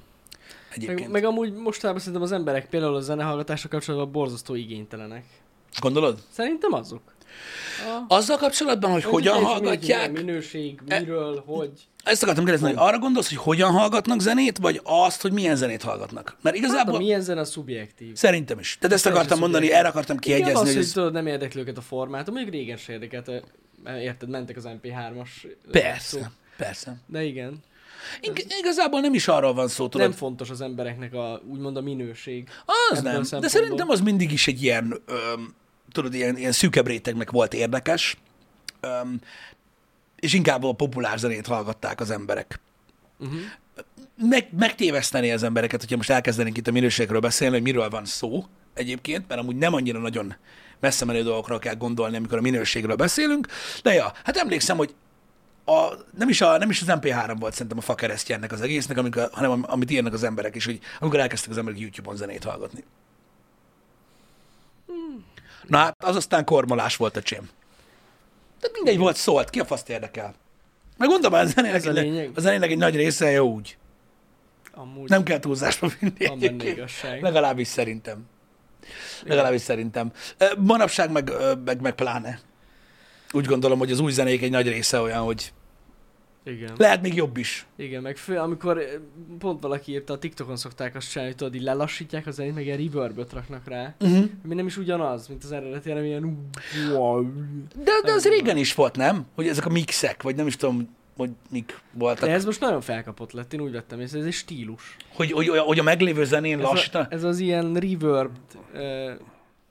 Egyébként. 0.78 1.00
Meg, 1.00 1.10
meg 1.22 1.24
amúgy 1.26 1.54
mostában 1.54 1.98
szerintem 2.00 2.22
az 2.22 2.32
emberek 2.32 2.70
például 2.70 2.96
a 2.96 3.00
zenehallgatásra 3.02 3.70
kapcsolatban 3.70 4.12
borzasztó 4.12 4.56
igénytelenek. 4.56 5.24
Gondolod? 5.80 6.20
Szerintem 6.32 6.74
azok. 6.74 7.02
A, 8.08 8.16
Azzal 8.16 8.38
kapcsolatban, 8.38 8.92
hogy 8.92 9.04
hogyan 9.04 9.44
hallgatják, 9.44 10.12
Minőség, 10.12 10.80
E- 10.88 11.00
miről, 11.00 11.44
hogy. 11.46 11.72
Ezt 12.04 12.24
akartam 12.24 12.44
kérdezni, 12.46 12.68
hogy 12.74 12.88
arra 12.88 13.00
gondolsz, 13.00 13.28
hogy 13.30 13.38
hogyan 13.38 13.72
hallgatnak 13.72 14.20
zenét, 14.20 14.58
vagy 14.58 14.80
azt, 14.84 15.22
hogy 15.22 15.32
milyen 15.32 15.56
zenét 15.56 15.82
hallgatnak? 15.82 16.38
Mert 16.42 16.56
Hát 16.56 16.66
igazából 16.66 16.98
milyen 16.98 17.22
zene 17.22 17.40
a 17.40 17.46
szubjektív. 17.46 18.16
szerintem 18.16 18.60
is. 18.60 18.78
Tehát 18.80 18.96
ezt 18.96 19.04
Teljesen 19.04 19.12
akartam 19.26 19.40
mondani, 19.40 19.66
szubjektív. 19.66 19.80
erre 19.80 19.88
akartam 19.90 20.18
Igen, 20.22 20.38
kiegyezni, 20.38 20.68
az, 20.68 20.74
hogy 20.74 20.84
ez... 20.84 20.92
tudod, 20.92 21.14
nem 21.14 21.28
érdekli 21.28 21.60
őket 21.62 21.78
a 21.78 21.82
formátum, 21.82 22.34
mondjuk 22.34 22.56
régen 22.56 22.78
se 22.78 22.92
érdekelt, 22.94 23.32
érted, 24.00 24.30
mentek 24.30 24.58
az 24.58 24.68
MP3-as 24.68 25.30
Persze, 25.72 26.18
szó. 26.20 26.26
persze. 26.58 26.98
De 27.06 27.24
igen, 27.24 27.60
Ig- 28.22 28.46
igazából 28.60 29.00
nem 29.00 29.14
is 29.14 29.28
arról 29.28 29.54
van 29.54 29.68
szó, 29.68 29.88
tudod. 29.88 30.08
nem 30.08 30.18
fontos 30.18 30.50
az 30.50 30.62
embereknek 30.62 31.14
a, 31.14 31.42
úgymond 31.48 31.78
a 31.78 31.82
minőség. 31.82 32.50
Az 32.92 33.02
nem. 33.02 33.24
De 33.40 33.48
szerintem 33.48 33.90
az 33.90 34.02
mindig 34.02 34.32
is 34.32 34.48
egy 34.48 34.64
ilyen, 34.64 35.02
öm, 35.06 35.56
tudod, 35.92 36.14
ilyen, 36.14 36.38
ilyen 36.38 36.52
szűkebb 36.52 36.88
rétegnek 36.88 37.32
volt 37.32 37.54
érdekes, 37.54 38.18
öm, 38.80 39.20
és 40.20 40.34
inkább 40.34 40.64
a 40.64 40.72
populár 40.72 41.18
zenét 41.18 41.48
hallgatták 41.48 42.00
az 42.00 42.10
emberek. 42.10 42.60
Uh-huh. 43.20 43.40
Meg, 44.22 44.50
megtéveszteni 44.58 45.32
az 45.32 45.44
embereket, 45.44 45.80
hogyha 45.80 45.96
most 45.96 46.10
elkezdenénk 46.10 46.58
itt 46.58 46.68
a 46.68 46.72
minőségről 46.72 47.20
beszélni, 47.20 47.54
hogy 47.54 47.64
miről 47.64 47.90
van 47.90 48.06
szó 48.06 48.46
egyébként, 48.74 49.28
mert 49.28 49.42
amúgy 49.42 49.56
nem 49.56 49.74
annyira 49.74 50.00
nagyon 50.00 50.36
messze 50.80 51.06
menő 51.06 51.24
dolgokra 51.24 51.60
kell 51.60 51.76
gondolni, 51.76 52.16
amikor 52.16 52.38
a 52.38 52.42
minőségről 52.42 52.96
beszélünk, 52.96 53.48
de 53.84 53.94
ja, 53.94 54.12
hát 54.24 54.38
emlékszem, 54.38 54.78
hogy 54.78 54.96
a, 55.70 55.94
nem, 56.18 56.30
is 56.30 56.42
a, 56.42 56.58
nem 56.58 56.70
is 56.70 56.82
az 56.82 56.88
MP3 56.90 57.36
volt 57.40 57.54
szerintem 57.54 57.78
a 57.78 57.82
fakeresztje 57.82 58.36
ennek 58.36 58.52
az 58.52 58.62
egésznek, 58.62 58.98
amikor, 58.98 59.30
hanem 59.32 59.52
am- 59.52 59.66
amit 59.68 59.92
írnak 59.92 60.14
az 60.14 60.24
emberek 60.24 60.56
is, 60.56 60.66
hogy 60.66 60.80
amikor 61.00 61.20
elkezdtek 61.20 61.52
az 61.52 61.58
emberek 61.58 61.80
YouTube-on 61.80 62.16
zenét 62.16 62.44
hallgatni. 62.44 62.84
Na 65.68 65.78
hát, 65.78 66.04
az 66.04 66.16
aztán 66.16 66.46
kormolás 66.46 66.96
volt 66.96 67.18
a 67.18 67.22
csém. 67.22 67.50
Tehát 68.60 68.76
mindegy 68.76 68.98
volt, 68.98 69.16
szólt, 69.16 69.50
ki 69.50 69.60
a 69.60 69.66
faszt 69.66 69.90
érdekel. 69.90 70.34
Meg 70.98 71.10
mondom, 71.10 71.34
a 71.34 71.46
zenének, 71.46 71.76
Ez 71.76 71.86
a 71.86 71.90
egy- 71.94 72.32
a 72.36 72.40
zenének 72.40 72.70
egy 72.72 72.78
nagy 72.78 72.96
része 72.96 73.30
jó 73.32 73.54
úgy. 73.54 73.78
Amúgy 74.74 75.10
Nem 75.10 75.24
kell 75.24 75.40
túlzásba 75.40 75.90
vinni. 76.00 76.26
Legalábbis 77.22 77.68
szerintem. 77.68 78.26
Legalábbis 79.24 79.62
szerintem. 79.62 80.12
Manapság 80.58 81.12
meg, 81.12 81.32
meg, 81.66 81.82
meg 81.82 81.94
pláne. 81.96 82.40
Úgy 83.32 83.46
gondolom, 83.46 83.78
hogy 83.80 83.92
az 83.92 84.00
új 84.00 84.12
zenék 84.12 84.42
egy 84.42 84.52
nagy 84.52 84.68
része 84.68 85.00
olyan, 85.00 85.24
hogy 85.24 85.54
Igen. 86.44 86.74
lehet 86.78 87.02
még 87.02 87.16
jobb 87.16 87.38
is. 87.38 87.66
Igen, 87.76 88.02
meg 88.02 88.18
fő, 88.18 88.38
amikor 88.38 88.78
eh, 88.78 88.90
pont 89.40 89.62
valaki 89.62 89.92
írta, 89.92 90.14
a 90.14 90.20
TikTokon 90.20 90.58
szokták 90.58 90.96
azt 90.96 91.10
csinálni, 91.10 91.32
hogy 91.32 91.42
tudod, 91.42 91.56
így 91.56 91.66
lelassítják 91.66 92.28
a 92.28 92.32
zenét, 92.32 92.54
meg 92.54 92.66
ilyen 92.66 92.78
reverböt 92.78 93.34
raknak 93.34 93.68
rá. 93.68 93.96
Uh-huh. 94.00 94.26
Ami 94.44 94.56
nem 94.56 94.66
is 94.66 94.78
ugyanaz, 94.78 95.28
mint 95.28 95.44
az 95.44 95.52
eredeti, 95.52 95.90
hanem 95.90 96.04
ilyen. 96.04 96.50
De, 97.84 97.92
de 98.04 98.12
az 98.12 98.28
régen 98.28 98.58
is 98.58 98.74
volt, 98.74 98.96
nem? 98.96 99.26
Hogy 99.36 99.48
ezek 99.48 99.66
a 99.66 99.70
mixek, 99.70 100.24
vagy 100.24 100.36
nem 100.36 100.48
is 100.48 100.56
tudom, 100.56 100.96
hogy 101.18 101.30
mik 101.50 101.80
voltak. 101.92 102.28
De 102.28 102.34
ez 102.34 102.46
most 102.46 102.60
nagyon 102.60 102.82
felkapott 102.82 103.32
lett, 103.32 103.54
én 103.54 103.62
úgy 103.62 103.72
vettem 103.72 104.00
észre, 104.00 104.20
ez 104.20 104.26
egy 104.26 104.34
stílus. 104.34 104.98
Hogy, 105.14 105.32
hogy, 105.32 105.48
hogy 105.48 105.80
a 105.80 105.84
meglévő 105.84 106.26
zenén 106.26 106.60
Ez, 106.60 106.90
a, 106.94 107.08
ez 107.10 107.24
az 107.24 107.40
ilyen 107.40 107.74
reverb 107.74 108.32
uh, 108.74 109.12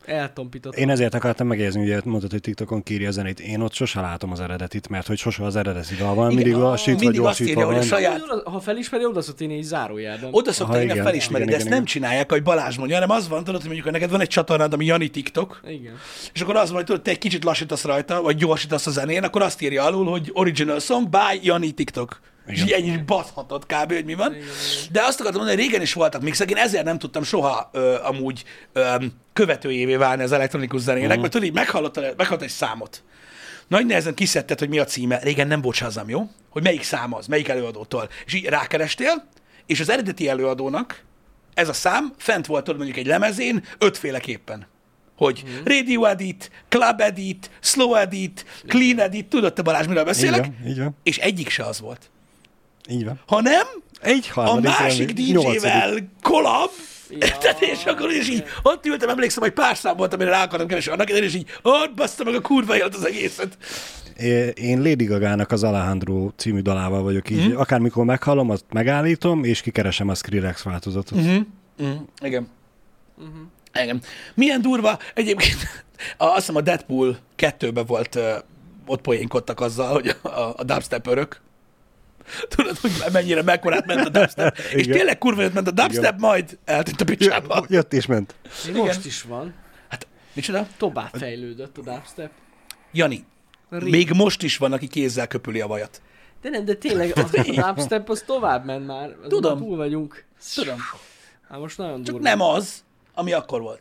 eltompított. 0.06 0.74
Én 0.76 0.90
ezért 0.90 1.14
akartam 1.14 1.46
megjegyezni, 1.46 1.82
ugye 1.82 2.00
mondtad, 2.04 2.30
hogy 2.30 2.40
TikTokon 2.40 2.82
kírja 2.82 3.08
a 3.08 3.10
zenét. 3.10 3.40
Én 3.40 3.60
ott 3.60 3.72
sose 3.72 4.00
látom 4.00 4.30
az 4.32 4.40
eredetit, 4.40 4.88
mert 4.88 5.06
hogy 5.06 5.18
sose 5.18 5.44
az 5.44 5.56
eredeti 5.56 5.94
dal 5.94 6.14
van, 6.14 6.30
Igen, 6.30 6.42
mindig 6.42 6.62
lassítva, 6.62 7.00
mindig 7.00 7.20
azt 7.20 7.40
írja, 7.40 7.64
hogy 7.64 7.74
a 7.74 7.78
van. 7.78 7.86
saját- 7.86 8.22
Ha 8.44 8.60
felismeri, 8.60 9.04
oda 9.04 9.20
szokott 9.22 9.40
írni 9.40 9.54
egy 9.56 9.62
zárójelben. 9.62 10.28
Oda 10.32 10.52
szokta 10.52 10.80
írni, 10.80 10.92
igen, 10.92 11.04
felismeri, 11.04 11.42
igen, 11.42 11.46
de 11.46 11.58
ezt 11.58 11.66
igen, 11.66 11.76
nem 11.78 11.82
igen. 11.86 11.92
csinálják, 11.94 12.30
ahogy 12.30 12.42
Balázs 12.42 12.76
mondja, 12.76 12.94
hanem 12.96 13.10
az 13.16 13.28
van, 13.28 13.38
tudod, 13.38 13.54
hogy 13.54 13.64
mondjuk, 13.64 13.84
hogy 13.84 13.92
neked 13.92 14.10
van 14.10 14.20
egy 14.20 14.28
csatornád, 14.28 14.72
ami 14.72 14.84
Jani 14.84 15.08
TikTok, 15.08 15.60
Igen. 15.68 15.94
és 16.32 16.40
akkor 16.40 16.56
az 16.56 16.66
van, 16.68 16.76
hogy 16.76 16.84
tudod, 16.86 17.02
te 17.02 17.10
egy 17.10 17.18
kicsit 17.18 17.44
lassítasz 17.44 17.84
rajta, 17.84 18.22
vagy 18.22 18.36
gyorsítasz 18.36 18.86
a 18.86 18.90
zenén, 18.90 19.22
akkor 19.24 19.42
azt 19.42 19.62
írja 19.62 19.84
alul, 19.84 20.04
hogy 20.06 20.30
original 20.32 20.78
song 20.80 21.08
by 21.08 21.40
Jani 21.42 21.70
TikTok. 21.70 22.20
És 22.46 22.62
így 22.62 22.70
ennyi 22.70 22.88
is 22.90 23.02
baszhatott 23.04 23.66
kb. 23.66 23.92
hogy 23.92 24.04
mi 24.04 24.14
van. 24.14 24.36
De 24.92 25.02
azt 25.02 25.20
akartam 25.20 25.40
mondani, 25.40 25.56
hogy 25.60 25.66
régen 25.66 25.82
is 25.82 25.92
voltak 25.92 26.22
mixek, 26.22 26.50
én 26.50 26.56
ezért 26.56 26.84
nem 26.84 26.98
tudtam 26.98 27.22
soha 27.22 27.70
ö, 27.72 27.96
amúgy 28.02 28.44
ö, 28.72 28.94
követőjévé 29.32 29.96
válni 29.96 30.22
az 30.22 30.32
elektronikus 30.32 30.80
zenének, 30.80 31.10
Mhm. 31.10 31.20
mert 31.20 31.32
tudod, 31.32 31.46
így 31.46 31.54
meghallott 31.54 32.42
egy 32.42 32.48
számot. 32.48 33.02
Nagy 33.68 33.86
nehezen 33.86 34.14
kiszedted, 34.14 34.58
hogy 34.58 34.68
mi 34.68 34.78
a 34.78 34.84
címe. 34.84 35.18
Régen 35.22 35.46
nem 35.46 35.60
volt 35.60 35.76
Shazam, 35.76 36.08
jó? 36.08 36.30
Hogy 36.50 36.62
melyik 36.62 36.82
szám 36.82 37.14
az, 37.14 37.26
melyik 37.26 37.48
előadótól. 37.48 38.08
És 38.26 38.34
így 38.34 38.44
rákerestél, 38.44 39.28
és 39.66 39.80
az 39.80 39.88
eredeti 39.88 40.28
előadónak 40.28 41.02
ez 41.54 41.68
a 41.68 41.72
szám 41.72 42.12
fent 42.18 42.46
volt 42.46 42.64
tudod, 42.64 42.76
mondjuk 42.80 42.98
egy 42.98 43.06
lemezén 43.06 43.64
ötféleképpen. 43.78 44.66
Hogy 45.16 45.42
Mhm. 45.44 45.52
radio 45.64 46.04
edit, 46.04 46.50
club 46.68 47.00
edit, 47.00 47.50
slow 47.60 47.94
edit, 47.94 48.44
clean 48.66 49.00
edit, 49.00 49.26
tudod 49.26 49.52
te 49.52 49.62
Balázs, 49.62 49.86
miről 49.86 50.00
Így 50.02 50.06
beszélek? 50.08 50.40
van, 50.44 50.56
így 50.66 50.78
van, 50.78 50.96
És 51.02 51.18
egyik 51.18 51.48
se 51.48 51.62
az 51.64 51.80
volt. 51.80 52.10
Így 52.88 53.04
van. 53.04 53.20
Hanem 53.26 53.66
Egy 54.00 54.30
a 54.34 54.60
másik. 54.60 55.12
DJ-vel 55.12 56.10
collab, 56.22 56.70
Ja, 57.10 57.26
és 57.72 57.84
akkor 57.84 58.10
is 58.12 58.28
így, 58.28 58.44
ott 58.62 58.86
ültem, 58.86 59.08
emlékszem, 59.08 59.42
hogy 59.42 59.52
pár 59.52 59.76
szám 59.76 59.96
volt, 59.96 60.14
amire 60.14 60.30
rá 60.30 60.42
akartam 60.42 60.68
keresni 60.68 60.92
annak 60.92 61.08
idején, 61.08 61.28
és 61.28 61.34
így, 61.34 61.46
ott 61.62 61.94
baszta 61.94 62.24
meg 62.24 62.34
a 62.34 62.40
kurva 62.40 62.76
élet 62.76 62.94
az 62.94 63.06
egészet. 63.06 63.58
Én 64.54 64.82
Lady 64.82 65.04
Gaga-nak 65.04 65.52
az 65.52 65.64
Alejandro 65.64 66.30
című 66.36 66.60
dalával 66.60 67.02
vagyok 67.02 67.30
így. 67.30 67.48
Mm. 67.48 67.56
Akármikor 67.56 68.04
meghallom, 68.04 68.50
azt 68.50 68.64
megállítom, 68.72 69.44
és 69.44 69.60
kikeresem 69.60 70.08
a 70.08 70.14
Skrillex 70.14 70.62
változatot. 70.62 71.20
Mhm. 71.20 71.36
Mm. 71.82 71.92
Igen. 72.20 72.48
Igen. 73.82 74.00
Milyen 74.34 74.62
durva, 74.62 74.98
egyébként 75.14 75.56
a, 76.16 76.24
azt 76.24 76.36
hiszem 76.36 76.56
a 76.56 76.60
Deadpool 76.60 77.18
2-ben 77.38 77.86
volt, 77.86 78.18
ott 78.86 79.00
poénkodtak 79.00 79.60
azzal, 79.60 79.92
hogy 79.92 80.16
a, 80.22 80.28
a 80.56 80.64
dubstep 80.64 81.06
örök. 81.06 81.40
Tudod, 82.48 82.78
hogy 82.78 82.90
mennyire 83.12 83.42
mekkorát 83.42 83.86
ment 83.86 84.06
a 84.06 84.08
dubstep. 84.08 84.58
és 84.74 84.82
Igen. 84.82 84.96
tényleg 84.96 85.18
kurva 85.18 85.42
jött 85.42 85.52
ment 85.54 85.66
a 85.66 85.70
dubstep, 85.70 86.02
Igen. 86.02 86.16
majd 86.18 86.58
eltűnt 86.64 87.00
a 87.00 87.04
picsába. 87.04 87.64
Jött 87.68 87.92
és 87.92 88.06
ment. 88.06 88.34
Most 88.74 89.04
is 89.04 89.22
van. 89.22 89.54
Hát, 89.88 90.06
micsoda? 90.32 90.66
Tovább 90.76 91.10
fejlődött 91.12 91.78
a 91.78 91.82
dubstep. 91.82 92.30
Jani, 92.92 93.24
Rég. 93.68 93.90
még 93.90 94.10
most 94.10 94.42
is 94.42 94.56
van, 94.56 94.72
aki 94.72 94.86
kézzel 94.86 95.26
köpüli 95.26 95.60
a 95.60 95.66
vajat. 95.66 96.02
De 96.42 96.48
nem, 96.48 96.64
de 96.64 96.74
tényleg 96.74 97.12
a, 97.16 97.20
a 97.20 97.72
dubstep 97.72 98.10
az 98.10 98.22
tovább 98.26 98.64
ment 98.64 98.86
már. 98.86 99.08
Az 99.22 99.28
Tudom. 99.28 99.58
Már 99.58 99.66
túl 99.66 99.76
vagyunk. 99.76 100.24
Tudom. 100.54 100.78
Hát 101.48 101.58
most 101.58 101.78
nagyon 101.78 102.02
Csak 102.02 102.14
durva. 102.14 102.28
nem 102.28 102.40
az, 102.40 102.84
ami 103.14 103.32
akkor 103.32 103.60
volt. 103.60 103.80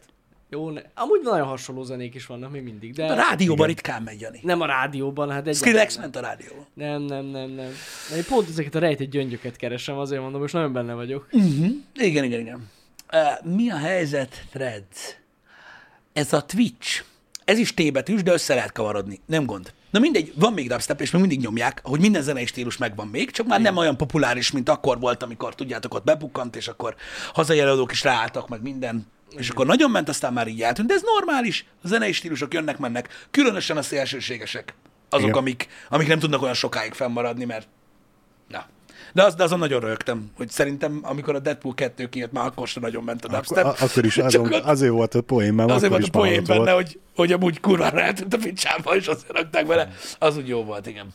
Jó, 0.49 0.69
ne. 0.69 0.81
Amúgy 0.93 1.21
nagyon 1.23 1.47
hasonló 1.47 1.83
zenék 1.83 2.15
is 2.15 2.25
vannak 2.25 2.51
még 2.51 2.63
mindig, 2.63 2.93
de... 2.93 3.05
A 3.05 3.13
rádióban 3.13 3.67
ritkán 3.67 4.01
megy, 4.01 4.21
Jani. 4.21 4.39
Nem 4.43 4.61
a 4.61 4.65
rádióban, 4.65 5.29
hát 5.31 5.47
egy. 5.47 5.55
Skrillex 5.55 5.97
ment 5.97 6.15
a 6.15 6.19
rádióban. 6.19 6.65
Nem, 6.73 7.01
nem, 7.01 7.25
nem, 7.25 7.49
nem. 7.49 7.71
Na, 8.09 8.15
én 8.15 8.23
pont 8.27 8.49
ezeket 8.49 8.75
a 8.75 8.79
rejtett 8.79 9.09
gyöngyöket 9.09 9.55
keresem, 9.55 9.97
azért 9.97 10.21
mondom, 10.21 10.41
most 10.41 10.53
nagyon 10.53 10.73
benne 10.73 10.93
vagyok. 10.93 11.27
Igen, 11.31 12.23
igen, 12.23 12.39
igen. 12.39 12.69
Uh, 13.13 13.53
mi 13.55 13.69
a 13.69 13.77
helyzet, 13.77 14.45
Threads? 14.51 15.17
Ez 16.13 16.33
a 16.33 16.45
Twitch. 16.45 17.03
Ez 17.45 17.57
is 17.57 17.73
tébetűs, 17.73 18.23
de 18.23 18.31
össze 18.31 18.53
lehet 18.53 18.71
kavarodni. 18.71 19.19
Nem 19.25 19.45
gond. 19.45 19.73
Na 19.89 19.99
mindegy, 19.99 20.33
van 20.35 20.53
még 20.53 20.67
dubstep, 20.67 21.01
és 21.01 21.11
még 21.11 21.21
mindig 21.21 21.39
nyomják, 21.39 21.81
hogy 21.83 21.99
minden 21.99 22.21
zenei 22.21 22.45
stílus 22.45 22.77
megvan 22.77 23.07
még, 23.07 23.31
csak 23.31 23.47
már 23.47 23.61
nem 23.61 23.77
olyan 23.77 23.97
populáris, 23.97 24.51
mint 24.51 24.69
akkor 24.69 24.99
volt, 24.99 25.23
amikor 25.23 25.55
tudjátok, 25.55 25.93
ott 25.93 26.03
bebukkant, 26.03 26.55
és 26.55 26.67
akkor 26.67 26.95
hazai 27.33 27.59
előadók 27.59 27.91
is 27.91 28.03
ráálltak, 28.03 28.47
meg 28.49 28.61
minden. 28.61 29.07
És 29.29 29.50
akkor 29.50 29.65
nagyon 29.65 29.91
ment, 29.91 30.10
aztán 30.10 30.34
már 30.34 30.48
így 30.48 30.62
eltűnt. 30.62 30.88
De 30.88 30.94
ez 30.94 31.01
normális. 31.15 31.65
A 31.84 31.88
zenei 31.88 32.12
stílusok 32.12 32.53
jönnek, 32.53 32.77
mennek. 32.77 33.27
Különösen 33.32 33.77
a 33.77 33.82
szélsőségesek. 33.82 34.74
Azok, 35.10 35.27
Igen. 35.27 35.39
amik, 35.39 35.67
amik 35.89 36.08
nem 36.08 36.20
tudnak 36.20 36.41
olyan 36.41 36.53
sokáig 36.53 36.94
fennmaradni, 36.94 37.46
mert 37.46 37.67
Na. 38.48 38.65
De, 39.13 39.24
az, 39.24 39.36
de 39.36 39.44
azon 39.44 39.60
nagyon 39.60 39.79
rögtem, 39.79 40.32
hogy 40.38 40.50
szerintem, 40.50 41.00
amikor 41.01 41.36
a 41.36 41.39
Deadpool 41.39 41.74
2 41.74 42.10
kijött, 42.10 42.32
már 42.32 42.46
akkor 42.46 42.67
sem 42.67 42.82
nagyon 42.82 43.03
ment 43.03 43.25
a 43.25 43.27
dubstep. 43.27 43.65
Akkor, 43.65 43.89
akkor 43.89 44.05
is 44.05 44.17
azon, 44.27 44.53
ott 44.53 44.63
azért 44.63 44.91
volt 44.91 45.15
a 45.15 45.22
poén, 45.22 45.53
mert 45.53 45.72
azért 45.72 45.91
volt 45.91 46.08
a 46.08 46.10
poén 46.10 46.44
benne, 46.44 46.72
volt. 46.72 46.75
hogy, 46.75 47.00
hogy 47.15 47.32
amúgy 47.32 47.60
kurvára 47.60 48.01
eltűnt 48.01 48.34
a 48.34 48.38
picsába, 48.38 48.96
és 48.96 49.08
azért 49.08 49.32
rakták 49.32 49.67
bele. 49.67 49.91
Az 50.20 50.38
úgy 50.38 50.48
jó 50.48 50.63
volt, 50.63 50.88
igen. 50.88 51.08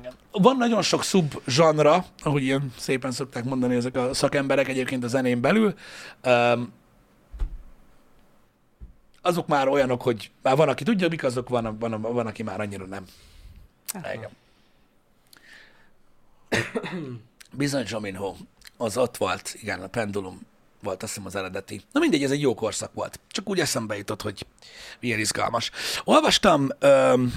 igen. 0.00 0.12
Van 0.32 0.56
nagyon 0.56 0.82
sok 0.82 1.02
szub-zsanra, 1.02 2.04
ahogy 2.22 2.42
ilyen 2.42 2.72
szépen 2.78 3.10
szokták 3.10 3.44
mondani 3.44 3.74
ezek 3.74 3.96
a 3.96 4.14
szakemberek 4.14 4.68
egyébként 4.68 5.04
a 5.04 5.08
zenén 5.08 5.40
belül. 5.40 5.74
Um, 6.24 6.72
azok 9.22 9.46
már 9.46 9.68
olyanok, 9.68 10.02
hogy 10.02 10.30
már 10.42 10.56
van, 10.56 10.68
aki 10.68 10.84
tudja, 10.84 11.08
mik 11.08 11.24
azok, 11.24 11.48
van, 11.48 11.78
van, 11.78 12.00
van 12.00 12.26
aki 12.26 12.42
már 12.42 12.60
annyira 12.60 12.86
nem. 12.86 13.04
Igen. 14.14 14.30
Bizony 17.50 17.86
Zsominho, 17.86 18.34
az 18.76 18.96
ott 18.96 19.16
volt, 19.16 19.56
igen, 19.60 19.80
a 19.80 19.86
pendulum 19.86 20.40
volt, 20.82 21.02
azt 21.02 21.12
hiszem 21.12 21.26
az 21.26 21.36
eredeti. 21.36 21.82
Na 21.92 22.00
mindegy, 22.00 22.22
ez 22.22 22.30
egy 22.30 22.40
jó 22.40 22.54
korszak 22.54 22.94
volt. 22.94 23.20
Csak 23.30 23.48
úgy 23.48 23.60
eszembe 23.60 23.96
jutott, 23.96 24.22
hogy 24.22 24.46
milyen 25.00 25.18
izgalmas. 25.18 25.70
Olvastam 26.04 26.68
öm, 26.78 27.32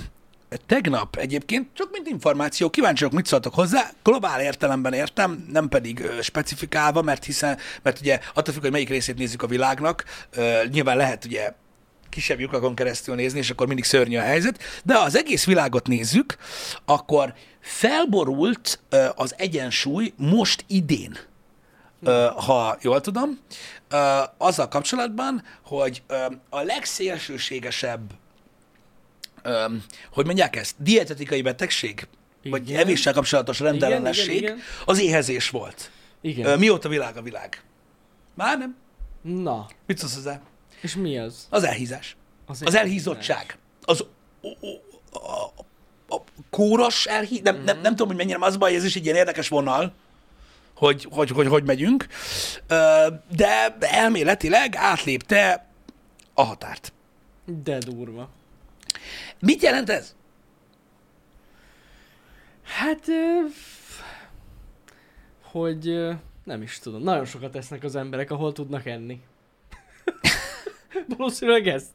tegnap 0.66 1.16
egyébként, 1.16 1.68
csak 1.74 1.92
mint 1.92 2.08
információ, 2.08 2.70
kíváncsi 2.70 3.04
vagyok, 3.04 3.18
mit 3.18 3.26
szóltok 3.26 3.54
hozzá. 3.54 3.90
Globál 4.04 4.42
értelemben 4.42 4.94
értem, 4.94 5.46
nem 5.52 5.68
pedig 5.68 6.00
ö, 6.00 6.22
specifikálva, 6.22 7.02
mert 7.02 7.24
hiszen, 7.24 7.58
mert 7.82 8.00
ugye 8.00 8.20
attól 8.34 8.54
függ, 8.54 8.62
hogy 8.62 8.72
melyik 8.72 8.90
részét 8.90 9.18
nézzük 9.18 9.44
a 9.44 9.48
világnak, 9.48 10.04
ö, 10.32 10.62
nyilván 10.72 10.98
lehet 10.98 11.26
ugye 11.26 11.54
kisebb 12.12 12.40
lyukakon 12.40 12.76
keresztül 12.76 13.16
nézni, 13.16 13.40
és 13.40 13.50
akkor 13.50 13.68
mindig 13.68 13.86
szörnyű 13.86 14.18
a 14.18 14.22
helyzet, 14.22 14.64
de 14.84 14.96
ha 14.96 15.04
az 15.04 15.18
egész 15.18 15.46
világot 15.46 15.88
nézzük, 15.88 16.38
akkor 16.86 17.34
felborult 17.60 18.80
az 19.16 19.36
egyensúly 19.38 20.14
most 20.16 20.64
idén, 20.68 21.18
ha 22.36 22.78
jól 22.82 23.02
tudom, 23.02 23.40
azzal 24.38 24.68
kapcsolatban, 24.68 25.44
hogy 25.62 26.04
a 26.50 26.62
legszélsőségesebb, 26.62 28.12
hogy 30.12 30.26
mondják 30.26 30.56
ezt, 30.56 30.76
dietetikai 30.78 31.42
betegség, 31.42 32.08
vagy 32.44 32.70
Igen. 32.70 32.82
evéssel 32.82 33.14
kapcsolatos 33.14 33.60
rendellenesség, 33.60 34.36
igen, 34.36 34.54
igen. 34.54 34.66
az 34.86 35.00
éhezés 35.00 35.50
volt. 35.50 35.92
Igen. 36.22 36.60
Mióta 36.60 36.90
világ 36.90 37.18
a 37.18 37.22
világ? 37.22 37.64
Már 38.34 38.58
nem? 38.58 38.76
Na, 39.22 39.68
Mit 39.86 39.98
szólsz 39.98 40.14
hozzá? 40.14 40.42
És 40.82 40.96
mi 40.96 41.18
az? 41.18 41.48
Az 41.50 41.64
elhízás. 41.64 42.16
Az 42.46 42.62
Az 42.66 42.76
elhízottság. 42.76 43.58
Az 43.82 44.06
o, 44.42 44.48
o, 44.48 44.70
a, 45.20 45.54
a 46.08 46.22
kóros 46.50 47.06
elhí... 47.06 47.40
Nem, 47.44 47.64
nem, 47.64 47.82
nem 47.82 47.92
tudom, 47.92 48.08
hogy 48.08 48.18
mennyire 48.18 48.38
az 48.46 48.58
baj, 48.58 48.76
ez 48.76 48.84
is 48.84 48.96
egy 48.96 49.04
ilyen 49.04 49.16
érdekes 49.16 49.48
vonal, 49.48 49.94
hogy 50.76 51.08
hogy, 51.12 51.30
hogy, 51.30 51.48
hogy 51.48 51.64
megyünk, 51.64 52.08
de 53.36 53.78
elméletileg 53.80 54.76
átlépte 54.76 55.68
a 56.34 56.44
határt. 56.44 56.94
De 57.64 57.78
durva. 57.78 58.30
Mit 59.40 59.62
jelent 59.62 59.90
ez? 59.90 60.16
Hát, 62.64 63.06
hogy 65.42 66.08
nem 66.44 66.62
is 66.62 66.80
tudom. 66.80 67.04
Nagyon 67.04 67.26
sokat 67.26 67.56
esznek 67.56 67.84
az 67.84 67.96
emberek, 67.96 68.32
ahol 68.32 68.52
tudnak 68.52 68.86
enni. 68.86 69.22
Valószínűleg 71.18 71.68
ezt. 71.68 71.90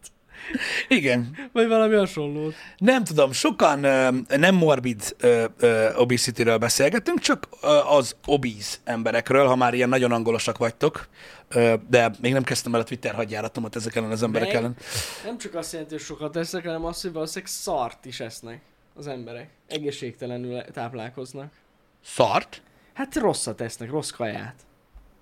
Igen. 0.89 1.37
Vagy 1.53 1.69
valami 1.69 1.95
hasonlót. 1.95 2.55
Nem 2.79 3.05
tudom, 3.05 3.33
sokan 3.33 3.85
ö, 3.85 4.09
nem 4.37 4.55
morbid 4.55 5.17
obesity-ről 5.97 6.59
beszélgetünk, 6.59 7.19
csak 7.19 7.49
ö, 7.63 7.67
az 7.69 8.17
obíz 8.27 8.81
emberekről, 8.85 9.47
ha 9.47 9.57
már 9.57 9.75
ilyen 9.75 9.89
nagyon 9.89 10.13
angolosak 10.13 10.59
vagytok, 10.59 11.09
ö, 11.49 11.75
de 11.89 12.11
még 12.21 12.33
nem 12.33 12.43
kezdtem 12.43 12.75
el 12.75 12.81
a 12.81 12.85
Twitter 12.85 13.15
hadjáratomat 13.15 13.77
ezek 13.77 13.95
ellen 13.95 14.11
az 14.11 14.23
emberek 14.23 14.49
Meg- 14.49 14.57
ellen. 14.57 14.77
Nem 15.25 15.39
csak 15.39 15.55
azt 15.55 15.73
jelenti, 15.73 15.95
hogy 15.95 16.05
sokat 16.05 16.37
esznek, 16.37 16.65
hanem 16.65 16.85
azt, 16.85 17.03
hogy 17.03 17.13
valószínűleg 17.13 17.53
szart 17.55 18.05
is 18.05 18.21
esznek 18.21 18.61
az 18.97 19.07
emberek. 19.07 19.49
Egészségtelenül 19.69 20.63
táplálkoznak. 20.63 21.53
Szart? 22.05 22.63
Hát 22.95 23.17
rosszat 23.17 23.61
esznek, 23.61 23.91
rossz 23.91 24.11
kaját. 24.11 24.55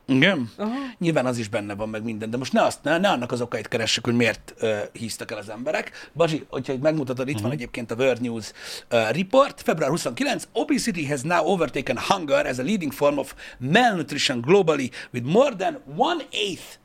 Igen. 0.06 0.50
Aha. 0.56 0.74
Nyilván 0.98 1.26
az 1.26 1.38
is 1.38 1.48
benne 1.48 1.74
van, 1.74 1.88
meg 1.88 2.02
minden, 2.02 2.30
de 2.30 2.36
most 2.36 2.52
ne, 2.52 2.62
azt, 2.62 2.82
ne, 2.82 2.98
ne 2.98 3.08
annak 3.08 3.32
az 3.32 3.40
okait 3.40 3.68
keressük, 3.68 4.04
hogy 4.04 4.14
miért 4.14 4.54
uh, 4.60 4.78
híztak 4.92 5.30
el 5.30 5.38
az 5.38 5.48
emberek. 5.48 6.10
Bazsi, 6.14 6.46
hogyha 6.48 6.74
megmutatod, 6.80 7.28
itt 7.28 7.34
uh-huh. 7.34 7.48
van 7.48 7.56
egyébként 7.56 7.90
a 7.90 7.94
World 7.94 8.20
News 8.20 8.52
uh, 8.90 9.10
report, 9.10 9.62
február 9.62 9.90
29, 9.90 10.48
obesity 10.52 11.06
has 11.08 11.20
now 11.20 11.46
overtaken 11.46 11.98
hunger 12.08 12.46
as 12.46 12.58
a 12.58 12.62
leading 12.62 12.92
form 12.92 13.18
of 13.18 13.34
malnutrition 13.58 14.40
globally, 14.40 14.90
with 15.12 15.26
more 15.26 15.54
than 15.56 15.80
one 15.96 16.24
eighth 16.30 16.78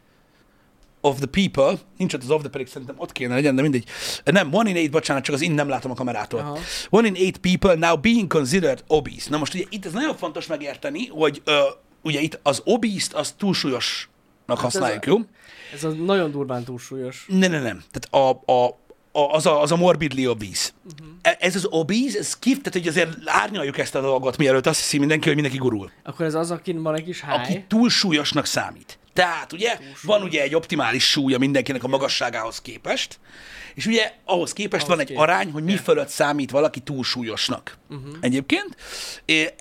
of 1.02 1.20
the 1.20 1.28
people, 1.28 1.80
nincs 1.98 2.14
ott 2.14 2.24
az 2.24 2.30
of 2.30 2.42
the 2.42 2.50
pedig 2.50 2.68
szerintem 2.68 2.96
ott 2.98 3.12
kéne 3.12 3.34
legyen, 3.34 3.56
de 3.56 3.62
mindegy. 3.62 3.86
Nem, 4.26 4.54
one 4.54 4.70
in 4.70 4.76
eight, 4.76 4.92
bocsánat, 4.92 5.24
csak 5.24 5.36
az 5.36 5.42
in 5.42 5.52
nem 5.52 5.70
látom 5.70 5.92
a 5.92 5.94
kamerától. 5.94 6.40
Aha. 6.40 6.58
One 6.90 7.08
in 7.08 7.16
eight 7.16 7.38
people 7.38 7.76
now 7.76 7.98
being 7.98 8.28
considered 8.28 8.84
obese. 8.88 9.30
Na 9.30 9.38
most 9.38 9.54
ugye 9.54 9.64
itt 9.70 9.86
ez 9.86 9.92
nagyon 9.92 10.16
fontos 10.16 10.48
megérteni, 10.48 11.08
hogy 11.08 11.42
ö, 11.46 11.60
ugye 12.02 12.20
itt 12.20 12.40
az 12.44 12.62
obese-t 12.66 13.14
az 13.14 13.32
túlsúlyosnak 13.38 14.10
Hát 14.48 14.58
ez 14.58 14.64
használjuk, 14.64 15.04
a- 15.04 15.08
jó? 15.10 15.18
Ez 15.74 15.84
az 15.84 15.94
nagyon 16.06 16.32
durván 16.32 16.64
túlsúlyos. 16.64 17.26
Ne, 17.28 17.48
ne, 17.48 17.62
nem. 17.62 17.84
Tehát 17.92 18.28
a, 18.30 18.52
a, 18.52 18.66
a, 19.12 19.34
az, 19.34 19.46
a, 19.46 19.62
az 19.62 19.72
a 19.72 19.76
morbidly 19.76 20.28
obese. 20.28 20.70
Uh-huh. 20.84 21.36
Ez 21.40 21.56
az 21.56 21.66
obese, 21.70 22.18
ez 22.20 22.40
kif, 22.40 22.58
tehát 22.58 22.74
hogy 22.74 22.88
azért 22.88 23.18
árnyaljuk 23.26 23.78
ezt 23.78 23.96
a 23.96 24.02
dolgot, 24.02 24.38
mielőtt 24.38 24.66
azt 24.66 24.80
hiszi 24.80 24.98
mindenki, 24.98 25.26
hogy 25.26 25.34
mindenki 25.34 25.58
gurul. 25.58 25.92
Akkor 26.04 26.26
ez 26.26 26.34
az, 26.34 26.52
akin 26.52 26.82
van 26.82 26.96
egy 26.96 27.04
kis 27.04 27.22
háj. 27.22 27.44
Aki 27.44 27.66
túlsúlyosnak 27.68 28.46
számít. 28.46 29.00
Tehát 29.20 29.54
ugye 29.54 29.78
van 30.04 30.22
ugye 30.22 30.42
egy 30.42 30.56
optimális 30.56 31.10
súlya 31.10 31.38
mindenkinek 31.38 31.84
a 31.84 31.88
magasságához 31.88 32.62
képest, 32.62 33.20
és 33.74 33.86
ugye 33.86 34.14
ahhoz 34.26 34.54
képest 34.54 34.84
Ahhoz 34.84 34.96
van 34.96 35.00
egy 35.00 35.08
kép- 35.12 35.18
arány, 35.18 35.52
hogy 35.52 35.64
mi 35.64 35.76
fölött 35.76 36.08
számít 36.08 36.52
valaki 36.52 36.80
túlsúlyosnak. 36.80 37.78
Uh-huh. 37.90 38.16
Egyébként. 38.22 38.76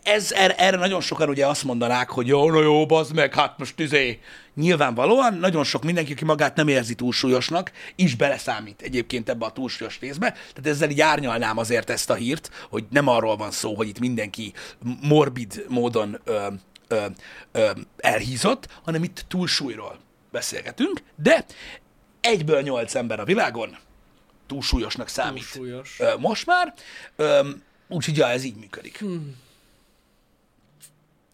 Ez, 0.03 0.33
erre, 0.33 0.55
erre 0.55 0.77
nagyon 0.77 1.01
sokan 1.01 1.29
ugye 1.29 1.47
azt 1.47 1.65
mondanák, 1.65 2.11
hogy 2.11 2.27
jó, 2.27 2.51
na 2.51 2.63
jó, 2.63 2.87
bazd 2.87 3.15
meg, 3.15 3.35
hát 3.35 3.59
most 3.59 3.81
izé. 3.81 4.21
Nyilvánvalóan 4.55 5.35
nagyon 5.35 5.65
sok 5.65 5.85
mindenki, 5.85 6.13
aki 6.13 6.25
magát 6.25 6.57
nem 6.57 6.69
érzi 6.69 6.95
túlsúlyosnak, 6.95 7.73
is 7.97 8.15
beleszámít 8.15 8.83
egyébként 8.83 9.29
ebbe 9.29 9.45
a 9.45 9.51
túlsúlyos 9.51 9.99
részbe. 10.01 10.31
Tehát 10.31 10.67
ezzel 10.67 10.91
így 10.91 11.01
árnyalnám 11.01 11.59
azért 11.59 11.91
ezt 11.91 12.11
a 12.11 12.15
hírt, 12.15 12.51
hogy 12.71 12.85
nem 12.91 13.09
arról 13.09 13.37
van 13.37 13.51
szó, 13.51 13.75
hogy 13.75 13.89
itt 13.89 13.99
mindenki 13.99 14.53
morbid 15.01 15.65
módon 15.69 16.21
ö, 16.25 16.47
ö, 16.89 17.07
ö, 17.53 17.71
elhízott, 17.97 18.69
hanem 18.85 19.03
itt 19.03 19.25
túlsúlyról 19.29 19.99
beszélgetünk, 20.31 21.03
de 21.17 21.45
egyből 22.21 22.61
nyolc 22.63 22.95
ember 22.95 23.21
a 23.21 23.25
világon 23.25 23.77
túlsúlyosnak 24.47 25.09
számít. 25.09 25.53
Túlsúlyos. 25.53 26.01
Ö, 26.01 26.17
most 26.19 26.47
már, 26.47 26.75
ö, 27.17 27.49
úgyhogy 27.89 28.17
ja, 28.17 28.29
ez 28.29 28.45
így 28.45 28.57
működik. 28.57 28.99
Hmm. 28.99 29.37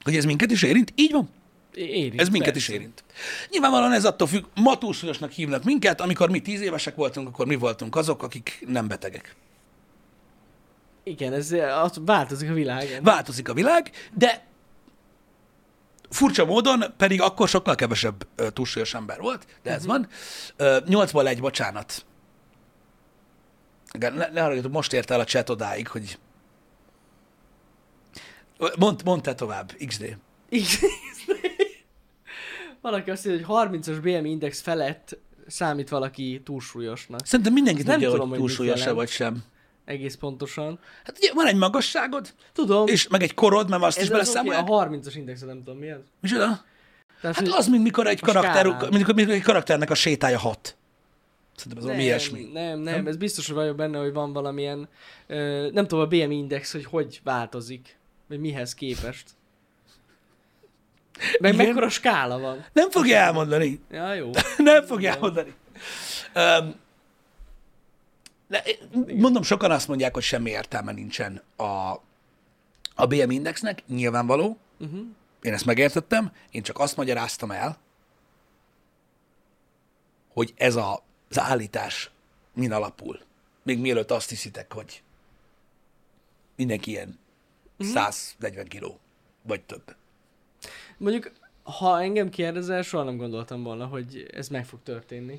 Hogy 0.04 0.16
ez 0.16 0.24
minket 0.24 0.50
is 0.50 0.62
érint? 0.62 0.92
Így 0.96 1.12
van. 1.12 1.28
Érint, 1.74 2.20
Ez 2.20 2.28
minket 2.28 2.52
persze. 2.52 2.72
is 2.72 2.78
érint. 2.78 3.04
Nyilvánvalóan 3.50 3.92
ez 3.92 4.04
attól 4.04 4.26
függ, 4.26 4.44
ma 4.54 4.78
túlsúlyosnak 4.78 5.30
hívnak 5.30 5.64
minket, 5.64 6.00
amikor 6.00 6.30
mi 6.30 6.40
tíz 6.40 6.60
évesek 6.60 6.94
voltunk, 6.94 7.28
akkor 7.28 7.46
mi 7.46 7.54
voltunk 7.54 7.96
azok, 7.96 8.22
akik 8.22 8.64
nem 8.66 8.88
betegek. 8.88 9.34
Igen, 11.02 11.32
ez 11.32 11.54
változik 12.00 12.50
a 12.50 12.52
világ. 12.52 13.00
Változik 13.02 13.48
a 13.48 13.54
világ, 13.54 13.90
de 14.12 14.44
furcsa 16.10 16.44
módon 16.44 16.84
pedig 16.96 17.20
akkor 17.22 17.48
sokkal 17.48 17.74
kevesebb 17.74 18.26
ö, 18.36 18.50
túlsúlyos 18.50 18.94
ember 18.94 19.20
volt, 19.20 19.46
de 19.62 19.70
ez 19.70 19.86
van. 19.86 20.08
Ö, 20.56 20.78
Nyolcból 20.86 21.28
egy, 21.28 21.40
bocsánat. 21.40 22.06
Igen, 23.92 24.12
Ne, 24.12 24.28
ne 24.32 24.40
haragudj, 24.40 24.68
most 24.68 24.92
ért 24.92 25.10
el 25.10 25.20
a 25.20 25.24
chat 25.24 25.50
odáig, 25.50 25.88
hogy 25.88 26.18
Ö, 28.58 28.68
Mondd, 29.04 29.22
te 29.22 29.34
tovább, 29.34 29.72
XD. 29.86 30.16
Igen. 30.48 30.90
Valaki 32.80 33.10
azt 33.10 33.24
mondja, 33.24 33.46
hogy 33.46 33.68
30-as 33.82 33.98
BMI 34.02 34.30
index 34.30 34.60
felett 34.60 35.18
számít 35.46 35.88
valaki 35.88 36.40
túlsúlyosnak. 36.44 37.26
Szerintem 37.26 37.52
mindenki 37.54 37.82
Nem 37.82 38.00
tudja, 38.00 38.18
hogy 38.18 38.30
túlsúlyos-e 38.38 38.92
vagy 38.92 39.08
sem. 39.08 39.44
Egész 39.84 40.14
pontosan. 40.14 40.78
Hát 41.04 41.18
ugye 41.18 41.32
van 41.34 41.46
egy 41.46 41.56
magasságod, 41.56 42.34
Tudom. 42.52 42.86
és 42.86 43.08
meg 43.08 43.22
egy 43.22 43.34
korod, 43.34 43.68
mert 43.68 43.82
azt 43.82 43.96
is 44.00 44.02
ez 44.02 44.10
az 44.10 44.28
oké, 44.28 44.48
beleszámolják. 44.48 44.90
a 44.92 44.98
30-as 44.98 45.12
index, 45.16 45.40
nem 45.40 45.62
tudom 45.64 45.78
mi 45.78 45.90
az. 45.90 46.00
Micsoda? 46.20 46.64
Tehát, 47.20 47.36
Hát 47.36 47.46
hogy- 47.46 47.54
az, 47.58 47.68
mint 47.68 47.82
mikor 47.82 48.06
egy, 48.06 48.18
a 48.22 48.26
karakter, 48.26 48.64
skálán. 48.66 48.88
mint 48.90 49.14
mikor 49.14 49.32
egy 49.32 49.42
karakternek 49.42 49.90
a 49.90 49.94
sétája 49.94 50.38
hat. 50.38 50.76
Szerintem 51.56 51.78
ez 51.78 51.84
valami 51.84 51.96
nem, 52.02 52.06
ilyesmi. 52.10 52.48
Nem, 52.52 52.78
nem, 52.78 53.06
ez 53.06 53.16
biztos, 53.16 53.46
hogy 53.46 53.54
vagyok 53.56 53.76
benne, 53.76 53.98
hogy 53.98 54.12
van 54.12 54.32
valamilyen, 54.32 54.88
ö, 55.26 55.68
nem 55.72 55.86
tudom 55.86 56.04
a 56.04 56.06
BMI 56.06 56.36
index, 56.36 56.72
hogy 56.72 56.84
hogy 56.84 57.20
változik, 57.24 57.96
vagy 58.28 58.40
mihez 58.40 58.74
képest. 58.74 59.24
Meg 61.40 61.52
Igen. 61.54 61.66
mekkora 61.66 61.88
skála 61.88 62.38
van. 62.38 62.64
Nem 62.72 62.90
fogja 62.90 63.16
elmondani. 63.16 63.80
Ja, 63.90 64.14
jó. 64.14 64.30
Nem 64.56 64.84
fogja 64.84 65.10
elmondani. 65.12 65.54
Um, 66.34 66.74
de, 68.54 68.64
mondom, 69.14 69.42
sokan 69.42 69.70
azt 69.70 69.88
mondják, 69.88 70.14
hogy 70.14 70.22
semmi 70.22 70.50
értelme 70.50 70.92
nincsen 70.92 71.42
a, 71.56 71.90
a 72.94 73.06
BM 73.06 73.30
indexnek, 73.30 73.86
nyilvánvaló. 73.86 74.58
Uh-huh. 74.78 75.00
Én 75.42 75.52
ezt 75.52 75.64
megértettem, 75.64 76.32
én 76.50 76.62
csak 76.62 76.78
azt 76.78 76.96
magyaráztam 76.96 77.50
el, 77.50 77.78
hogy 80.32 80.54
ez 80.56 80.76
a, 80.76 81.04
az 81.30 81.38
állítás 81.38 82.10
min 82.52 82.72
alapul. 82.72 83.20
Még 83.62 83.78
mielőtt 83.78 84.10
azt 84.10 84.28
hiszitek, 84.28 84.72
hogy 84.72 85.02
mindenki 86.56 86.90
ilyen 86.90 87.18
140 87.78 88.66
kiló, 88.66 89.00
vagy 89.42 89.62
több. 89.62 89.96
Mondjuk, 90.96 91.32
ha 91.64 92.02
engem 92.02 92.28
kérdezel, 92.30 92.82
soha 92.82 93.04
nem 93.04 93.16
gondoltam 93.16 93.62
volna, 93.62 93.86
hogy 93.86 94.26
ez 94.32 94.48
meg 94.48 94.66
fog 94.66 94.78
történni. 94.82 95.38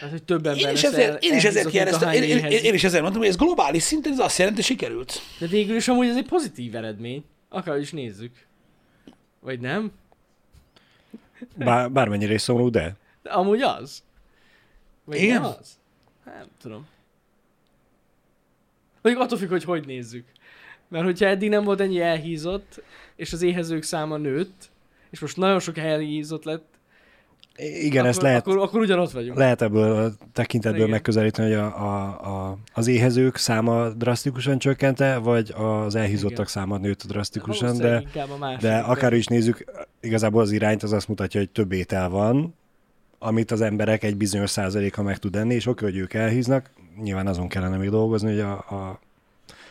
Hát, 0.00 0.10
hogy 0.10 0.22
több 0.22 0.46
ember 0.46 0.66
Én 0.66 0.72
is 0.72 0.82
ezért, 0.82 1.08
el- 1.10 1.16
én 1.20 1.34
is 1.34 1.44
ezért 1.44 1.68
kérdeztem, 1.68 2.12
én, 2.12 2.22
én, 2.22 2.36
éhezik. 2.36 2.62
én, 2.62 2.74
is 2.74 2.84
ezért 2.84 3.00
mondtam, 3.02 3.22
hogy 3.22 3.30
ez 3.30 3.36
globális 3.38 3.82
szinten, 3.82 4.12
ez 4.12 4.18
azt 4.18 4.38
jelenti, 4.38 4.60
hogy 4.60 4.66
sikerült. 4.70 5.20
De 5.38 5.46
végül 5.46 5.76
is 5.76 5.88
amúgy 5.88 6.06
ez 6.08 6.16
egy 6.16 6.26
pozitív 6.28 6.74
eredmény. 6.74 7.24
Akár 7.48 7.78
is 7.78 7.90
nézzük. 7.92 8.32
Vagy 9.40 9.60
nem? 9.60 9.92
Bár, 11.56 11.90
bármennyire 11.90 12.32
is 12.34 12.42
szomorú, 12.42 12.70
de. 12.70 12.96
De 13.22 13.30
amúgy 13.30 13.60
az. 13.62 14.02
Vagy 15.04 15.16
Igen? 15.22 15.40
nem 15.40 15.50
az? 15.58 15.78
Hát, 16.24 16.34
Nem 16.34 16.46
tudom. 16.60 16.86
Mondjuk 19.02 19.24
attól 19.24 19.38
függ, 19.38 19.48
hogy 19.48 19.64
hogy 19.64 19.86
nézzük. 19.86 20.26
Mert 20.88 21.04
hogyha 21.04 21.26
eddig 21.26 21.48
nem 21.48 21.64
volt 21.64 21.80
ennyi 21.80 22.00
elhízott, 22.00 22.82
és 23.16 23.32
az 23.32 23.42
éhezők 23.42 23.82
száma 23.82 24.16
nőtt, 24.16 24.69
és 25.10 25.20
most 25.20 25.36
nagyon 25.36 25.60
sok 25.60 25.78
elhízott 25.78 26.44
lett, 26.44 26.78
Igen, 27.56 27.98
akkor, 27.98 28.08
ezt 28.08 28.22
lehet, 28.22 28.46
akkor, 28.46 28.58
akkor 28.58 28.80
ugyanott 28.80 29.10
vagyunk. 29.10 29.38
lehet 29.38 29.62
ebből 29.62 30.04
a 30.04 30.10
tekintetből 30.32 30.80
Igen. 30.80 30.90
megközelíteni, 30.90 31.48
hogy 31.48 31.58
a, 31.58 31.82
a, 31.82 32.06
a, 32.48 32.58
az 32.72 32.86
éhezők 32.86 33.36
száma 33.36 33.88
drasztikusan 33.88 34.58
csökkente, 34.58 35.16
vagy 35.16 35.54
az 35.56 35.94
elhízottak 35.94 36.32
Igen. 36.32 36.46
száma 36.46 36.76
nőtt 36.78 37.06
drasztikusan, 37.06 37.76
de, 37.76 38.02
de 38.60 38.78
akár 38.78 39.12
is 39.12 39.26
nézzük, 39.26 39.64
igazából 40.00 40.42
az 40.42 40.50
irányt 40.52 40.82
az 40.82 40.92
azt 40.92 41.08
mutatja, 41.08 41.40
hogy 41.40 41.50
több 41.50 41.72
étel 41.72 42.08
van, 42.08 42.54
amit 43.18 43.50
az 43.50 43.60
emberek 43.60 44.02
egy 44.02 44.16
bizonyos 44.16 44.50
százaléka 44.50 45.02
meg 45.02 45.18
tud 45.18 45.36
enni, 45.36 45.54
és 45.54 45.66
oké, 45.66 45.84
hogy 45.84 45.96
ők 45.96 46.14
elhíznak, 46.14 46.70
nyilván 47.02 47.26
azon 47.26 47.48
kellene 47.48 47.76
még 47.76 47.90
dolgozni, 47.90 48.30
hogy 48.30 48.40
a, 48.40 48.52
a, 48.52 49.00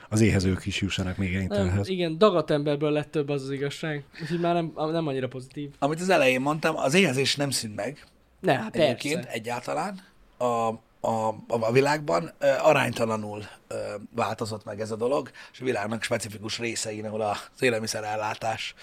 az 0.09 0.21
éhezők 0.21 0.65
is 0.65 0.81
jussanak 0.81 1.17
még 1.17 1.31
ételhez. 1.31 1.87
igen, 1.87 2.17
dagadt 2.17 2.51
emberből 2.51 2.91
lett 2.91 3.11
több 3.11 3.29
az 3.29 3.43
az 3.43 3.51
igazság. 3.51 4.03
Úgyhogy 4.21 4.39
már 4.39 4.53
nem, 4.53 4.71
nem 4.75 5.07
annyira 5.07 5.27
pozitív. 5.27 5.69
Amit 5.79 6.01
az 6.01 6.09
elején 6.09 6.41
mondtam, 6.41 6.77
az 6.77 6.93
éhezés 6.93 7.35
nem 7.35 7.49
szűnt 7.49 7.75
meg 7.75 8.05
Ne, 8.39 8.53
hát 8.57 8.75
egyébként 8.75 9.13
persze. 9.15 9.29
egyáltalán 9.31 9.99
a, 10.37 10.43
a, 10.43 10.73
a, 11.01 11.35
a 11.47 11.71
világban. 11.71 12.31
Ö, 12.39 12.47
aránytalanul 12.59 13.43
ö, 13.67 13.75
változott 14.15 14.63
meg 14.65 14.79
ez 14.81 14.91
a 14.91 14.95
dolog, 14.95 15.31
és 15.53 15.59
a 15.61 15.65
világnak 15.65 16.03
specifikus 16.03 16.57
részein, 16.59 17.05
ahol 17.05 17.21
az 17.21 17.37
élelmiszerellátás 17.61 18.73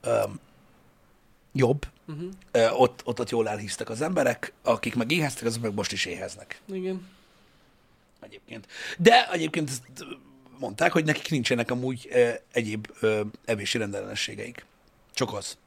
ö, 0.00 0.22
jobb, 1.52 1.86
Uh-huh. 2.08 2.28
ö, 2.50 2.68
ott, 2.70 3.00
ott, 3.04 3.20
ott 3.20 3.30
jól 3.30 3.48
elhíztak 3.48 3.88
az 3.88 4.00
emberek, 4.00 4.52
akik 4.62 4.94
meg 4.94 5.10
éheztek, 5.10 5.46
azok 5.46 5.62
meg 5.62 5.74
most 5.74 5.92
is 5.92 6.04
éheznek. 6.04 6.60
Igen. 6.72 7.08
egyébként. 8.20 8.66
De 8.98 9.30
egyébként 9.30 9.68
ezt 9.68 9.82
mondták, 10.58 10.92
hogy 10.92 11.04
nekik 11.04 11.30
nincsenek 11.30 11.70
amúgy 11.70 12.08
ö, 12.10 12.30
egyéb 12.52 12.88
ö, 13.00 13.20
evési 13.44 13.78
rendellenességeik. 13.78 14.64
Csak 15.12 15.32
az. 15.32 15.58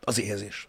Az 0.00 0.20
éhezés. 0.20 0.68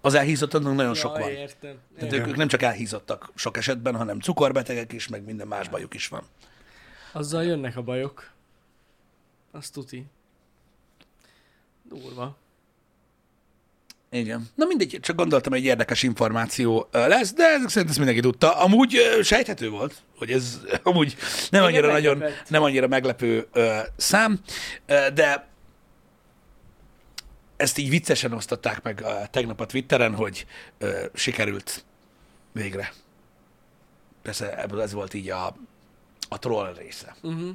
Az 0.00 0.14
elhízottaknak 0.14 0.74
nagyon 0.74 0.94
sok 0.94 1.18
Jaj, 1.18 1.22
van. 1.22 1.30
értem. 1.40 1.78
Tehát 1.98 2.12
ők, 2.12 2.26
ők 2.26 2.36
nem 2.36 2.48
csak 2.48 2.62
elhízottak 2.62 3.30
sok 3.34 3.56
esetben, 3.56 3.96
hanem 3.96 4.20
cukorbetegek 4.20 4.92
is, 4.92 5.08
meg 5.08 5.24
minden 5.24 5.46
más 5.46 5.68
bajuk 5.68 5.94
is 5.94 6.08
van. 6.08 6.22
Azzal 7.12 7.44
jönnek 7.44 7.76
a 7.76 7.82
bajok. 7.82 8.30
Azt 9.50 9.72
tuti. 9.72 10.06
Durva. 11.82 12.36
Igen. 14.10 14.48
Na 14.54 14.64
mindegy, 14.66 14.98
csak 15.02 15.16
gondoltam, 15.16 15.52
egy 15.52 15.64
érdekes 15.64 16.02
információ 16.02 16.88
lesz, 16.92 17.32
de 17.32 17.44
ezek 17.44 17.68
szerint 17.68 17.88
ezt 17.88 17.98
mindenki 17.98 18.20
tudta. 18.22 18.52
Amúgy 18.58 18.96
sejthető 19.22 19.70
volt, 19.70 19.94
hogy 20.18 20.30
ez 20.30 20.60
amúgy 20.82 21.16
nem 21.50 21.62
Engem 21.64 21.64
annyira 21.64 21.92
nagyon, 21.92 22.18
meglepett. 22.18 22.48
nem 22.48 22.62
annyira 22.62 22.86
meglepő 22.86 23.46
ö, 23.52 23.76
szám, 23.96 24.40
ö, 24.86 25.06
de 25.14 25.48
ezt 27.56 27.78
így 27.78 27.88
viccesen 27.88 28.32
osztották 28.32 28.82
meg 28.82 29.00
ö, 29.04 29.10
tegnap 29.30 29.60
a 29.60 29.66
Twitteren, 29.66 30.14
hogy 30.14 30.46
ö, 30.78 31.04
sikerült 31.14 31.84
végre. 32.52 32.92
Persze 34.22 34.58
ebből 34.62 34.80
ez 34.82 34.92
volt 34.92 35.14
így 35.14 35.30
a, 35.30 35.56
a 36.28 36.38
troll 36.38 36.74
része 36.78 37.16
Uh-huh. 37.22 37.48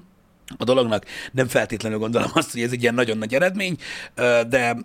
a 0.58 0.64
dolognak. 0.64 1.06
Nem 1.32 1.48
feltétlenül 1.48 1.98
gondolom 1.98 2.32
azt, 2.34 2.52
hogy 2.52 2.62
ez 2.62 2.72
egy 2.72 2.82
ilyen 2.82 2.94
nagyon 2.94 3.18
nagy 3.18 3.34
eredmény, 3.36 3.78
ö, 4.16 4.42
de 4.50 4.78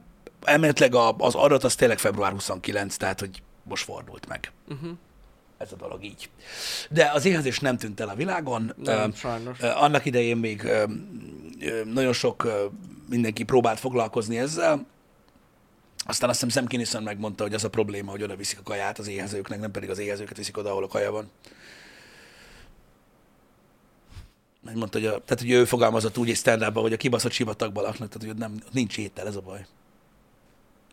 elméletileg 0.44 0.94
az 1.18 1.34
adat 1.34 1.64
az 1.64 1.74
tényleg 1.74 1.98
február 1.98 2.32
29, 2.32 2.96
tehát 2.96 3.20
hogy 3.20 3.42
most 3.62 3.84
fordult 3.84 4.26
meg 4.28 4.52
Uh-huh. 4.68 4.90
ez 5.58 5.72
a 5.72 5.76
dolog 5.76 6.04
így. 6.04 6.30
De 6.90 7.10
az 7.14 7.24
éhezés 7.24 7.58
nem 7.58 7.76
tűnt 7.78 8.00
el 8.00 8.08
a 8.08 8.14
világon. 8.14 8.72
Nem, 8.76 9.14
sajnos. 9.14 9.60
ö, 9.60 9.66
Annak 9.66 10.04
idején 10.04 10.36
még 10.36 10.64
ö, 10.64 10.84
nagyon 11.84 12.12
sok 12.12 12.44
ö, 12.44 12.64
mindenki 13.08 13.42
próbált 13.42 13.78
foglalkozni 13.80 14.38
ezzel, 14.38 14.86
aztán 16.08 16.28
azt 16.30 16.40
hiszem 16.42 16.58
Sam 16.60 16.68
Kinison 16.68 17.02
megmondta, 17.02 17.42
hogy 17.42 17.54
az 17.54 17.64
a 17.64 17.70
probléma, 17.70 18.10
hogy 18.10 18.22
oda 18.22 18.36
viszik 18.36 18.58
a 18.58 18.62
kaját 18.62 18.98
az 18.98 19.08
éhezőknek, 19.08 19.60
nem 19.60 19.70
pedig 19.70 19.90
az 19.90 19.98
éhezőket 19.98 20.36
viszik 20.36 20.56
oda, 20.56 20.70
ahol 20.70 20.84
a 20.84 20.88
kaja 20.88 21.10
van. 21.12 21.30
Mondta, 24.74 24.98
hogy, 24.98 25.06
a, 25.06 25.10
tehát, 25.10 25.40
hogy 25.40 25.50
ő 25.50 25.64
fogalmazott 25.64 26.18
úgy 26.18 26.30
egy 26.30 26.36
stand 26.36 26.62
hogy 26.64 26.92
a 26.92 26.96
kibaszott 26.96 27.32
sivatagban 27.32 27.82
laknak, 27.84 28.08
tehát 28.08 28.28
hogy 28.28 28.36
nem, 28.36 28.62
nincs 28.72 28.98
étel, 28.98 29.26
ez 29.26 29.36
a 29.36 29.40
baj. 29.40 29.66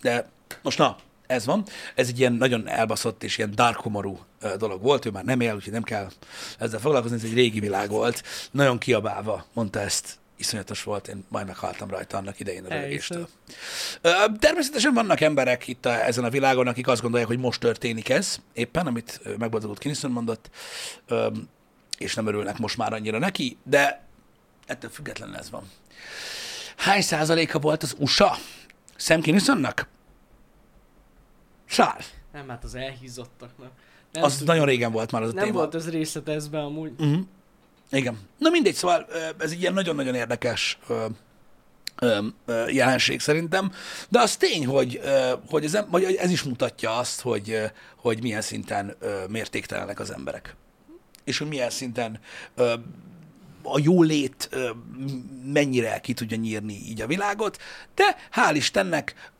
De 0.03 0.29
most 0.61 0.77
na, 0.77 0.97
ez 1.27 1.45
van. 1.45 1.63
Ez 1.95 2.07
egy 2.07 2.19
ilyen 2.19 2.33
nagyon 2.33 2.67
elbaszott 2.67 3.23
és 3.23 3.37
ilyen 3.37 3.51
dark 3.55 3.81
humorú 3.81 4.19
dolog 4.57 4.81
volt, 4.81 5.05
ő 5.05 5.09
már 5.09 5.23
nem 5.23 5.39
él, 5.39 5.55
úgyhogy 5.55 5.73
nem 5.73 5.83
kell 5.83 6.07
ezzel 6.59 6.79
foglalkozni, 6.79 7.17
ez 7.17 7.23
egy 7.23 7.33
régi 7.33 7.59
világ 7.59 7.89
volt. 7.89 8.23
Nagyon 8.51 8.77
kiabálva 8.77 9.45
mondta 9.53 9.79
ezt, 9.79 10.17
iszonyatos 10.37 10.83
volt, 10.83 11.07
én 11.07 11.25
majd 11.27 11.45
meghaltam 11.45 11.89
rajta 11.89 12.17
annak 12.17 12.39
idején 12.39 12.65
a 12.65 12.69
rögéstől. 12.69 13.27
Természetesen 14.39 14.93
vannak 14.93 15.21
emberek 15.21 15.67
itt 15.67 15.85
a, 15.85 16.05
ezen 16.05 16.23
a 16.23 16.29
világon, 16.29 16.67
akik 16.67 16.87
azt 16.87 17.01
gondolják, 17.01 17.29
hogy 17.29 17.39
most 17.39 17.59
történik 17.59 18.09
ez, 18.09 18.37
éppen, 18.53 18.87
amit 18.87 19.21
megboldogult 19.37 19.79
Kiniston 19.79 20.11
mondott, 20.11 20.49
és 21.97 22.15
nem 22.15 22.27
örülnek 22.27 22.57
most 22.57 22.77
már 22.77 22.93
annyira 22.93 23.17
neki, 23.17 23.57
de 23.63 24.03
ettől 24.65 24.89
függetlenül 24.89 25.35
ez 25.35 25.49
van. 25.49 25.71
Hány 26.77 27.01
százaléka 27.01 27.59
volt 27.59 27.83
az 27.83 27.95
USA 27.99 28.37
Sam 28.95 29.21
Kinisonnak? 29.21 29.87
Sár. 31.73 32.03
Nem, 32.33 32.49
hát 32.49 32.63
az 32.63 32.75
elhízottaknak. 32.75 33.71
Nem 34.11 34.23
Az 34.23 34.37
tud- 34.37 34.47
nagyon 34.47 34.65
régen 34.65 34.91
volt 34.91 35.11
már 35.11 35.21
az 35.21 35.29
a 35.29 35.33
Nem 35.33 35.43
téma. 35.43 35.57
volt 35.57 35.75
ez 35.75 35.89
részletezve 35.89 36.59
amúgy. 36.63 36.91
Uh-huh. 36.99 37.19
Igen. 37.91 38.19
Na 38.37 38.49
mindegy, 38.49 38.73
szóval 38.73 39.05
ez 39.37 39.51
egy 39.51 39.59
ilyen 39.61 39.73
nagyon-nagyon 39.73 40.15
érdekes 40.15 40.79
jelenség 42.67 43.19
szerintem, 43.19 43.71
de 44.09 44.19
az 44.21 44.37
tény, 44.37 44.65
hogy, 44.65 45.01
hogy, 45.49 45.65
ez, 45.65 45.77
hogy 45.89 46.03
ez 46.03 46.31
is 46.31 46.43
mutatja 46.43 46.97
azt, 46.97 47.21
hogy, 47.21 47.61
hogy 47.95 48.21
milyen 48.21 48.41
szinten 48.41 48.95
mértéktelenek 49.29 49.99
az 49.99 50.13
emberek. 50.13 50.55
És 51.23 51.37
hogy 51.37 51.47
milyen 51.47 51.69
szinten 51.69 52.19
a 53.63 53.79
jólét 53.79 54.49
mennyire 55.45 55.99
ki 55.99 56.13
tudja 56.13 56.37
nyírni 56.37 56.73
így 56.73 57.01
a 57.01 57.07
világot, 57.07 57.57
de 57.95 58.15
hál' 58.35 58.53
Istennek 58.55 59.31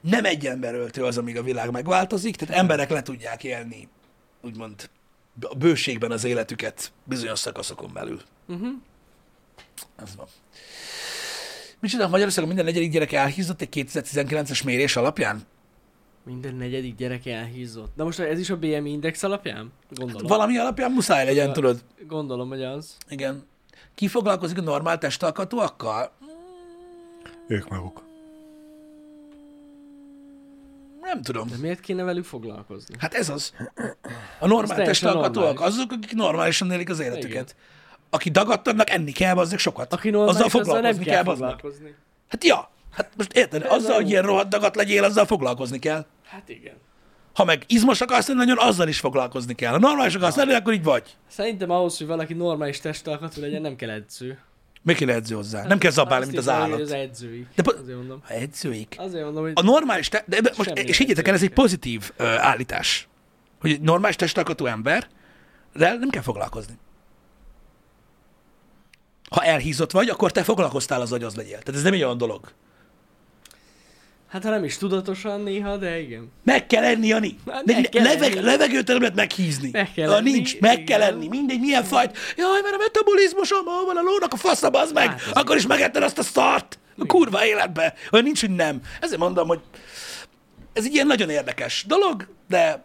nem 0.00 0.24
egy 0.24 0.46
ember 0.46 0.74
öltő 0.74 1.04
az, 1.04 1.18
amíg 1.18 1.36
a 1.36 1.42
világ 1.42 1.70
megváltozik, 1.70 2.36
tehát 2.36 2.54
emberek 2.54 2.90
le 2.90 3.02
tudják 3.02 3.44
élni, 3.44 3.88
úgymond 4.42 4.90
a 5.40 5.54
bőségben 5.54 6.10
az 6.10 6.24
életüket 6.24 6.92
bizonyos 7.04 7.38
szakaszokon 7.38 7.90
belül. 7.92 8.20
Uh-huh. 8.48 8.68
Ez 9.96 10.16
van. 10.16 10.26
Micsoda, 11.80 12.08
Magyarországon 12.08 12.48
minden 12.48 12.66
negyedik 12.66 12.90
gyerek 12.90 13.12
elhízott 13.12 13.60
egy 13.60 13.68
2019-es 13.92 14.64
mérés 14.64 14.96
alapján? 14.96 15.42
Minden 16.24 16.54
negyedik 16.54 16.94
gyerek 16.94 17.26
elhízott. 17.26 17.92
De 17.96 18.02
most 18.02 18.18
ez 18.18 18.38
is 18.38 18.50
a 18.50 18.56
BMI 18.56 18.90
index 18.90 19.22
alapján? 19.22 19.72
Gondolom. 19.90 20.26
Valami 20.26 20.58
alapján 20.58 20.92
muszáj 20.92 21.24
legyen, 21.24 21.46
Ja. 21.46 21.52
tudod. 21.52 21.82
Gondolom, 22.06 22.48
hogy 22.48 22.62
az. 22.62 22.96
Igen. 23.08 23.46
Ki 23.94 24.08
foglalkozik 24.08 24.58
a 24.58 24.62
normál 24.62 24.98
testalkatúakkal? 24.98 26.12
Ők 27.46 27.68
maguk. 27.68 28.07
Nem 31.08 31.22
tudom. 31.22 31.48
De 31.48 31.56
miért 31.60 31.80
kéne 31.80 32.02
velük 32.02 32.24
foglalkozni? 32.24 32.94
Hát 32.98 33.14
ez 33.14 33.28
az. 33.28 33.52
A 34.38 34.46
normál 34.46 34.84
normális. 35.00 35.58
azok, 35.58 35.92
akik 35.92 36.12
normálisan 36.14 36.70
élik 36.72 36.90
az 36.90 37.00
életüket. 37.00 37.56
Aki 38.10 38.30
dagadtanak, 38.30 38.90
enni 38.90 39.12
kell, 39.12 39.36
azzal 39.36 39.58
sokat. 39.58 39.92
Aki 39.92 40.10
normális, 40.10 40.40
azzal 40.40 40.60
azzal, 40.60 40.80
nem 40.80 40.92
foglalkozni 40.92 41.04
kell 41.04 41.14
kell, 41.22 41.32
foglalkozni. 41.34 41.94
Hát 42.28 42.44
ja, 42.44 42.70
hát 42.92 43.10
most 43.16 43.32
érted, 43.32 43.62
Ez 43.62 43.70
azzal, 43.70 43.88
nem- 43.88 44.00
hogy 44.02 44.10
ilyen 44.10 44.22
rohadt 44.22 44.48
dagat 44.48 44.76
legyél, 44.76 45.04
azzal 45.04 45.24
foglalkozni 45.26 45.78
kell. 45.78 46.06
Hát 46.24 46.48
igen. 46.48 46.74
Ha 47.34 47.44
meg 47.44 47.64
izmos 47.66 48.00
akarsz 48.00 48.26
lenni, 48.28 48.38
nagyon 48.38 48.58
azzal 48.58 48.88
is 48.88 48.98
foglalkozni 49.00 49.54
kell. 49.54 49.70
Ha 49.70 49.78
normális 49.78 50.14
akarsz 50.14 50.36
lenni, 50.36 50.54
akkor 50.54 50.72
így 50.72 50.84
vagy. 50.84 51.16
Szerintem 51.28 51.70
ahhoz, 51.70 51.98
hogy 51.98 52.06
valaki 52.06 52.34
normális 52.34 52.80
testalkatú 52.80 53.40
legyen, 53.40 53.60
nem 53.60 53.76
kell 53.76 53.90
edző. 53.90 54.38
Mi 54.82 54.94
kéne 54.94 55.12
edző 55.14 55.34
hozzá? 55.34 55.66
Nem 55.66 55.78
kell 55.78 55.90
zabálni, 55.90 56.26
mint 56.26 56.38
az 56.38 56.48
állat. 56.48 56.80
Az 56.80 56.90
edzőik. 56.92 57.46
De 57.54 57.62
po- 57.62 57.78
Azért 57.78 57.96
mondom. 57.96 58.20
Ha 58.26 58.34
edzőik. 58.34 58.94
Azért 58.98 59.24
mondom, 59.24 59.42
hogy 59.42 59.52
A 59.54 59.62
normális, 59.62 60.08
te- 60.08 60.24
de 60.26 60.40
de 60.40 60.52
most, 60.56 60.70
és 60.70 60.98
higgyétek 60.98 61.28
el, 61.28 61.34
ez 61.34 61.42
egy 61.42 61.50
pozitív 61.52 62.10
ö, 62.16 62.24
állítás. 62.26 63.08
Hogy 63.60 63.70
egy 63.70 63.80
normális 63.80 64.16
testalkatú 64.16 64.66
ember, 64.66 65.08
de 65.74 65.94
nem 65.94 66.08
kell 66.08 66.22
foglalkozni. 66.22 66.74
Ha 69.30 69.42
elhízott 69.44 69.90
vagy, 69.90 70.08
akkor 70.08 70.32
te 70.32 70.42
foglalkoztál 70.42 71.00
az, 71.00 71.10
hogy 71.10 71.22
az 71.24 71.34
legyél. 71.34 71.58
Tehát 71.58 71.74
ez 71.74 71.82
nem 71.82 71.92
egy 71.92 72.02
olyan 72.02 72.18
dolog. 72.18 72.52
Hát 74.28 74.42
ha 74.42 74.50
nem 74.50 74.64
is 74.64 74.76
tudatosan 74.76 75.40
néha, 75.40 75.76
de 75.76 76.00
igen. 76.00 76.32
Meg 76.44 76.66
kell 76.66 76.84
enni, 76.84 77.06
Jani. 77.06 77.38
Hát 77.50 77.64
meg 77.64 77.88
kell 77.88 78.02
leveg, 78.02 78.32
enni. 78.32 78.44
levegőt 78.44 78.86
nem 78.86 78.98
lehet 79.00 79.14
meghízni. 79.14 79.70
Meg 79.72 79.92
kell 79.92 80.08
ha 80.08 80.16
enni, 80.16 80.30
nincs, 80.30 80.60
meg 80.60 80.72
igen. 80.72 80.84
kell 80.84 81.02
enni. 81.02 81.28
Mindegy, 81.28 81.60
milyen 81.60 81.84
fajt. 81.84 82.18
Jaj, 82.36 82.60
mert 82.62 82.74
a 82.74 82.78
metabolizmusom, 82.78 83.64
hol 83.64 83.84
van 83.84 83.96
a 83.96 84.02
lónak 84.02 84.32
a 84.32 84.36
faszab, 84.36 84.74
az 84.74 84.92
meg. 84.92 85.08
Hát, 85.08 85.36
akkor 85.36 85.56
is 85.56 85.66
megetted 85.66 86.02
azt 86.02 86.18
a 86.18 86.22
szart. 86.22 86.78
A 86.98 87.06
kurva 87.06 87.46
életbe. 87.46 87.94
Olyan 88.10 88.24
nincs, 88.24 88.40
hogy 88.40 88.54
nem. 88.54 88.80
Ezért 89.00 89.20
mondom, 89.20 89.48
hogy 89.48 89.60
ez 90.72 90.84
egy 90.84 90.94
ilyen 90.94 91.06
nagyon 91.06 91.30
érdekes 91.30 91.84
dolog, 91.86 92.28
de 92.48 92.84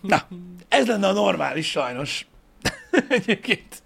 na, 0.00 0.28
ez 0.68 0.86
lenne 0.86 1.06
a 1.06 1.12
normális 1.12 1.70
sajnos. 1.70 2.26
Egyébként. 3.08 3.82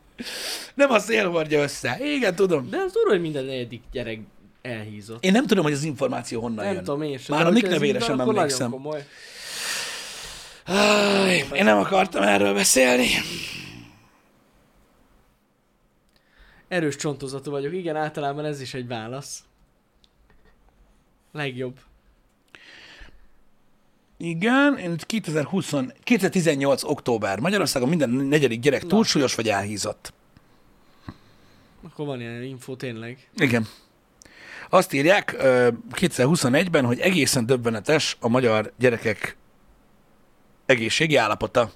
Nem 0.75 0.91
a 0.91 0.99
szél 0.99 1.31
hordja 1.31 1.63
össze. 1.63 1.99
Igen, 2.01 2.35
tudom. 2.35 2.71
De 2.71 2.77
az 2.77 2.93
durva, 2.93 3.11
hogy 3.11 3.21
minden 3.21 3.45
negyedik 3.45 3.83
gyerek 3.93 4.19
elhízott. 4.65 5.25
Én 5.25 5.33
nem 5.33 5.47
tudom, 5.47 5.65
hogy 5.65 5.73
az 5.73 5.83
információ 5.83 6.41
honnan 6.41 6.65
Nem 6.65 6.75
jön. 6.75 6.85
tudom 6.85 7.03
én 7.03 7.19
sem. 7.19 7.37
Már 7.37 7.47
a 7.47 7.51
Nick 7.51 8.03
sem 8.03 8.21
emlékszem. 8.21 8.75
Áj, 10.65 11.45
én 11.53 11.65
nem 11.65 11.79
akartam 11.79 12.23
erről 12.23 12.55
beszélni. 12.55 13.09
Erős 16.69 16.97
csontozatú 16.97 17.51
vagyok. 17.51 17.73
Igen, 17.73 17.97
általában 17.97 18.45
ez 18.45 18.61
is 18.61 18.75
egy 18.75 18.87
válasz. 18.87 19.45
Legjobb. 21.33 21.79
Igen, 24.17 24.79
én 24.79 24.97
2020, 24.97 25.73
2018. 26.03 26.83
október. 26.83 27.39
Magyarországon 27.39 27.89
minden 27.89 28.11
negyedik 28.11 28.61
gyerek 28.61 28.83
Na. 28.83 28.89
túlsúlyos 28.89 29.35
vagy 29.35 29.49
elhízott. 29.49 30.13
Akkor 31.83 32.07
van 32.07 32.21
ilyen 32.21 32.43
info 32.43 32.77
tényleg. 32.77 33.29
Igen. 33.37 33.67
Azt 34.71 34.93
írják 34.93 35.35
ö, 35.39 35.69
2021-ben, 35.91 36.85
hogy 36.85 37.01
egészen 37.01 37.47
döbbenetes 37.47 38.17
a 38.21 38.29
magyar 38.29 38.73
gyerekek 38.79 39.37
egészségi 40.67 41.17
állapota. 41.17 41.71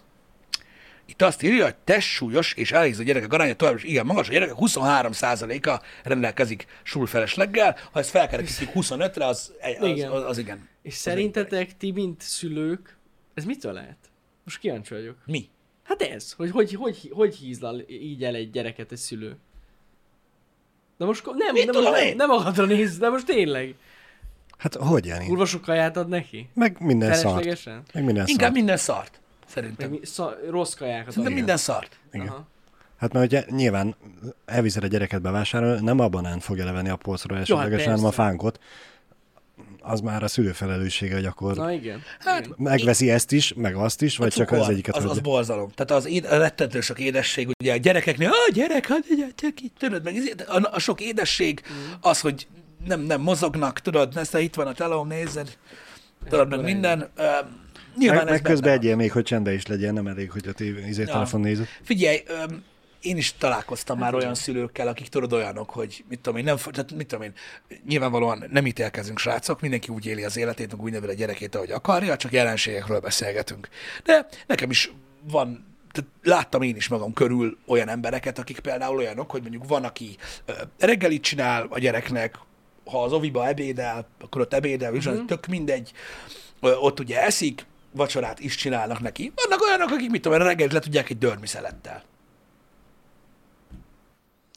Itt 1.07 1.22
azt 1.22 1.42
írja, 1.42 1.64
hogy 1.64 1.77
testsúlyos 1.77 2.55
és 2.55 2.72
elhízott 2.72 3.05
gyerekek 3.05 3.33
aránya 3.33 3.55
továbbra 3.55 3.81
is 3.81 3.90
igen 3.90 4.07
magas. 4.07 4.29
A 4.29 4.33
gyerekek 4.33 4.55
23%-a 4.59 5.83
rendelkezik 6.03 6.66
súlyfelesleggel. 6.83 7.77
Ha 7.92 7.98
ezt 7.98 8.11
felkerekítjük 8.11 8.70
25-re, 8.74 9.27
az, 9.27 9.53
az, 9.81 9.88
Igen. 9.88 10.11
az, 10.11 10.22
az 10.22 10.38
igen. 10.38 10.68
És 10.83 10.94
szerintetek 10.94 11.77
ti, 11.77 11.90
mint 11.90 12.20
szülők, 12.20 12.96
ez 13.35 13.44
mitől 13.44 13.72
lehet? 13.72 13.96
Most 14.44 14.59
kíváncsi 14.59 14.94
vagyok. 14.94 15.16
Mi? 15.27 15.48
Hát 15.83 16.03
ez, 16.03 16.33
hogy 16.33 16.51
hogy, 16.51 16.74
hogy, 16.74 17.11
hogy 17.12 17.35
hízlal 17.35 17.81
így 17.88 18.24
el 18.24 18.35
egy 18.35 18.51
gyereket 18.51 18.92
egy 18.92 18.98
szülő. 18.98 19.37
De 20.99 21.05
most 21.05 21.25
nem, 21.27 21.53
Mit 21.53 21.65
nem, 21.65 21.75
tudom 21.75 21.93
nem, 21.93 22.07
én? 22.07 22.17
nem 22.17 22.29
magadra 22.29 22.65
néz, 22.65 22.99
de 22.99 23.09
most 23.09 23.27
tényleg. 23.27 23.75
Hát 24.59 24.75
hogy 24.75 25.05
Jani? 25.07 25.27
Kurva 25.27 25.45
sok 25.47 25.63
kaját 25.63 25.97
ad 25.97 26.09
neki? 26.09 26.49
Meg 26.55 26.77
minden 26.81 27.15
szart. 27.15 27.45
Meg 27.93 28.05
minden 28.05 28.27
Inkább 28.27 28.39
szart. 28.39 28.53
minden 28.53 28.77
szart. 28.77 29.11
Meg 29.41 29.49
Szerintem. 29.49 29.91
mi, 29.91 30.01
sza, 30.03 30.37
rossz 30.51 30.75
kajákat 30.75 31.09
Szerintem 31.09 31.33
minden 31.33 31.57
szart. 31.57 31.99
Igen. 32.13 32.27
Aha. 32.27 32.47
Hát 32.99 33.13
mert 33.13 33.27
ugye 33.27 33.45
nyilván 33.49 33.97
elviszed 34.45 34.85
a 34.85 34.87
gyereket 34.87 35.23
bevásárolni, 35.23 35.85
nem 35.85 35.99
a 36.01 36.09
banán 36.09 36.39
fogja 36.41 36.65
levenni 36.65 36.89
a 36.89 36.97
polcról 36.97 37.39
elsődlegesen, 37.39 37.91
hanem 37.91 38.05
a 38.05 38.11
fánkot. 38.11 38.61
Az 39.90 40.01
már 40.01 40.22
a 40.22 40.29
szülő 40.29 40.53
felelőssége, 40.53 41.14
hogy 41.14 41.24
akkor 41.24 41.57
Na 41.57 41.72
igen. 41.72 42.03
Hát, 42.18 42.48
megveszi 42.57 43.11
ezt 43.11 43.33
is, 43.33 43.53
meg 43.55 43.74
azt 43.74 44.03
is, 44.03 44.16
vagy 44.16 44.27
a 44.27 44.31
csak 44.31 44.48
cukor, 44.48 44.62
az 44.62 44.68
egyiket 44.68 44.96
az, 44.96 45.05
az 45.05 45.18
borzalom. 45.18 45.70
Tehát 45.74 45.90
az 45.90 46.07
éd, 46.07 46.24
a 46.24 46.38
rettentő 46.38 46.81
sok 46.81 46.98
édesség, 46.98 47.48
ugye 47.61 47.72
a 47.72 47.77
gyerekeknél, 47.77 48.29
a 48.29 48.51
gyerek, 48.53 48.87
hát 48.87 49.16
gyertek 49.16 49.61
itt, 49.61 49.74
tudod, 49.79 50.05
meg 50.05 50.16
ezért 50.16 50.40
a, 50.40 50.68
a 50.72 50.79
sok 50.79 51.01
édesség, 51.01 51.62
Mm. 51.72 51.92
az, 52.01 52.20
hogy 52.20 52.46
nem, 52.87 53.01
nem 53.01 53.20
mozognak, 53.20 53.81
tudod, 53.81 54.16
ezt 54.16 54.38
itt 54.38 54.55
van 54.55 54.66
a 54.66 54.72
telóm, 54.72 55.09
nézed, 55.09 55.57
tudod, 56.29 56.48
meg 56.48 56.62
minden. 56.62 57.09
Uh, 57.18 57.24
nyilván 57.98 58.24
Meg, 58.24 58.33
meg 58.33 58.42
közben 58.42 58.72
egyél 58.72 58.96
még, 58.96 59.12
hogy 59.12 59.24
csende 59.24 59.53
is 59.53 59.66
legyen, 59.66 59.94
nem 59.94 60.07
elég, 60.07 60.31
hogy 60.31 60.48
a 60.48 60.53
tévé, 60.53 60.88
izé, 60.88 61.03
Ja. 61.03 61.12
telefon 61.12 61.40
nézed. 61.40 61.66
Figyelj, 61.83 62.22
öm, 62.27 62.62
én 63.01 63.17
is 63.17 63.35
találkoztam 63.35 63.97
Hát 63.97 64.05
már 64.05 64.13
igen. 64.13 64.23
olyan 64.25 64.35
szülőkkel, 64.35 64.89
akik 64.89 65.09
tudod 65.09 65.33
olyanok, 65.33 65.71
hogy 65.71 66.05
mit 66.09 66.21
tudom 66.21 66.39
én, 66.39 66.45
nem, 66.45 66.57
tehát 66.57 66.93
mit 66.93 67.07
tudom 67.07 67.25
én, 67.25 67.33
nyilvánvalóan 67.87 68.45
nem 68.51 68.67
ítélkezünk 68.67 69.19
srácok, 69.19 69.61
mindenki 69.61 69.89
úgy 69.89 70.07
éli 70.07 70.25
az 70.25 70.37
életét, 70.37 70.71
meg 70.71 70.83
úgy 70.83 70.93
nevel 70.93 71.09
a 71.09 71.13
gyerekét, 71.13 71.55
ahogy 71.55 71.71
akarja, 71.71 72.17
csak 72.17 72.33
jelenségekről 72.33 73.01
beszélgetünk. 73.01 73.69
De 74.05 74.27
nekem 74.47 74.71
is 74.71 74.93
van, 75.31 75.67
tehát 75.93 76.11
láttam 76.23 76.63
én 76.63 76.77
is 76.77 76.89
magam 76.89 77.13
körül 77.13 77.59
olyan 77.67 77.89
embereket, 77.89 78.39
akik 78.39 78.59
például 78.59 78.97
olyanok, 78.97 79.31
hogy 79.31 79.41
mondjuk 79.41 79.69
van, 79.69 79.85
aki 79.85 80.17
reggelit 80.79 81.23
csinál 81.23 81.67
a 81.71 81.79
gyereknek, 81.79 82.39
ha 82.85 83.03
az 83.03 83.13
oviba 83.13 83.47
ebédel, 83.47 84.09
akkor 84.21 84.41
ott 84.41 84.55
ebédel, 84.55 84.95
és 84.95 85.07
uh-huh. 85.07 85.25
tök 85.25 85.47
mindegy, 85.47 85.93
ott 86.61 87.01
ugye 87.01 87.23
eszik, 87.23 87.67
vacsorát 87.93 88.41
is 88.41 88.55
csinálnak 88.55 89.01
neki. 89.01 89.33
Vannak 89.35 89.63
olyanok, 89.63 89.91
akik 89.91 90.11
mit 90.11 90.23
tudom, 90.23 90.41
én, 90.41 90.47
reggel 90.47 90.69
le 90.73 90.79
tudják 90.79 91.11
egy 91.11 91.19
dörmi 91.19 91.47
szelettel. 91.47 92.03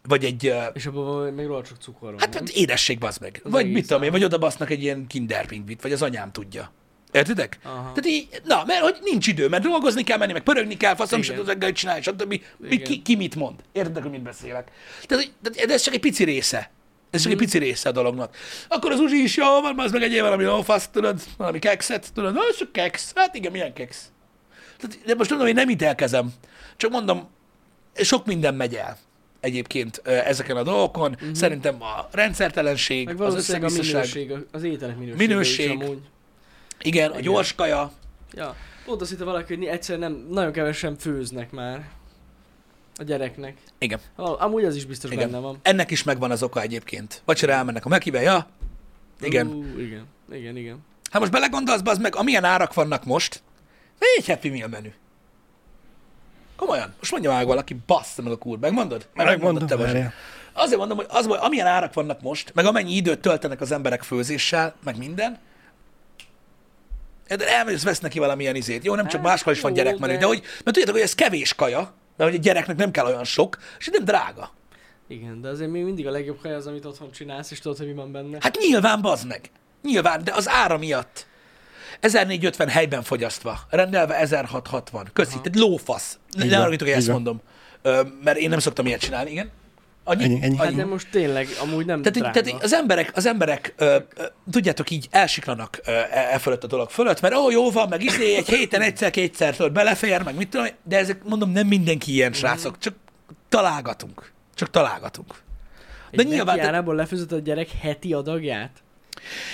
Vagy 0.03 0.25
egy, 0.25 0.53
És 0.73 0.85
abban 0.85 1.33
még 1.33 1.45
róla 1.45 1.63
csak 1.63 1.77
cukor 1.81 2.09
van. 2.09 2.19
hát 2.19 2.33
nem? 2.33 2.43
édesség 2.53 2.97
bazd 2.99 3.21
meg. 3.21 3.41
Az 3.43 3.51
vagy 3.51 3.71
mit 3.71 3.87
tudom 3.87 4.03
én, 4.03 4.11
vagy 4.11 4.23
oda 4.23 4.37
basznak 4.37 4.69
egy 4.69 4.83
ilyen 4.83 5.07
kinderpingvit, 5.07 5.81
vagy 5.81 5.91
az 5.91 6.01
anyám 6.01 6.31
tudja. 6.31 6.71
Értitek? 7.11 7.59
Aha. 7.63 7.75
Tehát 7.81 8.05
így, 8.05 8.27
na, 8.43 8.63
mert 8.65 8.79
hogy 8.81 8.97
nincs 9.03 9.27
idő, 9.27 9.47
mert 9.47 9.63
dolgozni 9.63 10.03
kell 10.03 10.17
menni, 10.17 10.31
meg 10.31 10.41
pörögni 10.43 10.77
kell, 10.77 10.95
faszom 10.95 11.21
tudod 11.21 11.47
reggel 11.47 11.71
csinálni, 11.71 12.01
stb. 12.01 12.41
Mi, 12.57 12.77
ki, 12.81 13.01
ki, 13.01 13.15
mit 13.15 13.35
mond? 13.35 13.59
Értitek, 13.71 14.01
hogy 14.01 14.11
mit 14.11 14.21
beszélek? 14.21 14.71
Tehát, 15.05 15.31
de 15.41 15.49
de 15.65 15.73
ez 15.73 15.81
csak 15.81 15.93
egy 15.93 15.99
pici 15.99 16.23
része. 16.23 16.71
Ez 17.09 17.21
csak 17.21 17.31
Mhm. 17.31 17.41
egy 17.41 17.45
pici 17.47 17.57
része 17.57 17.89
a 17.89 17.91
dolognak. 17.91 18.35
Akkor 18.67 18.91
az 18.91 18.99
Uzsi 18.99 19.23
is 19.23 19.37
jó 19.37 19.61
van, 19.61 19.79
az 19.79 19.91
meg 19.91 20.03
egyél 20.03 20.23
valami 20.23 20.43
lófasz, 20.43 20.87
tudod, 20.87 21.21
valami 21.37 21.59
kekszet, 21.59 22.13
tudod, 22.13 22.33
na, 22.33 22.41
csak 22.57 22.71
keksz. 22.71 23.11
Hát 23.15 23.35
igen, 23.35 23.51
milyen 23.51 23.73
keksz. 23.73 24.11
Tehát, 24.77 25.05
de 25.05 25.15
most 25.15 25.29
tudom, 25.29 25.47
én 25.47 25.53
nem 25.53 25.69
ítélkezem. 25.69 26.33
Csak 26.77 26.91
mondom, 26.91 27.29
sok 27.95 28.25
minden 28.25 28.55
megy 28.55 28.75
el 28.75 28.97
egyébként 29.41 29.97
ezeken 30.06 30.58
a 30.58 30.63
dolgokon. 30.63 31.12
Uh-huh. 31.12 31.34
Szerintem 31.34 31.82
a 31.82 32.08
rendszertelenség, 32.12 33.06
Meg 33.06 33.21
az 33.21 33.49
a 33.49 33.58
minőség, 33.60 34.34
az 34.51 34.63
ételek 34.63 34.97
minősége 34.97 35.27
Minőség. 35.27 35.65
is 35.80 35.86
amúgy. 35.86 35.99
igen, 36.82 37.12
a 37.12 37.19
gyors 37.19 37.56
kaja, 37.56 37.91
Ja. 38.34 38.56
Pont 38.86 39.01
azt 39.01 39.10
hitte 39.10 39.23
valaki, 39.23 39.56
hogy 39.56 39.65
egyszerűen 39.65 40.12
nem, 40.12 40.27
nagyon 40.30 40.51
kevesen 40.51 40.97
főznek 40.97 41.51
már 41.51 41.89
a 42.95 43.04
gyereknek. 43.04 43.58
igen. 43.77 43.99
Amúgy 44.15 44.63
az 44.63 44.75
is 44.75 44.86
biztos 44.86 45.12
Igen. 45.12 45.30
benne 45.32 45.41
van. 45.41 45.58
Ennek 45.62 45.91
is 45.91 46.04
megvan 46.04 46.32
az 46.32 46.43
oka 46.43 46.62
egyébként. 46.62 47.21
Vacsora 47.25 47.51
elmennek 47.54 47.86
a 47.86 47.89
Mekibe, 47.89 48.21
ja? 48.21 48.47
Igen. 49.21 49.47
Ú, 49.47 49.80
igen, 49.80 50.06
igen, 50.32 50.58
igen. 50.58 50.77
Hát 51.12 51.19
most 51.19 51.32
belegondolsz, 51.32 51.82
az 51.84 51.97
meg, 51.97 52.15
amilyen 52.15 52.43
árak 52.43 52.73
vannak 52.73 53.06
most, 53.06 53.41
egy 54.17 54.25
Happy 54.27 54.49
Meal 54.49 54.67
menü. 54.67 54.89
Komolyan. 56.62 56.93
Most 57.00 57.12
mondja 57.12 57.34
meg 57.34 57.45
valaki, 57.45 57.76
bassza 57.86 58.21
meg 58.21 58.32
a 58.32 58.38
kur. 58.38 58.60
Megmondod? 58.60 59.08
Mert 59.13 59.30
megmondod 59.30 59.67
te 59.67 59.76
vagy. 59.76 60.04
Azért 60.54 60.78
mondom, 60.78 60.97
hogy 60.97 61.06
az, 61.10 61.26
hogy 61.26 61.38
amilyen 61.41 61.67
árak 61.67 61.93
vannak 61.93 62.21
most, 62.21 62.52
meg 62.54 62.65
amennyi 62.65 62.95
időt 62.95 63.19
töltenek 63.19 63.62
az 63.62 63.71
emberek 63.71 64.04
főzéssel, 64.04 64.76
meg 64.84 64.97
minden, 64.97 65.39
de 67.28 67.47
elmész, 67.47 67.84
vesz 67.84 68.00
neki 68.00 68.19
valamilyen 68.19 68.56
izét. 68.56 68.84
Jó, 68.84 68.95
nem 68.95 69.08
csak 69.08 69.21
Hát, 69.21 69.30
máshol 69.30 69.54
is 69.54 69.62
van 69.62 69.71
jó, 69.71 69.78
gyerekmenü, 69.78 70.17
de... 70.17 70.26
hogy, 70.26 70.41
mert 70.41 70.63
tudjátok, 70.63 70.93
hogy 70.93 71.04
ez 71.04 71.15
kevés 71.15 71.56
kaja, 71.56 71.93
de 72.17 72.24
hogy 72.24 72.36
a 72.36 72.38
gyereknek 72.38 72.78
nem 72.78 72.91
kell 72.91 73.06
olyan 73.06 73.24
sok, 73.24 73.58
és 73.80 73.89
nem 73.91 74.06
drága. 74.06 74.52
Igen, 75.08 75.41
de 75.41 75.50
azért 75.50 75.71
még 75.71 75.84
mindig 75.84 76.08
a 76.08 76.12
legjobb 76.12 76.43
hely 76.43 76.54
az, 76.54 76.67
amit 76.67 76.86
otthon 76.86 77.12
csinálsz, 77.12 77.52
és 77.52 77.60
tudod, 77.60 77.78
hogy 77.78 77.88
mi 77.88 77.93
van 77.93 78.12
benne. 78.12 78.38
Hát 78.39 78.58
nyilván, 78.58 79.02
bazd 79.02 79.28
meg. 79.28 79.50
Nyilván, 79.84 80.24
de 80.24 80.32
az 80.34 80.50
ára 80.50 80.78
miatt. 80.78 81.26
1450 82.01 82.67
helyben 82.67 83.03
fogyasztva, 83.03 83.59
rendelve 83.69 84.15
1660. 84.15 85.09
Köszi, 85.13 85.29
tehát 85.29 85.55
lófasz. 85.55 86.19
Ne, 86.31 86.45
van, 86.49 86.59
arra 86.59 86.75
hogy 86.79 86.89
ezt 86.89 87.07
mondom. 87.07 87.41
Ö, 87.81 88.01
mert 88.23 88.37
én 88.37 88.49
nem 88.49 88.59
szoktam 88.59 88.85
ilyet 88.85 88.99
csinálni, 88.99 89.31
igen. 89.31 89.51
Annyi? 90.03 90.23
Ennyi, 90.23 90.39
ennyi. 90.41 90.57
Hát 90.57 90.75
de 90.75 90.85
most 90.85 91.07
tényleg, 91.11 91.47
amúgy 91.61 91.85
nem 91.85 92.01
Tehát, 92.01 92.17
drága. 92.17 92.41
tehát 92.41 92.63
az 92.63 92.73
emberek, 92.73 93.11
az 93.15 93.25
emberek 93.25 93.73
ö, 93.77 93.97
ö, 94.15 94.23
tudjátok, 94.51 94.89
így 94.89 95.07
elsiklanak 95.11 95.79
ö, 95.85 95.91
e, 95.91 96.29
e 96.31 96.37
fölött 96.37 96.63
a 96.63 96.67
dolog 96.67 96.89
fölött, 96.89 97.21
mert 97.21 97.35
ó, 97.35 97.49
jó 97.51 97.71
van, 97.71 97.89
meg 97.89 98.03
izé, 98.03 98.35
egy 98.35 98.47
héten 98.47 98.81
egyszer-kétszer 98.81 99.55
tudod, 99.55 99.71
belefér, 99.71 100.23
meg 100.23 100.35
mit 100.35 100.49
tudom, 100.49 100.65
én, 100.65 100.73
de 100.83 100.97
ezek, 100.97 101.23
mondom, 101.23 101.51
nem 101.51 101.67
mindenki 101.67 102.11
ilyen 102.11 102.33
srácok, 102.33 102.77
csak 102.77 102.93
találgatunk. 103.49 104.31
Csak 104.55 104.69
találgatunk. 104.69 105.35
De 106.11 106.21
Egy 106.21 106.27
nyilván, 106.27 106.57
neki 106.57 106.85
de 106.85 106.93
lefőzött 106.93 107.31
a 107.31 107.39
gyerek 107.39 107.69
heti 107.81 108.13
adagját? 108.13 108.71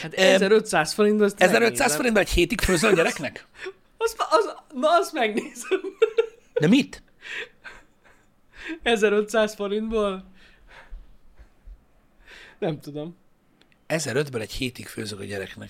Hát 0.01 0.13
Em, 0.13 0.34
1500 0.34 0.93
forint, 0.93 1.21
azt 1.21 1.36
1500 1.41 1.62
megnézem. 1.69 1.95
forintban 1.97 2.23
egy 2.23 2.30
hétig 2.30 2.62
főzöl 2.62 2.91
a 2.91 2.95
gyereknek? 2.95 3.45
Az, 3.99 4.15
az, 4.30 4.53
na, 4.73 4.88
azt 4.99 5.13
megnézem. 5.13 5.80
De 6.60 6.67
mit? 6.67 7.03
1500 8.84 9.56
forintból? 9.56 10.23
Nem 12.60 12.80
tudom. 12.80 13.15
1005-ben 13.88 14.41
egy 14.41 14.51
hétig 14.51 14.88
főzök 14.88 15.19
a 15.19 15.23
gyereknek. 15.23 15.69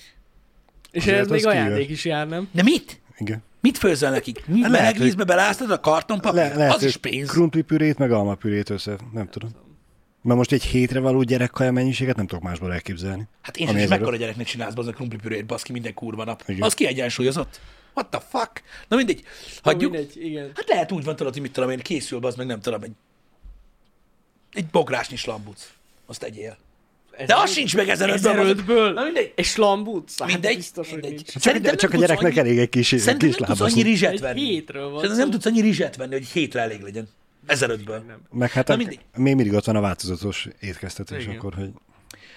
És 0.92 1.02
Azért 1.02 1.20
ez 1.20 1.28
még 1.28 1.40
kijön. 1.40 1.56
ajándék 1.56 1.90
is 1.90 2.06
jár, 2.06 2.28
nem? 2.28 2.50
De 2.52 2.64
mit? 2.64 3.02
Igen. 3.18 3.44
Mit 3.62 3.78
főzöl 3.78 4.10
nekik? 4.10 4.44
Meleg 4.48 4.98
vízbe 4.98 5.24
beláztad 5.24 5.72
a 5.72 5.80
kartonpapírt? 5.80 6.48
Le, 6.50 6.56
lehet, 6.56 6.74
az 6.76 6.84
is 6.84 6.98
pénz. 6.98 7.30
krumplipürét, 7.30 7.98
meg 7.98 8.12
almapürét 8.12 8.70
össze, 8.70 8.98
nem 9.14 9.30
tudom. 9.30 9.50
Mert 10.28 10.40
most 10.40 10.52
egy 10.52 10.64
hétre 10.64 11.00
való 11.00 11.22
gyerekkaja 11.24 11.72
mennyiséget 11.72 12.16
nem 12.16 12.28
tudok 12.28 12.44
másból 12.44 12.74
elképzelni. 12.74 13.28
Hát 13.42 13.58
én 13.58 13.68
Ami 13.68 13.82
is 13.82 13.88
mekkora 13.88 14.12
a- 14.16 14.18
gyereknek 14.20 14.46
csinálsz 14.46 14.74
az 14.76 14.88
a 14.88 14.92
krumplipürét, 14.92 15.46
baszki 15.46 15.72
minden 15.72 15.94
kurva 15.94 16.24
nap. 16.24 16.44
Igen. 16.48 16.62
Az 16.62 16.74
kiegyensúlyozott. 16.74 17.60
What 17.94 18.10
the 18.10 18.20
fuck? 18.30 18.62
Na 18.88 18.96
mindegy. 18.96 19.24
Hagyjuk. 19.64 19.92
Mindegy, 19.92 20.26
igen. 20.26 20.52
Hát 20.56 20.68
lehet 20.68 20.92
úgy 20.92 21.04
van, 21.04 21.16
tudod, 21.16 21.34
hogy 21.34 21.42
mit 21.42 21.52
tudom 21.52 21.70
én, 21.70 21.80
készül, 21.80 22.26
az 22.26 22.36
meg 22.36 22.46
nem 22.48 22.60
tudom, 22.60 22.84
egy, 22.84 22.92
egy 24.54 24.66
bográsnyi 24.66 25.16
slambuc. 25.16 25.70
Azt 26.06 26.24
egyél. 26.24 26.58
De 27.26 27.36
az 27.36 27.52
sincs 27.52 27.76
meg 27.76 27.90
ezen 27.90 28.10
ötből. 28.10 28.56
1005-ből? 28.56 28.94
Na 28.94 29.04
mindegy. 29.04 29.32
És 29.36 29.56
lambúc? 29.56 30.20
Hát 30.20 30.28
Mindegy, 30.32 30.56
Biztos, 30.56 30.90
mindegy. 30.92 31.22
Csak, 31.26 31.42
Szerintem 31.42 31.76
csak 31.76 31.94
a 31.94 31.98
gyereknek 31.98 32.26
annyi- 32.32 32.38
elég 32.40 32.58
egy 32.60 32.70
kis, 32.70 32.88
Szerintem 32.88 33.18
kis 33.18 33.38
nem 33.38 33.48
tudsz 33.48 33.60
lábaszú. 33.60 33.74
annyi 33.80 33.84
rizset 33.90 34.12
Egy 34.12 34.20
venni. 34.20 34.40
hétről 34.42 34.90
van 34.90 35.00
Szerintem 35.00 35.18
nem 35.20 35.30
tudsz 35.32 35.46
annyi 35.46 35.62
rizset 35.62 35.96
venni, 35.96 36.14
hogy 36.14 36.28
hétre 36.28 36.62
elég 36.62 36.82
legyen. 36.82 37.08
1005-ből. 37.48 38.06
Nem. 38.06 38.22
Meg 38.32 38.52
hát 38.52 38.68
Na 38.68 38.74
a, 38.74 38.78
mindegy. 38.78 39.00
még 39.16 39.36
mindig 39.36 39.54
ott 39.54 39.66
van 39.66 39.76
a 39.76 39.82
változatos 39.82 40.48
étkeztetés, 40.60 41.24
Igen. 41.24 41.36
akkor, 41.36 41.54
hogy 41.54 41.70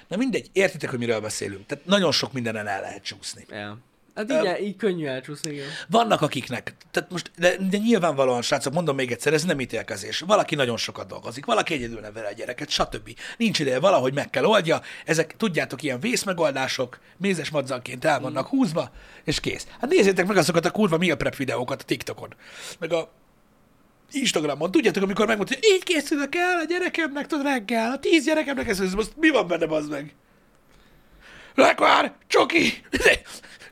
Na 0.09 0.16
mindegy, 0.16 0.51
értitek, 0.53 0.90
hogy 0.90 0.99
miről 0.99 1.20
beszélünk. 1.20 1.66
Tehát 1.66 1.87
nagyon 1.87 2.12
sok 2.12 2.33
mindenen 2.33 2.66
el 2.66 2.81
lehet 2.81 3.03
csúszni. 3.03 3.46
Ja. 3.51 3.79
Hát 4.14 4.31
így, 4.33 4.66
így 4.66 4.77
könnyű 4.77 5.07
elcsúszni, 5.07 5.53
igen. 5.53 5.66
Vannak 5.88 6.20
akiknek, 6.20 6.75
tehát 6.90 7.11
most, 7.11 7.31
de, 7.38 7.57
de 7.70 7.77
nyilvánvalóan, 7.77 8.42
srácok, 8.42 8.73
mondom 8.73 8.96
még 8.96 9.12
egyszer, 9.12 9.33
ez 9.33 9.44
nem 9.44 9.61
ítélkezés. 9.61 10.20
Valaki 10.20 10.55
nagyon 10.55 10.77
sokat 10.77 11.09
dolgozik, 11.09 11.44
valaki 11.44 11.75
egyedül 11.75 12.01
nevel 12.01 12.25
a 12.25 12.33
gyereket, 12.33 12.68
stb. 12.68 13.16
Nincs 13.37 13.59
ideje, 13.59 13.81
valahogy 13.81 14.14
meg 14.14 14.31
kell 14.31 14.44
oldja. 14.44 14.81
Ezek, 15.05 15.37
tudjátok, 15.37 15.83
ilyen 15.83 16.01
vészmegoldások, 16.01 16.99
mézes 17.16 17.51
madzanként 17.51 18.05
el 18.05 18.20
vannak 18.20 18.46
húzva, 18.46 18.90
és 19.25 19.40
kész. 19.40 19.66
Hát 19.81 19.90
nézzétek 19.90 20.27
meg 20.27 20.37
azokat 20.37 20.64
a 20.64 20.70
kurva 20.70 20.99
meal 20.99 21.16
prep 21.16 21.37
videókat 21.37 21.81
a 21.81 21.85
TikTokon, 21.85 22.35
meg 22.79 22.92
a 22.92 23.12
Instagramon. 24.14 24.70
Tudjátok, 24.70 25.03
amikor 25.03 25.27
megmondta, 25.27 25.55
hogy 25.55 25.64
így 25.75 25.83
készülök 25.83 26.35
el 26.35 26.59
a 26.59 26.64
gyerekemnek, 26.64 27.27
tudod, 27.27 27.44
reggel, 27.44 27.90
a 27.90 27.99
tíz 27.99 28.25
gyerekemnek, 28.25 28.68
ez, 28.68 28.81
ez 28.81 28.92
most 28.92 29.12
mi 29.16 29.29
van 29.31 29.46
benne, 29.46 29.66
az 29.77 29.88
meg? 29.88 30.14
Lekvár, 31.55 32.12
csoki, 32.27 32.73
tele 32.90 33.20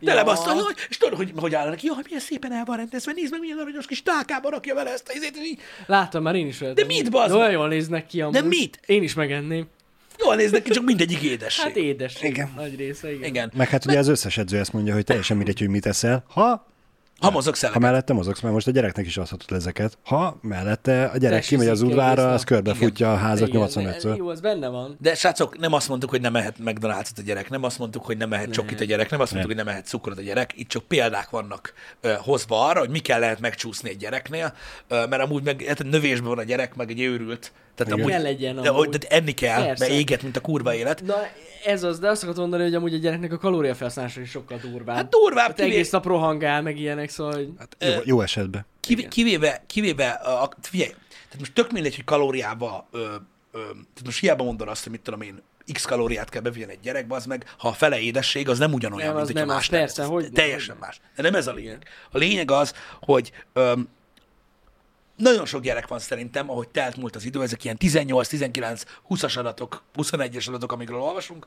Ja. 0.00 0.68
és 0.88 0.96
tudod, 0.96 1.16
hogy, 1.16 1.32
hogy 1.36 1.54
áll 1.54 1.68
neki, 1.68 1.86
jaj, 1.86 1.96
milyen 2.04 2.20
szépen 2.20 2.52
el 2.52 2.64
van 2.64 2.76
rendezve, 2.76 3.12
nézd 3.12 3.30
meg, 3.30 3.40
milyen 3.40 3.58
aranyos 3.58 3.86
kis 3.86 4.02
tálkában 4.02 4.50
rakja 4.50 4.74
vele 4.74 4.92
ezt 4.92 5.08
a 5.08 5.12
izét, 5.12 5.36
így, 5.36 5.60
Láttam 5.86 6.22
már 6.22 6.34
én 6.34 6.46
is 6.46 6.60
olyat. 6.60 6.74
De 6.74 6.84
mit, 6.84 7.10
bazd 7.10 7.34
Olyan 7.34 7.50
jól 7.50 7.68
néznek 7.68 8.06
ki 8.06 8.20
amúgy. 8.20 8.34
De 8.34 8.42
mit? 8.42 8.80
Én 8.86 9.02
is 9.02 9.14
megenném. 9.14 9.66
jól 10.18 10.34
néznek 10.34 10.62
ki, 10.62 10.70
csak 10.70 10.84
mindegyik 10.84 11.22
édesség. 11.22 11.64
Hát 11.64 11.76
édes. 11.76 12.22
Igen. 12.22 12.52
Nagy 12.56 12.76
része, 12.76 13.12
igen. 13.12 13.28
Igen. 13.28 13.52
meg 13.54 13.68
hát 13.68 13.86
ugye 13.86 13.98
az 13.98 14.08
összes 14.08 14.38
edző 14.38 14.58
ezt 14.58 14.72
mondja, 14.72 14.94
hogy 14.94 15.04
teljesen 15.04 15.36
mindegy, 15.36 15.58
hogy 15.58 15.68
mit 15.68 15.86
eszel, 15.86 16.24
ha 16.28 16.66
Ha 17.20 17.30
mozogsz 17.30 17.62
Ha 17.62 17.72
el. 17.74 17.80
mellette 17.80 18.12
mozogsz, 18.12 18.40
mert 18.40 18.54
most 18.54 18.66
a 18.66 18.70
gyereknek 18.70 19.06
is 19.06 19.16
adhatod 19.16 19.56
ezeket. 19.56 19.98
Ha 20.04 20.38
mellette 20.42 21.04
a 21.04 21.16
gyerek 21.16 21.38
Tessék, 21.38 21.58
kimegy 21.58 21.68
az 21.72 21.80
nap. 21.80 22.18
az 22.18 22.44
körbefutja 22.44 23.12
a 23.12 23.16
házat 23.16 23.48
Igen, 23.48 23.62
85-ször. 23.68 24.16
Jó, 24.16 24.28
az 24.28 24.40
benne 24.40 24.68
van. 24.68 24.96
De 25.00 25.14
srácok, 25.14 25.58
nem 25.58 25.72
azt 25.72 25.88
mondtuk, 25.88 26.10
hogy 26.10 26.20
nem 26.20 26.32
mehet 26.32 26.56
McDonald's-ot 26.64 27.18
a 27.18 27.22
gyerek, 27.24 27.50
nem 27.50 27.62
azt 27.62 27.78
mondtuk, 27.78 28.04
hogy 28.04 28.16
nem 28.16 28.28
mehet 28.28 28.50
csokit 28.50 28.80
a 28.80 28.84
gyerek, 28.84 29.10
nem 29.10 29.20
azt 29.20 29.32
mondtuk, 29.32 29.54
hogy 29.54 29.64
nem 29.64 29.72
mehet 29.74 29.86
cukrot 29.88 30.18
a 30.18 30.22
gyerek, 30.22 30.52
itt 30.56 30.68
csak 30.68 30.82
példák 30.84 31.30
vannak 31.30 31.72
ö, 32.00 32.12
hozva 32.18 32.66
arra, 32.68 32.78
hogy 32.78 32.90
mi 32.90 32.98
kell 32.98 33.20
lehet 33.20 33.40
megcsúszni 33.40 33.88
egy 33.88 33.96
gyereknél, 33.96 34.52
ö, 34.88 35.06
mert 35.06 35.22
amúgy 35.22 35.42
meg 35.44 35.62
hát 35.62 35.84
növésben 35.84 36.28
van 36.28 36.38
a 36.38 36.42
gyerek, 36.42 36.74
meg 36.74 36.90
egy 36.90 37.00
őrült. 37.00 37.52
Tehát 37.78 37.92
Igen. 37.92 37.98
amúgy, 38.04 38.10
Kell 38.12 38.22
legyen 38.22 38.62
de, 38.62 38.68
amúgy. 38.68 38.88
de 38.88 39.06
enni 39.08 39.32
kell, 39.32 39.64
Persze. 39.64 39.84
mert 39.86 39.98
éget, 39.98 40.22
mint 40.22 40.36
a 40.36 40.40
kurva 40.40 40.74
élet. 40.74 41.02
Na, 41.02 41.14
ez 41.64 41.82
az, 41.82 41.98
de 41.98 42.08
azt 42.08 42.22
akartam 42.22 42.42
mondani, 42.42 42.62
hogy 42.62 42.74
amúgy 42.74 42.94
a 42.94 42.98
gyereknek 42.98 43.32
a 43.32 43.38
kalóriafelhasználása 43.38 44.20
is 44.20 44.30
sokkal 44.30 44.58
durvább. 44.58 44.96
Hát 44.96 45.08
durvább, 45.08 45.46
Hát 45.46 45.56
kivé, 45.56 45.68
egész 45.70 45.90
nap 45.90 46.06
rohangál, 46.06 46.62
meg 46.62 46.78
ilyenek, 46.78 47.08
szóval, 47.10 47.32
hogy... 47.34 47.48
Hát 47.58 47.76
jó, 47.94 48.00
jó 48.04 48.20
esetben. 48.20 48.66
kivé, 48.80 49.02
kivéve, 49.08 49.62
kivéve, 49.66 50.08
a, 50.08 50.48
figyelj, 50.62 50.90
tehát 50.90 51.38
most 51.38 51.52
tök 51.52 51.72
mindegy, 51.72 51.94
hogy 51.94 52.04
kalóriába, 52.04 52.86
ö, 52.92 52.98
ö, 52.98 53.08
tehát 53.52 54.04
most 54.04 54.20
hiába 54.20 54.44
mondod 54.44 54.68
azt, 54.68 54.82
hogy 54.82 54.92
mit 54.92 55.00
tudom 55.00 55.20
én, 55.20 55.42
x 55.72 55.84
kalóriát 55.84 56.28
kell 56.28 56.42
bevigyen 56.42 56.68
egy 56.68 56.80
gyerekbe, 56.82 57.14
az 57.14 57.26
meg, 57.26 57.54
ha 57.58 57.68
a 57.68 57.72
fele 57.72 57.98
édesség, 58.00 58.48
az 58.48 58.58
nem 58.58 58.72
ugyanolyan, 58.72 59.06
Nem, 59.08 59.16
mint 59.16 59.28
az 59.28 59.34
nem, 59.34 59.46
más 59.46 59.68
persze, 59.68 60.02
nem. 60.02 60.10
hogy- 60.10 60.32
Teljesen 60.32 60.74
hogy- 60.74 60.84
más. 60.86 61.00
De 61.16 61.22
nem 61.22 61.34
ez 61.34 61.46
a 61.46 61.52
lényeg. 61.52 61.84
A 62.10 62.18
lényeg 62.18 62.50
az, 62.50 62.74
hogy 63.00 63.32
öm, 63.52 63.88
nagyon 65.18 65.46
sok 65.46 65.62
gyerek 65.62 65.88
van 65.88 65.98
szerintem, 65.98 66.50
ahogy 66.50 66.68
telt 66.68 66.96
múlt 66.96 67.16
az 67.16 67.24
idő, 67.24 67.42
ezek 67.42 67.64
ilyen 67.64 67.76
18, 67.76 68.28
19, 68.28 68.82
20-as 69.08 69.38
adatok, 69.38 69.82
21-es 69.96 70.48
adatok, 70.48 70.72
amikről 70.72 71.00
olvasunk, 71.00 71.46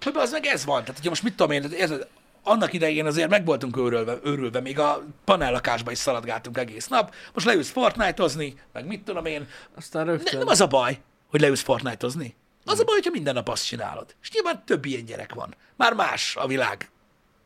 hogy 0.00 0.12
az 0.16 0.32
meg 0.32 0.46
ez 0.46 0.64
van. 0.64 0.80
Tehát, 0.80 0.94
hogyha 0.94 1.08
most 1.08 1.22
mit 1.22 1.34
tudom 1.34 1.52
én, 1.52 1.62
érted, 1.62 2.08
annak 2.42 2.72
idején 2.72 3.06
azért 3.06 3.28
meg 3.28 3.44
voltunk 3.44 3.76
őrülve, 3.76 4.18
őrülve, 4.24 4.60
még 4.60 4.78
a 4.78 5.04
panellakásba 5.24 5.90
is 5.90 5.98
szaladgáltunk 5.98 6.58
egész 6.58 6.86
nap. 6.86 7.14
Most 7.34 7.46
leülsz 7.46 7.70
Fortnite-ozni, 7.70 8.54
meg 8.72 8.86
mit 8.86 9.04
tudom 9.04 9.24
én. 9.26 9.48
Aztán 9.76 10.04
Ne, 10.04 10.10
rögtön... 10.10 10.38
nem 10.38 10.48
az 10.48 10.60
a 10.60 10.66
baj, 10.66 11.00
hogy 11.30 11.40
leülsz 11.40 11.62
Fortnite-ozni. 11.62 12.34
Az 12.64 12.80
a 12.80 12.84
baj, 12.84 12.94
hogyha 12.94 13.10
minden 13.10 13.34
nap 13.34 13.48
azt 13.48 13.66
csinálod. 13.66 14.14
És 14.22 14.30
nyilván 14.30 14.64
több 14.64 14.84
ilyen 14.84 15.04
gyerek 15.04 15.34
van. 15.34 15.54
Már 15.76 15.92
más 15.92 16.36
a 16.36 16.46
világ. 16.46 16.90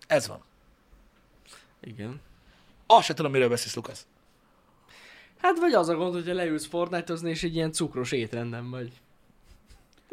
Ez 0.07 0.29
van. 0.29 0.45
Igen. 1.81 2.21
Azt 2.87 3.07
se 3.07 3.15
tudom, 3.15 3.33
miről 3.33 3.49
beszélsz, 3.49 3.75
Lukasz. 3.75 4.07
Hát 5.43 5.59
vagy 5.59 5.73
az 5.73 5.89
a 5.89 5.95
gond, 5.95 6.15
hogyha 6.15 6.35
leülsz 6.35 6.67
fortnite 6.67 7.13
és 7.13 7.43
egy 7.43 7.55
ilyen 7.55 7.73
cukros 7.73 8.13
étrendem 8.13 8.71
vagy. 8.71 8.93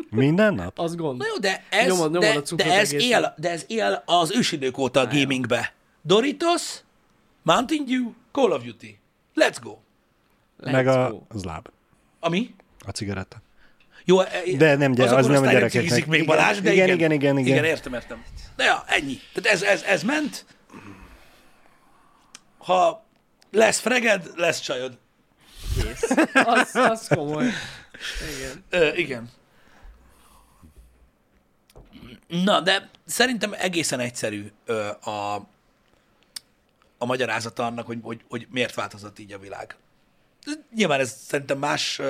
Minden 0.10 0.54
nap? 0.54 0.80
Az 0.80 0.96
gond. 0.96 1.18
Na 1.20 1.26
jó, 1.28 1.38
de 1.38 1.64
ez, 1.70 1.88
Nyomod- 1.88 2.12
nyomod 2.12 2.44
de, 2.44 2.52
a 2.52 2.56
de, 2.56 2.80
ez 2.80 2.94
él, 2.94 3.34
de 3.38 3.50
ez 3.50 3.64
él 3.68 4.04
az 4.06 4.32
ősidők 4.32 4.78
óta 4.78 5.00
a 5.00 5.08
gamingbe. 5.08 5.74
Doritos, 6.02 6.80
Mountain 7.42 7.86
Dew, 7.86 8.12
Call 8.32 8.52
of 8.52 8.64
Duty. 8.64 9.00
Let's 9.36 9.58
go. 9.64 9.78
Meg 10.58 10.86
Let's 10.86 11.06
a 11.06 11.10
go. 11.10 11.22
zláb. 11.40 11.68
Ami? 12.20 12.56
A 12.88 12.90
cigaretta. 12.90 13.42
Jó, 14.06 14.20
e- 14.20 14.42
De 14.58 14.76
nem, 14.76 14.92
gyere, 14.92 15.10
azon 15.16 15.20
az 15.20 15.26
nem 15.40 15.48
a 15.48 15.52
gyerekeknek. 15.52 15.82
cigizik 15.84 16.06
még 16.06 16.22
Igen, 16.22 16.36
Balázs, 16.36 16.60
de 16.60 16.74
igen, 16.74 16.86
igen, 16.86 16.96
igen, 16.98 17.12
igen, 17.12 17.38
igen. 17.38 17.52
Igen, 17.54 17.64
értem, 17.66 17.94
értem. 17.94 18.24
De 18.56 18.64
ja, 18.64 18.84
ennyi. 18.88 19.18
Tehát 19.34 19.52
ez, 19.52 19.62
ez, 19.64 19.84
ez 19.84 20.04
ment. 20.04 20.46
Ha 22.58 23.04
lesz 23.52 23.80
freged, 23.80 24.32
lesz 24.36 24.60
csajod. 24.60 24.98
Kész. 25.76 26.12
Az, 26.34 26.76
az 26.76 27.08
komoly. 27.08 27.46
Igen. 28.38 28.64
Ö, 28.70 28.94
igen. 28.96 29.30
Na, 32.28 32.62
de 32.62 32.90
szerintem 33.06 33.54
egészen 33.54 34.00
egyszerű 34.00 34.52
ö, 34.66 34.88
a, 34.88 35.36
a 36.98 37.06
magyarázata 37.06 37.66
annak, 37.66 37.86
hogy, 37.86 38.00
hogy, 38.02 38.22
hogy 38.30 38.48
miért 38.50 38.74
változott 38.74 39.20
így 39.20 39.34
a 39.34 39.40
világ. 39.40 39.76
Nyilván 40.76 41.00
ez 41.00 41.12
szerintem 41.12 41.58
más, 41.58 42.02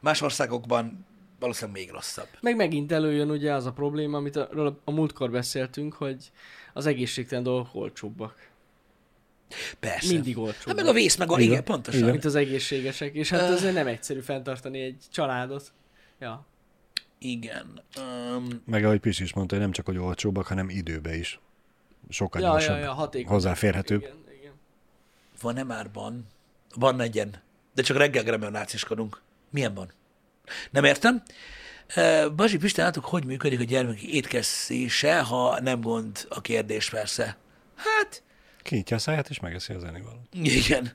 más 0.00 0.20
országokban 0.20 1.06
valószínűleg 1.38 1.80
még 1.80 1.90
rosszabb. 1.90 2.28
Meg 2.40 2.56
megint 2.56 2.92
előjön 2.92 3.30
ugye 3.30 3.52
az 3.52 3.66
a 3.66 3.72
probléma, 3.72 4.16
amit 4.16 4.36
a, 4.36 4.48
a, 4.50 4.78
a 4.84 4.90
múltkor 4.90 5.30
beszéltünk, 5.30 5.94
hogy 5.94 6.30
az 6.72 6.86
egészségtelen 6.86 7.44
dolgok 7.44 7.74
olcsóbbak. 7.74 8.49
Persze. 9.80 10.12
Mindig 10.12 10.38
olcsóbbak. 10.38 10.66
Hát 10.66 10.76
meg 10.76 10.86
a 10.86 10.92
vész, 10.92 11.16
meg 11.16 11.30
a... 11.30 11.38
Igen. 11.38 11.50
Igen, 11.50 11.64
pontosan. 11.64 12.00
Igen. 12.00 12.10
Mint 12.12 12.24
az 12.24 12.34
egészségesek, 12.34 13.14
és 13.14 13.30
hát 13.30 13.50
azért 13.50 13.74
nem 13.74 13.86
egyszerű 13.86 14.20
fenntartani 14.20 14.80
egy 14.80 14.96
családot. 15.12 15.72
Ja. 16.18 16.46
Igen. 17.18 17.82
Um, 17.98 18.62
Meg 18.66 18.84
ahogy 18.84 19.00
Pisi 19.00 19.22
is 19.22 19.34
mondta, 19.34 19.54
hogy 19.54 19.64
nem 19.64 19.72
csak 19.72 19.86
hogy 19.86 19.98
olcsóbbak, 19.98 20.46
hanem 20.46 20.68
időbe 20.68 21.16
is. 21.16 21.40
Sokkal 22.08 22.40
Ja, 22.40 22.46
ja, 22.46 22.52
gyorsabb. 22.52 22.78
ja, 22.82 22.92
hatékony. 22.92 23.32
hozzáférhetőbb. 23.32 24.00
Igen, 24.00 24.16
igen. 24.38 24.52
van-e 25.40 25.62
már 25.62 25.90
ban? 25.90 26.26
Van 26.74 26.96
negyen. 26.96 27.42
De 27.74 27.82
csak 27.82 27.96
reggel 27.96 28.22
gremel 28.22 28.50
náciskodunk. 28.50 29.20
Milyen 29.50 29.74
van? 29.74 29.92
Nem 30.70 30.84
értem. 30.84 31.22
Bazsi 32.36 32.56
Pistán, 32.56 32.84
látok, 32.84 33.04
hogy 33.04 33.24
működik 33.24 33.60
a 33.60 33.64
gyermeki 33.64 34.14
étkezése, 34.14 35.20
ha 35.20 35.60
nem 35.60 35.80
gond 35.80 36.26
a 36.28 36.40
kérdés 36.40 36.90
persze. 36.90 37.36
Hát, 37.76 38.22
Kinyitja 38.62 38.96
a 38.96 38.98
száját, 38.98 39.28
és 39.28 39.40
megeszi 39.40 39.72
az 39.72 39.84
ennivalót. 39.84 40.28
igen. 40.32 40.92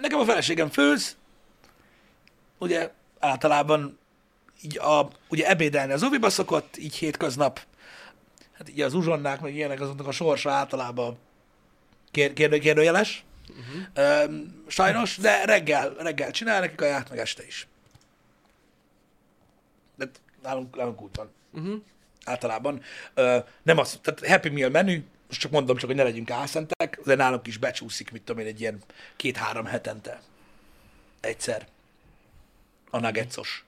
Nekem 0.00 0.18
a 0.18 0.24
feleségem 0.24 0.70
főz, 0.70 1.16
ugye 2.58 2.90
általában 3.18 3.98
így 4.62 4.78
a, 4.78 5.08
ugye 5.28 5.48
ebédelni 5.48 5.92
az 5.92 6.02
oviba 6.02 6.30
szokott, 6.30 6.76
így 6.76 6.94
hétköznap, 6.94 7.60
hát 8.52 8.68
így 8.68 8.80
az 8.80 8.94
uzsonnák, 8.94 9.40
meg 9.40 9.54
ilyenek, 9.54 9.80
azoknak 9.80 10.06
a 10.06 10.12
sorsa 10.12 10.50
általában 10.50 11.18
kér, 12.10 12.32
kérdő, 12.32 12.58
kérdőjeles. 12.58 13.24
Uh-huh. 13.48 14.32
Sajnos, 14.66 15.16
de 15.16 15.44
reggel, 15.44 15.94
reggel 15.98 16.30
csinál 16.30 16.60
nekik 16.60 16.76
kaját, 16.76 17.10
meg 17.10 17.18
este 17.18 17.46
is. 17.46 17.66
De 19.96 20.10
nálunk, 20.42 20.76
nálunk 20.76 21.02
úgy 21.02 21.10
van. 21.14 21.30
Uh-huh. 21.52 21.82
Általában. 22.24 22.82
Ö, 23.14 23.38
nem 23.62 23.78
az, 23.78 23.98
tehát 24.02 24.26
Happy 24.26 24.48
Meal 24.48 24.70
menü, 24.70 25.04
most 25.28 25.40
csak 25.40 25.50
mondom, 25.50 25.76
csak 25.76 25.86
hogy 25.88 25.96
ne 25.98 26.02
legyünk 26.02 26.30
álszentek, 26.30 27.00
de 27.04 27.14
nálunk 27.14 27.46
is 27.46 27.56
becsúszik, 27.56 28.10
mit 28.12 28.22
tudom 28.22 28.42
én, 28.42 28.48
egy 28.48 28.60
ilyen 28.60 28.78
két-három 29.16 29.64
hetente. 29.64 30.20
Egyszer. 31.20 31.66
A 32.90 32.98
nuggetsos. 32.98 33.64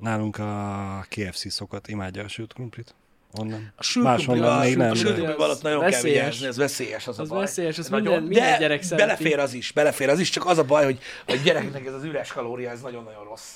Nálunk 0.00 0.38
a 0.38 1.04
KFC 1.08 1.50
szokott, 1.52 1.88
imádja 1.88 2.24
a 2.24 2.28
sült 2.28 2.52
krumplit. 2.52 2.94
Onnan. 3.32 3.72
A 3.76 3.82
sült 3.82 4.04
Máshonnan 4.04 4.58
még 4.60 4.76
nem. 4.76 4.90
a 4.90 4.94
sült 4.94 5.08
de- 5.08 5.14
krumplival 5.14 5.50
ott 5.50 5.62
nagyon 5.62 5.80
kell 5.80 5.90
Veszélyes. 5.90 6.22
vigyázni, 6.24 6.46
ez 6.46 6.56
veszélyes 6.56 7.06
az, 7.06 7.18
Az 7.18 7.30
a 7.30 7.34
baj. 7.34 7.40
veszélyes, 7.44 7.78
azt 7.78 7.90
Nagyon. 7.90 8.04
minden- 8.06 8.22
minden 8.28 8.50
De 8.52 8.58
gyerek 8.58 8.82
szereti. 8.82 9.06
belefér 9.06 9.38
az 9.38 9.52
is, 9.52 9.72
belefér 9.72 10.08
az 10.08 10.18
is, 10.20 10.30
csak 10.30 10.46
az 10.46 10.58
a 10.58 10.64
baj, 10.64 10.84
hogy 10.84 10.98
a 11.26 11.34
gyerekeknek 11.44 11.86
ez 11.86 11.92
az 11.92 12.02
üres 12.04 12.32
kalória, 12.32 12.70
ez 12.70 12.80
nagyon-nagyon 12.80 13.24
rossz. 13.24 13.48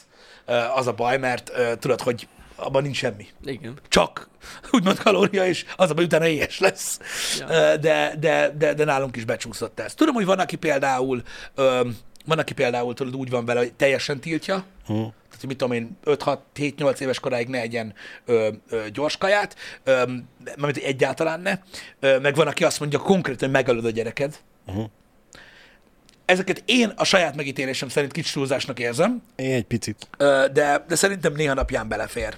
Az 0.75 0.87
a 0.87 0.93
baj, 0.93 1.19
mert 1.19 1.53
tudod, 1.79 2.01
hogy 2.01 2.29
abban 2.63 2.83
nincs 2.83 2.97
semmi. 2.97 3.27
Igen. 3.45 3.79
Csak 3.89 4.29
úgymond 4.71 4.99
kalória, 4.99 5.47
és 5.47 5.65
az 5.77 5.91
a 5.91 5.95
utána 5.95 6.27
éhes 6.27 6.59
lesz. 6.59 7.01
Ja. 7.39 7.77
De, 7.77 8.15
de, 8.21 8.53
de, 8.59 8.75
de 8.75 8.85
nálunk 8.85 9.17
is 9.17 9.25
becsúszott 9.25 9.81
ez. 9.81 9.95
Tudom, 9.95 10.15
hogy 10.15 10.25
van, 10.25 10.39
aki 10.39 10.57
például, 10.57 11.23
ö, 11.55 11.89
van, 12.27 12.39
aki 12.39 12.53
például 12.55 12.95
tudod, 12.95 13.17
úgy 13.17 13.31
van 13.31 13.45
vele, 13.45 13.59
hogy 13.61 13.73
teljesen 13.73 14.21
tiltja, 14.21 14.65
Hm. 14.87 14.93
tehát, 14.93 15.41
hogy 15.41 15.49
mit 15.49 15.57
tudom 15.57 15.73
én, 15.73 15.99
5-6-7-8 16.05 16.99
éves 17.01 17.21
koráig 17.21 17.49
ne 17.49 17.61
egyen 17.61 17.95
ö, 18.25 18.49
ö, 18.69 18.85
gyors 18.93 19.17
kaját, 19.17 19.57
ö, 19.85 20.03
mert 20.57 20.77
egyáltalán 20.77 21.41
ne. 21.41 21.59
Ö, 22.01 22.19
meg 22.19 22.35
van, 22.35 22.47
aki 22.47 22.65
azt 22.65 22.81
mondja 22.81 22.99
konkrétan, 22.99 23.41
hogy 23.49 23.51
megölöd 23.57 23.85
a 23.85 23.91
gyereked. 23.91 24.39
Uh-huh. 24.67 24.85
Ezeket 26.25 26.63
én 26.67 26.93
a 26.97 27.05
saját 27.05 27.37
megítélésem 27.37 27.89
szerint 27.89 28.13
kicsit 28.13 28.33
túlzásnak 28.33 28.79
érzem, 28.79 29.23
Én 29.37 29.53
egy 29.55 29.65
picit. 29.65 30.09
ö, 30.19 30.45
de, 30.53 30.85
de 30.89 30.95
szerintem 30.95 31.33
néha 31.33 31.55
napján 31.55 31.89
belefér. 31.89 32.37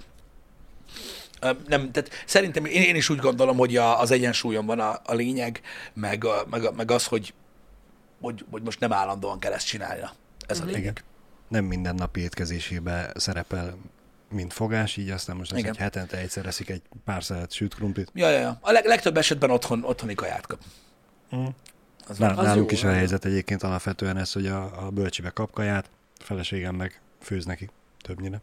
Nem, 1.66 1.90
tehát 1.90 2.10
szerintem 2.26 2.64
én, 2.64 2.82
én 2.82 2.94
is 2.94 3.08
úgy 3.08 3.18
gondolom, 3.18 3.56
hogy 3.56 3.76
a, 3.76 4.00
az 4.00 4.10
egyensúlyon 4.10 4.66
van 4.66 4.80
a, 4.80 5.00
a 5.04 5.14
lényeg, 5.14 5.60
meg, 5.92 6.24
a, 6.24 6.46
meg, 6.50 6.64
a, 6.64 6.72
meg 6.72 6.90
az, 6.90 7.06
hogy, 7.06 7.34
hogy, 8.20 8.44
hogy 8.50 8.62
most 8.62 8.80
nem 8.80 8.92
állandóan 8.92 9.38
kell 9.38 9.52
ezt 9.52 9.66
csinálni. 9.66 10.00
Na, 10.00 10.12
Ez 10.46 10.60
a 10.60 10.64
lényeg. 10.64 10.80
Igen. 10.80 10.94
Nem 11.48 11.64
minden 11.64 11.94
napi 11.94 12.20
étkezésébe 12.20 13.12
szerepel, 13.14 13.76
mint 14.30 14.52
fogás, 14.52 14.96
így 14.96 15.10
aztán 15.10 15.36
most 15.36 15.52
hogy 15.52 15.76
hetente 15.76 16.16
egyszer 16.16 16.46
eszik 16.46 16.68
egy 16.68 16.82
pár 17.04 17.24
szelet 17.24 17.52
sült 17.52 17.74
krumplit. 17.74 18.10
Ja, 18.14 18.28
ja, 18.30 18.38
ja. 18.38 18.58
A 18.60 18.72
leg, 18.72 18.84
legtöbb 18.84 19.16
esetben 19.16 19.50
otthon, 19.50 19.84
otthoni 19.84 20.14
kaját 20.14 20.46
kap. 20.46 20.58
Mm. 21.36 21.46
Az 22.08 22.18
Nál, 22.18 22.38
Az 22.38 22.44
nálunk 22.44 22.70
jó, 22.70 22.76
is 22.76 22.84
a 22.84 22.92
helyzet 22.92 23.24
egyébként 23.24 23.62
alapvetően 23.62 24.16
ez, 24.16 24.32
hogy 24.32 24.46
a, 24.46 24.86
a 24.86 24.90
bölcsibe 24.90 25.30
kap 25.30 25.52
kaját, 25.52 25.90
a 26.18 26.24
feleségem 26.24 26.74
meg 26.74 27.00
főz 27.20 27.44
neki 27.44 27.70
többnyire. 28.02 28.40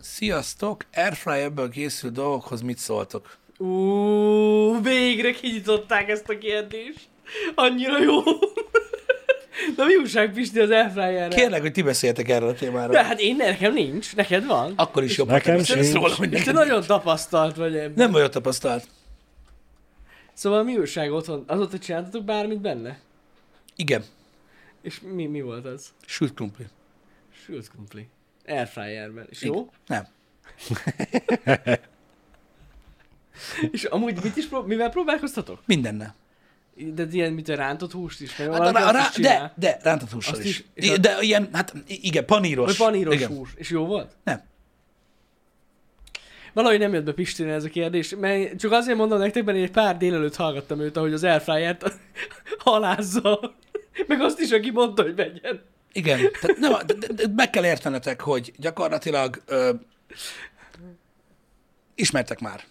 Sziasztok! 0.00 0.84
Airfryerből 0.94 1.70
készült 1.70 2.12
dolgokhoz 2.12 2.60
mit 2.60 2.78
szóltok? 2.78 3.36
Ú, 3.58 4.82
végre 4.82 5.32
kinyitották 5.32 6.08
ezt 6.08 6.28
a 6.28 6.38
kérdést. 6.38 7.08
Annyira 7.54 8.02
jó. 8.02 8.22
Na 9.76 9.84
mi 9.84 9.94
újság, 9.96 10.32
Pisti, 10.32 10.58
az 10.60 10.70
airfryerre? 10.70 11.34
Kérlek, 11.36 11.60
hogy 11.60 11.72
ti 11.72 11.82
beszéltek 11.82 12.28
erről 12.28 12.48
a 12.48 12.54
témáról. 12.54 12.92
De 12.94 13.04
hát 13.04 13.20
én 13.20 13.36
nekem 13.36 13.72
nincs, 13.72 14.16
neked 14.16 14.46
van. 14.46 14.72
Akkor 14.76 15.02
is 15.02 15.16
jobb, 15.16 15.28
Nekem 15.28 15.62
sincs. 15.62 15.92
róla, 15.92 16.14
hogy 16.14 16.32
És 16.32 16.42
te 16.42 16.52
neked 16.52 16.68
nagyon 16.68 16.86
tapasztalt 16.86 17.56
vagy 17.56 17.76
ebben. 17.76 17.92
Nem 17.96 18.10
vagyok 18.10 18.30
tapasztalt. 18.30 18.88
Szóval 20.32 20.62
mi 20.62 20.76
újság 20.76 21.12
otthon? 21.12 21.44
Azóta 21.46 21.78
csináltatok 21.78 22.24
bármit 22.24 22.60
benne? 22.60 22.98
Igen. 23.76 24.04
És 24.82 25.00
mi, 25.14 25.26
mi 25.26 25.40
volt 25.40 25.66
az? 25.66 25.88
Sült 26.06 26.34
krumpli. 26.34 26.64
Sült 27.44 27.70
krumpli. 27.70 28.08
Airfryerben. 28.50 29.26
És 29.30 29.42
Igen. 29.42 29.54
jó? 29.54 29.70
Nem. 29.86 30.06
És 33.70 33.84
amúgy 33.84 34.18
mit 34.22 34.36
is 34.36 34.46
prób- 34.46 34.66
mivel 34.66 34.90
próbálkoztatok? 34.90 35.60
Mindennel. 35.66 36.14
De 36.74 37.06
ilyen, 37.10 37.32
mint 37.32 37.48
a 37.48 37.54
rántott 37.54 37.92
húst 37.92 38.20
is? 38.20 38.36
Hát, 38.36 38.48
a, 38.48 38.62
azt 38.64 38.92
rá, 38.92 39.08
de, 39.22 39.52
de, 39.56 39.78
rántott 39.82 40.10
hússal 40.10 40.32
Azt 40.34 40.44
is. 40.44 40.58
is- 40.58 40.64
és 40.74 40.90
a- 40.90 40.96
De 40.96 41.16
ilyen, 41.20 41.48
hát 41.52 41.74
igen, 41.86 42.24
paníros. 42.24 42.66
Vagy 42.66 42.76
paníros 42.86 43.14
igen. 43.14 43.28
hús. 43.28 43.50
És 43.56 43.70
jó 43.70 43.86
volt? 43.86 44.16
Nem. 44.24 44.42
Valahogy 46.52 46.78
nem 46.78 46.92
jött 46.92 47.04
be 47.04 47.12
Pistinél 47.12 47.54
ez 47.54 47.64
a 47.64 47.68
kérdés, 47.68 48.14
mert 48.20 48.58
csak 48.58 48.72
azért 48.72 48.96
mondom 48.96 49.18
nektek, 49.18 49.44
mert 49.44 49.58
én 49.58 49.64
egy 49.64 49.70
pár 49.70 49.96
délelőtt 49.96 50.36
hallgattam 50.36 50.80
őt, 50.80 50.96
ahogy 50.96 51.12
az 51.12 51.24
airfryert 51.24 51.84
halázza. 52.64 53.54
Meg 54.06 54.20
azt 54.20 54.40
is, 54.40 54.50
aki 54.50 54.70
mondta, 54.70 55.02
hogy 55.02 55.14
vegyen. 55.14 55.60
Igen. 55.92 56.18
Tehát 56.40 56.56
nem, 56.56 56.72
de, 56.86 56.94
de, 56.94 57.12
de 57.12 57.24
meg 57.34 57.50
kell 57.50 57.64
értenetek, 57.64 58.20
hogy 58.20 58.52
gyakorlatilag 58.56 59.42
ö, 59.46 59.74
ismertek 61.94 62.40
már 62.40 62.64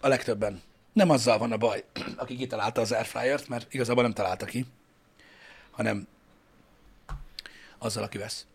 a 0.00 0.08
legtöbben. 0.08 0.62
Nem 0.92 1.10
azzal 1.10 1.38
van 1.38 1.52
a 1.52 1.56
baj, 1.56 1.84
aki 2.16 2.36
kitalálta 2.36 2.80
az 2.80 2.92
airfryert, 2.92 3.48
mert 3.48 3.74
igazából 3.74 4.02
nem 4.02 4.12
találta 4.12 4.44
ki, 4.46 4.66
hanem 5.70 6.06
azzal, 7.78 8.02
aki 8.02 8.18
vesz. 8.18 8.46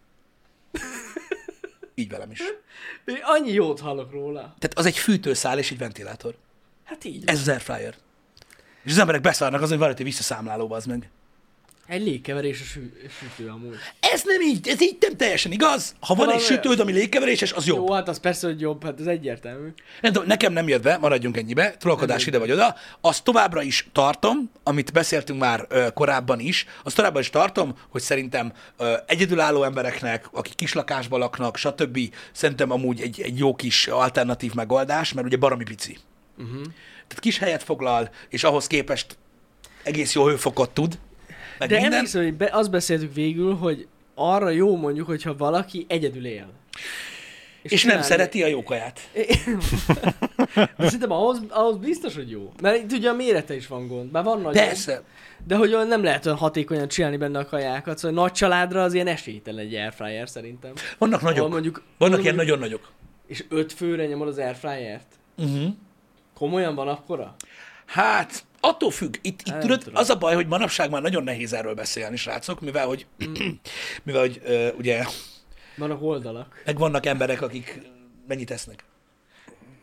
Így 1.96 2.10
velem 2.10 2.32
is. 2.32 2.40
Én 3.06 3.20
annyi 3.24 3.52
jót 3.52 3.80
hallok 3.80 4.12
róla. 4.12 4.40
Tehát 4.42 4.78
az 4.78 4.86
egy 4.86 4.98
fűtőszál 4.98 5.58
és 5.58 5.72
egy 5.72 5.78
ventilátor. 5.78 6.36
Hát 6.84 7.04
így. 7.04 7.24
Ez 7.26 7.40
az 7.40 7.48
airfryer. 7.48 7.96
És 8.84 8.92
az 8.92 8.98
emberek 8.98 9.22
beszarnak 9.22 9.62
azon, 9.62 9.78
hogy 9.78 9.88
van 9.88 9.96
egy 9.96 10.04
visszaszámláló, 10.04 10.72
az 10.72 10.86
meg. 10.86 11.10
Egy 11.88 12.02
légkeverés 12.04 12.62
a 12.62 12.64
sü- 12.64 13.12
sütő 13.20 13.50
amúgy. 13.50 13.76
Ez 14.00 14.22
nem 14.26 14.42
így, 14.42 14.68
ez 14.68 14.82
így 14.82 14.98
nem 15.00 15.18
teljesen 15.18 15.52
igaz. 15.52 15.96
Ha 16.00 16.14
van 16.16 16.26
egy 16.30 16.34
Valami- 16.34 16.46
sütőd, 16.46 16.80
ami 16.80 16.92
légkeveréses, 16.92 17.54
az 17.54 17.66
jobb. 17.68 17.78
Jó, 17.78 17.92
hát 17.94 18.08
az 18.08 18.20
persze, 18.20 18.48
hogy 18.48 18.62
jobb, 18.62 18.84
hát 18.84 19.00
ez 19.00 19.06
egyértelmű. 19.06 19.68
Nem 20.02 20.12
tudom, 20.12 20.28
nekem 20.28 20.54
nem 20.54 20.68
jött 20.68 20.82
be, 20.82 20.98
maradjunk 20.98 21.38
ennyibe, 21.38 21.78
trollkodás 21.78 22.26
ide 22.26 22.38
vagy 22.40 22.52
oda. 22.52 22.76
Azt 23.02 23.24
továbbra 23.24 23.62
is 23.62 23.88
tartom, 23.92 24.52
amit 24.64 24.94
beszéltünk 24.94 25.40
már 25.40 25.66
ö, 25.70 25.88
korábban 25.94 26.40
is, 26.40 26.66
azt 26.84 26.96
továbbra 26.96 27.20
is 27.20 27.30
tartom, 27.30 27.78
hogy 27.90 28.02
szerintem 28.02 28.54
ö, 28.78 28.94
egyedülálló 29.08 29.64
embereknek, 29.64 30.28
akik 30.32 30.56
kislakásban 30.56 31.20
laknak, 31.20 31.58
stb. 31.58 32.00
szerintem 32.32 32.72
amúgy 32.72 33.02
egy, 33.02 33.22
egy 33.22 33.38
jó 33.40 33.56
kis 33.56 33.88
alternatív 33.88 34.54
megoldás, 34.54 35.14
mert 35.14 35.28
ugye 35.28 35.38
baromi 35.38 35.64
pici. 35.64 35.98
Uh-huh. 36.38 36.62
Tehát 37.08 37.20
kis 37.20 37.38
helyet 37.38 37.64
foglal, 37.64 38.10
és 38.30 38.44
ahhoz 38.44 38.68
képest 38.68 39.18
egész 39.84 40.14
jó 40.14 40.28
hőfokot 40.28 40.70
tud. 40.70 40.98
Meg 41.60 41.70
De 41.70 41.76
minden. 41.76 41.94
emlékszem, 41.94 42.24
hogy 42.24 42.34
be, 42.34 42.50
azt 42.52 42.72
beszéltük 42.72 43.14
végül, 43.14 43.56
hogy 43.56 43.88
arra 44.16 44.50
jó 44.50 44.76
mondjuk, 44.78 45.08
hogyha 45.08 45.36
valaki 45.36 45.86
egyedül 45.90 46.26
él. 46.26 46.48
És 47.62 47.72
nem 47.72 47.80
csinálni- 47.80 48.04
szereti 48.06 48.44
a 48.44 48.48
jókaját. 48.48 49.00
De 50.56 50.84
szerintem 50.86 51.12
ahhoz, 51.12 51.42
ahhoz 51.50 51.78
biztos, 51.78 52.16
hogy 52.16 52.30
jó. 52.30 52.52
Mert 52.62 52.84
itt 52.84 52.92
ugye 52.92 53.10
a 53.10 53.14
mérete 53.14 53.56
is 53.56 53.68
van 53.68 53.88
gond. 53.88 54.12
Bár 54.12 54.24
van 54.24 54.42
nagy. 54.42 54.54
Persze. 54.54 55.04
De 55.48 55.56
hogy 55.56 55.74
olyan 55.74 55.88
nem 55.88 56.04
lehet 56.04 56.26
olyan 56.26 56.38
hatékonyan 56.38 56.88
csinálni 56.88 57.18
benne 57.18 57.40
a 57.40 57.46
kajákat. 57.46 57.98
Szóval 57.98 58.24
nagy 58.24 58.32
családra 58.32 58.84
az 58.84 58.94
ilyen 58.94 59.08
esélytelen 59.08 59.66
egy 59.66 59.74
airfryer 59.74 60.30
szerintem. 60.30 60.72
Vannak 60.98 61.22
nagyok. 61.22 61.38
Ahol 61.38 61.50
mondjuk, 61.50 61.82
Vannak 61.98 62.22
ilyen 62.24 62.36
nagyon 62.36 62.60
nagyok. 62.60 62.92
És 63.28 63.44
öt 63.50 63.74
főre 63.74 64.06
nyomod 64.06 64.28
az 64.28 64.38
airfryert. 64.38 65.08
Uh-huh. 65.38 65.68
Komolyan 66.34 66.76
van 66.76 66.88
akkora? 66.88 67.36
Hát, 67.86 68.44
attól 68.68 68.92
függ. 68.92 69.16
Itt, 69.22 69.42
itt 69.42 69.60
tudod, 69.60 69.80
tudom. 69.80 69.96
az 69.96 70.10
a 70.10 70.18
baj, 70.18 70.36
hogy 70.36 70.48
manapság 70.48 70.90
már 70.90 71.02
nagyon 71.02 71.24
nehéz 71.24 71.54
erről 71.54 71.74
beszélni, 71.74 72.16
srácok, 72.16 72.62
mivel 72.62 72.86
hogy, 72.88 73.06
mivel, 74.04 74.22
hogy 74.22 74.42
uh, 74.46 74.68
ugye, 74.78 75.06
Vannak 75.78 76.02
oldalak. 76.02 76.62
meg 76.66 76.78
vannak 76.78 77.06
emberek, 77.06 77.42
akik 77.42 77.82
mennyit 78.28 78.52
esznek. 78.52 78.84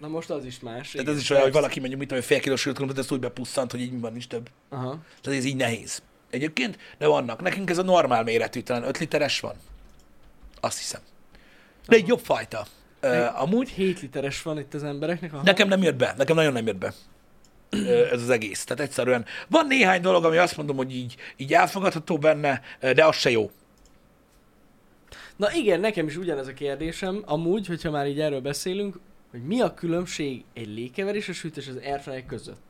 Na 0.00 0.08
most 0.08 0.30
az 0.30 0.44
is 0.44 0.60
más. 0.60 0.90
Tehát 0.90 1.06
igen, 1.06 1.14
ez 1.14 1.20
is 1.20 1.30
olyan, 1.30 1.42
hogy 1.42 1.52
valaki 1.52 1.78
mondjuk, 1.78 2.00
mit 2.00 2.08
tudom, 2.08 2.24
fél 2.24 2.40
kilós 2.40 2.60
sült 2.60 2.98
ezt 2.98 3.12
úgy 3.12 3.20
bepusszant, 3.20 3.70
hogy 3.70 3.80
így 3.80 4.00
van, 4.00 4.12
nincs 4.12 4.26
több. 4.26 4.50
Aha. 4.68 4.98
Tehát 5.20 5.38
ez 5.38 5.44
így 5.44 5.56
nehéz. 5.56 6.02
Egyébként, 6.30 6.78
de 6.98 7.06
vannak. 7.06 7.40
Nekünk 7.40 7.70
ez 7.70 7.78
a 7.78 7.82
normál 7.82 8.22
méretű, 8.22 8.60
talán 8.60 8.82
5 8.82 8.98
literes 8.98 9.40
van. 9.40 9.54
Azt 10.60 10.78
hiszem. 10.78 11.00
De 11.86 11.96
egy 11.96 12.06
jobb 12.06 12.20
fajta. 12.20 12.66
Uh, 13.02 13.42
amúgy 13.42 13.68
7 13.68 14.00
literes 14.00 14.42
van 14.42 14.58
itt 14.58 14.74
az 14.74 14.82
embereknek. 14.82 15.32
Aha. 15.32 15.42
Nekem 15.42 15.68
nem 15.68 15.82
jött 15.82 15.96
be, 15.96 16.14
nekem 16.16 16.36
nagyon 16.36 16.52
nem 16.52 16.66
jött 16.66 16.76
be 16.76 16.86
Ö, 16.86 17.11
ez 18.12 18.22
az 18.22 18.30
egész. 18.30 18.64
Tehát 18.64 18.82
egyszerűen 18.82 19.24
van 19.48 19.66
néhány 19.66 20.00
dolog, 20.00 20.24
ami 20.24 20.36
azt 20.36 20.56
mondom, 20.56 20.76
hogy 20.76 20.94
így, 20.94 21.16
így 21.36 21.52
elfogadható 21.52 22.18
benne, 22.18 22.60
de 22.80 23.04
az 23.04 23.16
se 23.16 23.30
jó. 23.30 23.50
Na 25.36 25.52
igen, 25.54 25.80
nekem 25.80 26.06
is 26.06 26.16
ugyanez 26.16 26.46
a 26.46 26.52
kérdésem, 26.52 27.22
amúgy, 27.26 27.66
hogyha 27.66 27.90
már 27.90 28.06
így 28.06 28.20
erről 28.20 28.40
beszélünk, 28.40 28.98
hogy 29.30 29.42
mi 29.42 29.60
a 29.60 29.74
különbség 29.74 30.44
egy 30.54 30.68
légkeverés 30.68 31.28
és 31.28 31.36
sütés 31.36 31.68
az 31.68 31.76
airfryer 31.76 32.26
között? 32.26 32.62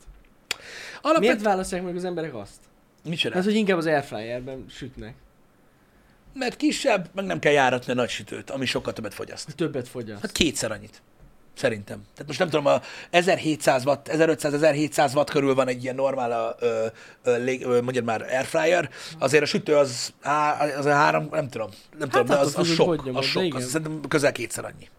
Miért 0.49 1.01
Alapvetően... 1.01 1.43
választják 1.43 1.83
meg 1.83 1.95
az 1.95 2.03
emberek 2.05 2.35
azt? 2.35 2.59
Micsoda? 3.03 3.35
Hát, 3.35 3.43
hogy 3.43 3.55
inkább 3.55 3.77
az 3.77 3.85
airfryerben 3.85 4.65
sütnek, 4.69 5.15
Mert 6.33 6.55
kisebb, 6.55 7.09
meg 7.13 7.25
nem 7.25 7.39
kell 7.39 7.51
járatni 7.51 7.91
a 7.91 7.95
nagy 7.95 8.09
sütőt, 8.09 8.49
ami 8.49 8.65
sokkal 8.65 8.93
többet 8.93 9.13
fogyaszt. 9.13 9.55
többet 9.55 9.87
fogyaszt. 9.87 10.21
Hát 10.21 10.31
kétszer 10.31 10.71
annyit. 10.71 11.01
Szerintem. 11.55 12.03
Tehát 12.13 12.27
most 12.27 12.39
nem 12.39 12.49
tudom, 12.49 12.65
a 12.65 12.81
1700 13.09 13.85
watt, 13.85 14.09
1500-1700 14.11 15.15
watt 15.15 15.29
körül 15.29 15.55
van 15.55 15.67
egy 15.67 15.83
ilyen 15.83 15.95
normál, 15.95 16.31
a, 16.31 16.55
ö, 16.59 16.85
ö, 17.23 17.43
lég, 17.43 17.65
ö, 17.65 17.81
mondjad 17.81 18.03
már, 18.03 18.21
airfryer. 18.21 18.89
Azért 19.19 19.43
a 19.43 19.45
sütő 19.45 19.75
az, 19.75 20.13
á, 20.21 20.65
az 20.77 20.85
a 20.85 20.93
három, 20.93 21.27
nem 21.31 21.49
tudom, 21.49 21.69
nem 21.97 22.09
tudom, 22.09 22.25
de 22.25 22.33
attól 22.33 22.45
az, 22.45 22.57
az 22.57 22.67
függ, 22.67 22.75
sok, 22.75 23.05
nyomod, 23.05 23.23
az 23.23 23.29
sok, 23.29 23.43
igen. 23.43 23.61
az 23.61 23.69
szerintem 23.69 24.01
közel 24.07 24.31
kétszer 24.31 24.65
annyi. 24.65 24.89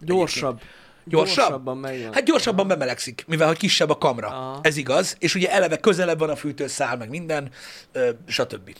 Gyorsabb. 0.00 0.60
Gyorsabb? 1.04 1.44
Gyorsabban 1.44 1.78
megvan. 1.78 2.12
Hát 2.12 2.24
gyorsabban 2.24 2.68
bemelegszik, 2.68 3.24
mivel 3.26 3.46
hogy 3.46 3.56
kisebb 3.56 3.90
a 3.90 3.98
kamra. 3.98 4.28
Aha. 4.28 4.58
Ez 4.62 4.76
igaz. 4.76 5.16
És 5.18 5.34
ugye 5.34 5.50
eleve 5.50 5.76
közelebb 5.76 6.18
van 6.18 6.30
a 6.30 6.36
fűtőszál, 6.36 6.96
meg 6.96 7.08
minden, 7.08 7.50
ö, 7.92 8.10
stb. 8.26 8.76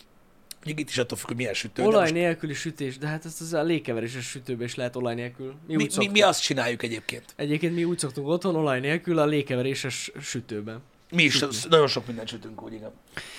Ugye 0.64 0.74
itt 0.76 0.88
is 0.88 0.98
attól 0.98 1.18
függ, 1.18 1.26
hogy 1.26 1.36
milyen 1.36 1.54
sütő. 1.54 1.82
de 1.82 1.88
Olaj 1.88 2.00
most 2.00 2.12
nélküli 2.12 2.54
sütés, 2.54 2.98
de 2.98 3.06
hát 3.06 3.24
ezt 3.24 3.40
az 3.40 3.52
a 3.52 3.62
légkeveréses 3.62 4.26
sütőben 4.26 4.66
is 4.66 4.74
lehet 4.74 4.96
olaj 4.96 5.14
nélkül. 5.14 5.54
Mi, 5.66 5.74
mi, 5.74 5.86
mi, 5.96 6.08
mi, 6.08 6.22
azt 6.22 6.42
csináljuk 6.42 6.82
egyébként. 6.82 7.24
Egyébként 7.36 7.74
mi 7.74 7.84
úgy 7.84 7.98
szoktunk 7.98 8.28
otthon 8.28 8.56
olaj 8.56 8.80
nélkül 8.80 9.18
a 9.18 9.24
légkeveréses 9.24 10.12
sütőben. 10.20 10.82
Mi 11.10 11.22
is 11.22 11.42
az, 11.42 11.66
nagyon 11.70 11.86
sok 11.86 12.06
mindent 12.06 12.28
sütünk 12.28 12.62
úgy, 12.62 12.72
igen. 12.72 12.90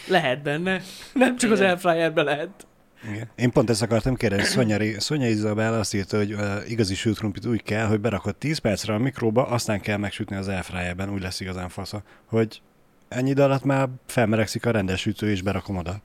Lehet 0.08 0.42
benne. 0.42 0.82
Nem 1.14 1.38
csak 1.38 1.52
az 1.52 1.58
Igen. 1.58 1.70
airfryerben 1.70 2.26
lehet. 2.26 2.68
Igen. 3.12 3.30
Én 3.36 3.52
pont 3.52 3.70
ezt 3.70 3.82
akartam 3.82 4.16
kérdezni. 4.16 4.46
Szonya, 4.46 5.00
Szonya 5.00 5.28
Izabel 5.28 5.74
azt 5.74 5.94
írta, 5.94 6.18
hogy 6.18 6.34
uh, 6.34 6.70
igazi 6.70 6.96
sült 6.96 7.46
úgy 7.46 7.64
kell, 7.64 7.86
hogy 7.86 8.00
berakod 8.00 8.36
10 8.36 8.58
percre 8.58 8.94
a 8.94 8.98
mikróba, 8.98 9.48
aztán 9.48 9.82
kell 9.82 9.98
megsütni 9.98 10.36
az 10.36 10.48
airfryerben, 10.48 11.14
úgy 11.14 11.22
lesz 11.22 11.40
igazán 11.40 11.70
fasza. 11.70 12.04
Hogy 12.26 12.62
ennyi 13.08 13.30
idő 13.30 13.42
alatt 13.42 13.64
már 13.64 13.90
felmeregszik 14.06 14.66
a 14.66 14.72
rendes 14.72 15.00
sütő, 15.00 15.30
és 15.30 15.42
berakom 15.42 15.78
oda. 15.78 16.02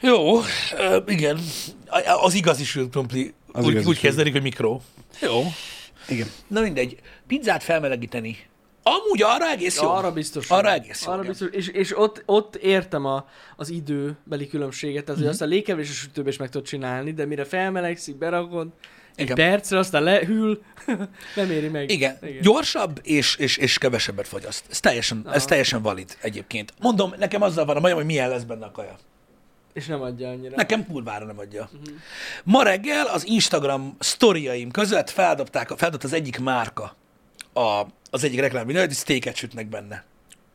Jó, 0.00 0.40
igen. 1.06 1.38
Az 2.22 2.34
igazi 2.34 2.64
sült 2.64 2.90
krumpli 2.90 3.34
Az 3.52 3.64
úgy, 3.64 3.70
igazi 3.70 3.86
úgy 3.86 4.00
kezdődik, 4.00 4.32
hogy 4.32 4.42
mikró. 4.42 4.82
Jó. 5.20 5.42
Igen. 6.08 6.26
Na 6.46 6.60
mindegy. 6.60 6.96
Pizzát 7.26 7.62
felmelegíteni. 7.62 8.36
Amúgy 8.82 9.22
arra 9.22 9.50
egész 9.50 9.80
jó. 9.80 9.88
Arra 9.88 10.12
biztos. 10.12 10.48
Arra 10.50 10.72
egész 10.72 11.04
jó, 11.04 11.12
Arra 11.12 11.22
igen. 11.22 11.30
biztos. 11.32 11.48
És, 11.52 11.68
és 11.68 11.98
ott, 11.98 12.22
ott 12.26 12.56
értem 12.56 13.04
a, 13.04 13.28
az 13.56 13.70
időbeli 13.70 14.48
különbséget, 14.48 15.04
tehát 15.04 15.20
hogy 15.20 15.30
azt 15.30 15.42
a 15.42 15.44
légkeverés 15.44 15.98
sütőben 15.98 16.32
is 16.32 16.38
meg 16.38 16.48
tudod 16.48 16.66
csinálni, 16.66 17.12
de 17.12 17.24
mire 17.26 17.44
felmelegszik, 17.44 18.16
berakod, 18.16 18.68
egy 19.14 19.24
Igen. 19.24 19.36
percre, 19.36 19.78
aztán 19.78 20.02
lehűl, 20.02 20.62
nem 21.36 21.50
éri 21.50 21.68
meg. 21.68 21.90
Igen. 21.90 22.18
Igen. 22.22 22.42
Gyorsabb 22.42 23.00
és, 23.02 23.36
és, 23.36 23.56
és 23.56 23.78
kevesebbet 23.78 24.28
fogyaszt. 24.28 24.64
Ez 24.70 24.80
teljesen, 24.80 25.22
ez 25.26 25.36
Aha. 25.36 25.44
teljesen 25.44 25.82
valid 25.82 26.16
egyébként. 26.20 26.72
Mondom, 26.80 27.14
nekem 27.18 27.42
azzal 27.42 27.64
van 27.64 27.76
a 27.76 27.80
bajom, 27.80 27.96
hogy 27.96 28.06
milyen 28.06 28.28
lesz 28.28 28.42
benne 28.42 28.64
a 28.64 28.70
kaja. 28.70 28.96
És 29.78 29.86
nem 29.86 30.02
adja 30.02 30.28
annyira. 30.28 30.56
Nekem 30.56 30.86
kurvára 30.86 31.24
nem 31.24 31.38
adja. 31.38 31.70
Ma 32.44 32.62
reggel 32.62 33.06
az 33.06 33.26
Instagram 33.26 33.96
sztoriaim 33.98 34.70
között 34.70 35.10
feldobták, 35.10 35.68
feldobt 35.76 36.04
az 36.04 36.12
egyik 36.12 36.38
márka 36.38 36.96
a, 37.52 37.86
az 38.10 38.24
egyik 38.24 38.40
reklám 38.40 38.66
videót, 38.66 38.86
hogy 38.86 38.96
steaket 38.96 39.36
sütnek 39.36 39.66
benne. 39.66 40.04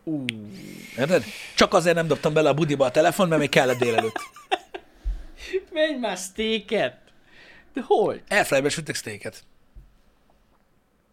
Ú, 0.03 0.26
Érted? 0.97 1.24
Csak 1.55 1.74
azért 1.74 1.95
nem 1.95 2.07
dobtam 2.07 2.34
bele 2.34 2.49
a 2.49 2.53
budiba 2.53 2.86
a 2.86 2.91
telefon, 2.91 3.28
mert 3.28 3.39
még 3.41 3.49
kellett 3.49 3.80
délelőtt. 3.80 4.19
menj 5.74 5.97
már 5.99 6.17
steaket! 6.17 6.97
De 7.74 7.82
hogy? 7.86 8.21
Elfrejbe 8.28 8.69
süttek 8.69 8.95
steaket. 8.95 9.43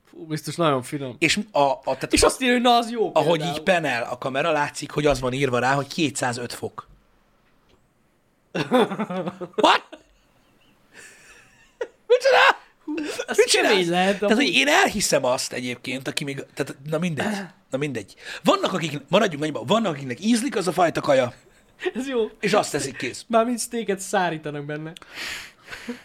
Fú, 0.05 0.27
biztos 0.27 0.57
nagyon 0.57 0.83
finom. 0.83 1.17
És, 1.19 1.39
a, 1.51 1.61
a, 1.61 1.81
tehát 1.85 2.13
És 2.13 2.23
azt 2.23 2.43
írja, 2.43 2.55
hogy 2.55 2.63
na 2.63 2.77
az 2.77 2.91
jó 2.91 3.11
ahogy 3.15 3.39
például. 3.39 3.57
így 3.57 3.63
penel 3.63 4.03
a 4.03 4.19
kamera, 4.19 4.51
látszik, 4.53 4.91
hogy 4.91 5.07
az 5.07 5.21
van 5.21 5.33
írva 5.33 5.59
rá, 5.59 5.75
hogy 5.75 5.87
205 5.87 6.53
fok. 6.53 6.90
What? 9.65 9.83
Micsoda? 12.07 12.59
Az 13.27 13.37
Mit 13.37 13.47
csinálsz? 13.47 13.87
lehet, 13.87 14.19
Tehát, 14.19 14.37
hogy 14.37 14.49
én 14.55 14.69
elhiszem 14.69 15.25
azt 15.25 15.53
egyébként, 15.53 16.09
aki 16.09 16.25
még, 16.25 16.45
tehát, 16.55 16.77
na 16.91 16.99
mindegy, 16.99 17.37
na 17.71 17.79
mindegy. 17.79 18.15
Vannak, 18.45 18.73
akik, 18.73 19.01
maradjunk 19.09 19.43
annyiban, 19.43 19.67
vannak, 19.67 19.93
akiknek 19.95 20.25
ízlik 20.25 20.57
az 20.57 20.69
a 20.69 20.73
fajta 20.73 21.01
kaja, 21.01 21.33
Ez 21.95 22.09
jó. 22.09 22.31
és 22.41 22.53
azt 22.53 22.71
teszik 22.71 22.97
kész. 22.97 23.25
Mármint 23.29 23.61
steaket 23.61 24.01
szárítanak 24.01 24.65
benne. 24.65 24.93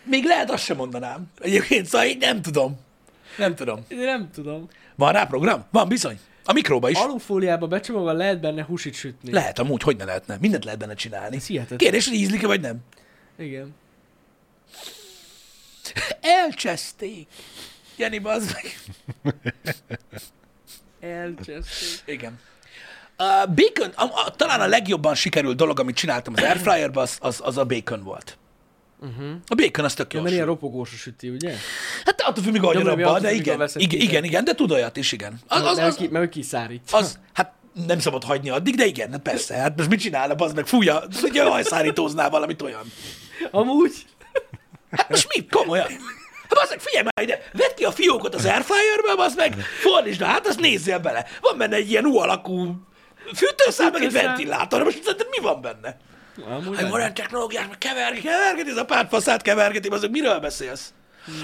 Még 0.03 0.23
lehet 0.25 0.51
azt 0.51 0.63
sem 0.63 0.75
mondanám. 0.77 1.31
Egyébként, 1.39 1.85
szóval 1.85 2.07
én 2.07 2.17
nem 2.17 2.41
tudom. 2.41 2.79
Nem 3.37 3.55
tudom. 3.55 3.85
Én 3.87 3.97
nem 3.97 4.29
tudom. 4.33 4.67
Van 4.95 5.11
rá 5.11 5.25
program? 5.25 5.65
Van, 5.71 5.87
bizony. 5.87 6.19
A 6.45 6.53
mikróba 6.53 6.89
is. 6.89 6.97
Alufóliába 6.97 7.67
becsomagolva 7.67 8.13
lehet 8.17 8.39
benne 8.39 8.63
húsit 8.63 8.93
sütni. 8.93 9.31
Lehet 9.31 9.59
amúgy, 9.59 9.81
hogy 9.81 9.97
ne 9.97 10.03
lehetne. 10.03 10.37
Mindent 10.39 10.63
lehet 10.63 10.79
benne 10.79 10.93
csinálni. 10.93 11.35
Ez 11.35 11.47
hihetetlen. 11.47 11.77
Kérdés, 11.77 12.07
hogy 12.07 12.17
ízlik-e 12.17 12.47
vagy 12.47 12.61
nem. 12.61 12.77
Igen. 13.37 13.75
Elcseszték. 16.21 17.27
Jani, 17.97 18.19
bazd 18.19 18.51
meg. 18.53 18.79
Elcseszték. 20.99 22.01
Igen. 22.05 22.39
A 23.15 23.45
bacon, 23.45 23.89
a, 23.95 24.03
a, 24.03 24.35
talán 24.35 24.61
a 24.61 24.67
legjobban 24.67 25.15
sikerült 25.15 25.57
dolog, 25.57 25.79
amit 25.79 25.95
csináltam 25.95 26.33
az 26.33 26.43
airfryerben, 26.43 27.03
az, 27.03 27.17
az, 27.21 27.41
az 27.43 27.57
a 27.57 27.65
bacon 27.65 28.03
volt. 28.03 28.37
Uh-huh. 28.99 29.31
A 29.47 29.55
bacon 29.55 29.85
az 29.85 29.93
tök 29.93 30.13
jó. 30.13 30.21
mert 30.21 30.33
ilyen 30.33 30.45
ropogós 30.45 30.93
a 30.93 30.95
süti, 30.95 31.29
ugye? 31.29 31.53
Hát 32.05 32.21
attól 32.21 32.43
függ, 32.43 32.51
mikor 32.51 32.73
Ja, 32.73 32.79
hagyod 32.79 32.97
mert 32.97 33.07
abba, 33.07 33.17
attól 33.17 33.29
de 33.29 33.33
igen, 33.33 33.69
igen, 33.75 34.01
igen, 34.01 34.21
de- 34.21 34.27
igen, 34.27 34.43
de 34.43 34.55
tud 34.55 34.71
olyat 34.71 34.97
is, 34.97 35.11
igen. 35.11 35.39
Az, 35.47 35.61
az, 35.61 35.77
mert, 35.77 35.87
az, 35.87 36.07
mert 36.09 36.25
ő 36.25 36.29
kiszárítja. 36.29 36.97
az, 36.97 37.19
hát 37.33 37.53
nem 37.87 37.99
szabad 37.99 38.23
hagyni 38.23 38.49
addig, 38.49 38.75
de 38.75 38.85
igen, 38.85 39.21
persze, 39.23 39.55
hát 39.55 39.77
most 39.77 39.89
mit 39.89 39.99
csinálna, 39.99 40.33
az 40.33 40.53
meg 40.53 40.67
fújja, 40.67 41.03
hogy 41.21 41.37
hajszárítóznál 41.37 42.29
valamit 42.29 42.61
olyan. 42.61 42.91
Amúgy? 43.51 44.05
Hát 44.91 45.09
most 45.09 45.27
mi? 45.35 45.45
Komolyan? 45.45 45.87
Hát 46.49 46.63
az 46.63 46.69
meg 46.69 46.79
figyelj 46.79 47.03
már 47.03 47.25
ide, 47.25 47.49
vedd 47.53 47.75
ki 47.75 47.83
a 47.83 47.91
fiókot 47.91 48.35
az 48.35 48.45
airfryerbe, 48.45 49.23
az 49.23 49.35
meg 49.35 49.55
fordítsd 49.81 50.21
hát 50.21 50.47
azt 50.47 50.59
nézzél 50.59 50.99
bele. 50.99 51.25
Van 51.41 51.57
benne 51.57 51.75
egy 51.75 51.89
ilyen 51.89 52.05
U 52.05 52.17
alakú 52.17 52.81
fűtőszál, 53.35 53.91
meg 53.91 54.03
egy 54.03 54.11
ventilátor, 54.11 54.83
most 54.83 55.03
szerintem 55.03 55.27
mi 55.31 55.37
van 55.41 55.61
benne? 55.61 55.97
Amúgy 56.43 56.79
van. 56.79 56.89
modern 56.89 57.13
technológiák, 57.13 57.69
meg 57.69 57.77
kevergeti, 57.77 58.27
kevergeti, 58.27 58.69
ez 58.69 58.77
a 58.77 58.85
pártfaszát 58.85 59.41
kevergeti, 59.41 59.87
azok 59.87 60.11
miről 60.11 60.39
beszélsz? 60.39 60.93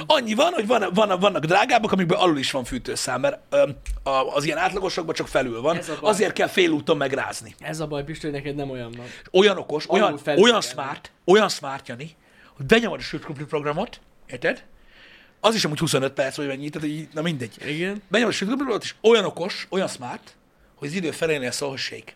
Annyi 0.06 0.34
van, 0.34 0.54
hogy 0.54 0.68
van, 0.68 0.86
van, 0.94 1.20
vannak 1.20 1.46
drágábbak, 1.46 1.92
amikben 1.92 2.18
alul 2.20 2.38
is 2.38 2.52
van 2.52 2.64
fűtőszám, 2.64 3.22
mert 3.22 3.40
a, 4.04 4.10
az 4.10 4.44
ilyen 4.44 4.58
átlagosokban 4.58 5.16
csak 5.16 5.28
felül 5.28 5.62
van, 5.62 5.80
azért 6.02 6.34
kell 6.34 6.48
félúton 6.48 6.98
megrázni. 6.98 7.56
Ez 7.60 7.80
a 7.80 7.88
baj, 7.88 8.04
hogy 8.04 8.32
neked 8.32 8.56
nem 8.56 8.70
olyan 8.70 8.92
van. 8.98 9.06
Olyan 9.32 9.58
okos, 9.58 9.86
Alul 9.86 10.04
olyan, 10.04 10.18
felül 10.18 10.44
olyan 10.44 10.62
smart, 10.62 11.12
olyan 11.26 11.50
smart, 11.50 11.88
Jani, 11.88 12.16
hogy 12.56 12.66
benyomod 12.66 13.00
a 13.00 13.04
sütkrumpli 13.04 13.46
programot, 13.46 14.00
érted? 14.28 14.64
Az 15.40 15.56
is 15.56 15.66
amúgy 15.66 15.80
25 15.80 16.14
perc, 16.14 16.36
vagy 16.36 16.48
mennyi, 16.48 16.70
tehát 16.70 16.88
így, 16.88 17.08
na 17.14 17.22
mindegy. 17.22 17.56
Igen. 17.66 18.02
Benyomod 18.08 18.34
a 18.34 18.36
sütkrumpli 18.36 18.66
programot, 18.66 18.84
és 18.84 18.96
olyan 19.02 19.26
okos, 19.26 19.68
olyan 19.70 19.88
smart, 19.88 20.36
hogy 20.76 20.88
az 20.88 20.94
idő 20.94 21.12
felénél 21.12 21.52
szól, 21.52 21.70
hogy 21.70 21.80
shake. 21.80 22.14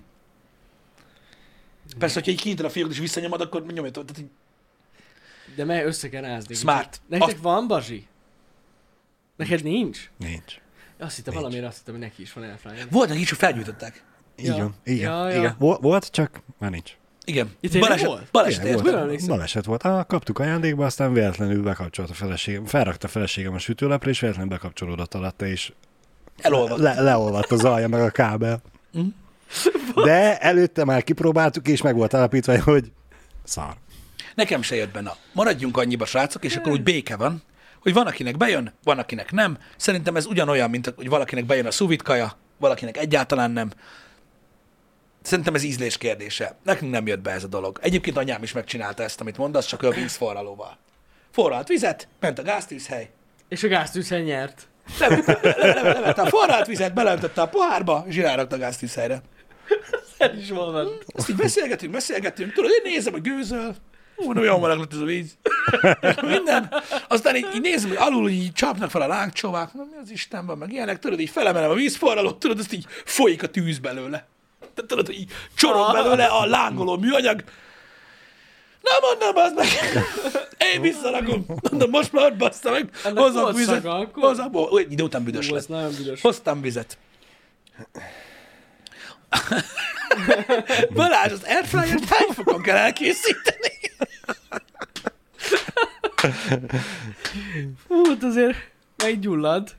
Persze, 2.00 2.14
hogyha 2.16 2.32
így 2.32 2.42
kinyitod 2.42 2.66
a 2.66 2.70
fiókot 2.70 2.94
és 2.94 3.00
visszanyomod, 3.00 3.42
akkor 3.42 3.66
nyomja 3.66 3.92
tovább. 3.92 4.12
Tehát 4.12 4.22
így 4.22 5.56
De 5.56 5.64
meg 5.66 5.86
össze 5.86 6.10
kell 6.10 6.22
rázni. 6.22 6.56
Smart. 6.56 7.02
Nektek 7.08 7.28
Azt- 7.30 7.38
van 7.42 7.68
bazsi? 7.68 8.08
Neked 9.36 9.64
nincs? 9.64 10.10
Nincs. 10.18 10.54
Azt 11.00 11.16
hittem 11.16 11.34
valamiért 11.34 11.66
azt 11.66 11.78
hittem, 11.78 11.94
hogy 11.94 12.04
neki 12.04 12.22
is 12.22 12.34
van 12.34 12.44
airfryer. 12.44 12.88
Volt 12.92 13.10
neki 13.10 13.22
is, 13.22 13.30
hogy 13.30 13.38
felgyújtották. 13.38 14.04
Így 14.40 14.46
Ja. 14.46 14.56
van. 14.56 14.76
Igen. 14.84 15.12
Ja, 15.12 15.30
ja. 15.30 15.38
Igen. 15.38 15.56
Vol- 15.60 15.82
Volt, 15.82 16.12
csak 16.12 16.42
már 16.58 16.72
nincs. 16.72 16.92
Igen. 17.26 17.56
Tényleg 17.62 17.80
baleset, 17.82 18.08
volt? 18.08 18.32
baleset 18.32 18.64
Igen, 18.66 18.98
emlékszem. 18.98 19.28
Baleset 19.28 19.66
volt. 19.66 19.84
Ah, 19.84 20.06
kaptuk 20.06 20.40
ajándékba, 20.40 20.86
aztán 20.86 21.14
véletlenül 21.14 21.64
bekapcsolt 21.64 22.10
a 22.10 22.14
feleségem. 22.14 22.66
Felrakta 22.66 23.08
a 23.08 23.10
feleségem 23.10 23.54
a 23.54 23.58
sütőlepre, 23.58 24.10
és 24.10 24.20
véletlenül 24.20 24.50
bekapcsolódott 24.52 25.14
alatta, 25.14 25.46
és 25.46 25.74
Elolvadt. 26.38 26.80
le, 26.82 27.02
leolvadt 27.02 27.52
az 27.52 27.64
alja, 27.64 27.88
meg 27.88 28.02
a 28.02 28.10
kábel. 28.10 28.62
Mm. 28.98 29.08
De 30.04 30.38
előtte 30.40 30.86
már 30.86 31.04
kipróbáltuk, 31.04 31.68
és 31.68 31.82
meg 31.82 31.96
volt 31.96 32.14
állapítva, 32.14 32.62
hogy 32.64 32.92
szar. 33.44 33.74
Nekem 34.36 34.62
se 34.62 34.76
jött 34.76 34.92
be, 34.92 35.02
na. 35.02 35.16
Maradjunk 35.34 35.78
annyiba, 35.78 36.06
srácok, 36.06 36.44
és 36.44 36.56
akkor 36.56 36.72
úgy 36.72 36.84
béke 36.84 37.16
van, 37.16 37.44
hogy 37.82 37.94
van, 37.94 38.08
akinek 38.08 38.38
bejön, 38.38 38.74
van, 38.84 39.00
akinek 39.00 39.32
nem. 39.32 39.58
Szerintem 39.78 40.16
ez 40.16 40.26
ugyanolyan, 40.26 40.70
mint 40.70 40.94
hogy 40.96 41.10
valakinek 41.10 41.46
bejön 41.46 41.66
a 41.66 41.72
szuvitkaja, 41.72 42.38
valakinek 42.58 42.98
egyáltalán 42.98 43.52
nem. 43.52 43.72
Szerintem 45.22 45.56
ez 45.56 45.64
ízlés 45.64 45.98
kérdése. 45.98 46.56
Nekünk 46.64 46.92
nem 46.92 47.08
jött 47.08 47.20
be 47.22 47.32
ez 47.32 47.44
a 47.44 47.48
dolog. 47.48 47.80
Egyébként 47.82 48.18
anyám 48.18 48.44
is 48.44 48.52
megcsinálta 48.52 49.04
ezt, 49.04 49.22
amit 49.22 49.38
mondasz, 49.38 49.66
csak 49.66 49.84
ő 49.84 49.88
a 49.88 49.92
vízforralóval. 49.92 50.78
Forralt 51.32 51.68
vizet, 51.68 52.08
ment 52.20 52.40
a 52.40 52.44
gáztűzhely, 52.44 53.10
És 53.50 53.64
a 53.64 53.68
gáztűzhen 53.68 54.22
nyert. 54.22 54.68
levette 55.00 55.40
le, 55.42 55.74
le, 55.82 56.00
le, 56.00 56.10
a 56.10 56.26
forralt 56.26 56.68
vizet, 56.68 56.94
beleöntötte 56.94 57.42
a 57.42 57.48
pohárba, 57.48 58.04
és 58.08 58.18
rárakta 58.18 58.56
a 58.56 58.60
gáztűzhelyre. 58.60 59.22
Ez 60.32 60.38
is 60.38 60.50
van. 60.50 60.88
Azt 61.16 61.30
így 61.30 61.36
beszélgetünk, 61.36 61.92
beszélgetünk, 61.92 62.54
tudod, 62.54 62.72
én 62.72 62.92
nézem 62.92 63.14
a 63.14 63.20
gőzöl, 63.20 63.76
mondom, 64.16 64.44
olyan 64.44 64.60
meleg 64.60 64.78
lett 64.78 64.94
ez 64.94 65.00
a 65.00 65.06
víz. 65.06 65.38
Minden. 66.22 66.74
Aztán 67.08 67.36
így, 67.36 67.48
így 67.56 67.62
nézem, 67.62 67.90
hogy 67.90 67.98
alul 68.00 68.30
így 68.30 68.52
csapnak 68.52 68.90
fel 68.90 69.02
a 69.02 69.08
lángcsovák, 69.08 69.74
mondom, 69.74 69.94
mi 69.96 70.02
az 70.02 70.12
Isten 70.12 70.46
van, 70.46 70.58
meg 70.58 70.72
ilyenek, 70.72 71.00
tudod, 71.00 71.20
így 71.20 71.30
felemelem 71.30 71.70
a 71.70 71.74
vízforralót, 71.74 72.40
tudod, 72.40 72.60
azt 72.60 72.74
így 72.74 72.86
folyik 73.06 73.44
a 73.44 73.48
tűz 73.48 73.80
belőle. 73.80 74.28
Tehát 74.60 74.90
tudod, 74.90 75.10
így 75.10 75.32
csorog 75.56 75.92
belőle 75.92 76.26
a 76.26 76.46
lángoló 76.46 76.98
műanyag. 76.98 77.44
Na 78.82 79.08
mondom, 79.08 79.44
az 79.44 79.54
meg. 79.54 79.68
Én 80.74 80.82
visszarakom. 80.82 81.46
Mondom, 81.70 81.90
most 81.90 82.12
már 82.12 82.26
ott 82.26 82.38
bassza 82.38 82.72
meg. 82.72 82.90
Hozzak 83.16 83.56
vizet. 83.56 83.88
Hozzak, 84.12 84.54
idő 84.90 85.04
után 85.04 85.24
büdös 85.24 85.50
Ú, 85.50 85.54
lett. 85.54 86.20
Hoztam 86.22 86.62
vizet. 86.62 86.98
Balázs, 90.94 91.32
az 91.32 91.44
airfryer-t 91.44 92.06
hány 92.06 92.28
fokon 92.34 92.62
kell 92.62 92.76
elkészíteni? 92.78 93.74
Fú, 97.88 98.06
hát 98.06 98.24
azért 98.24 98.58
meggyullad. 99.04 99.76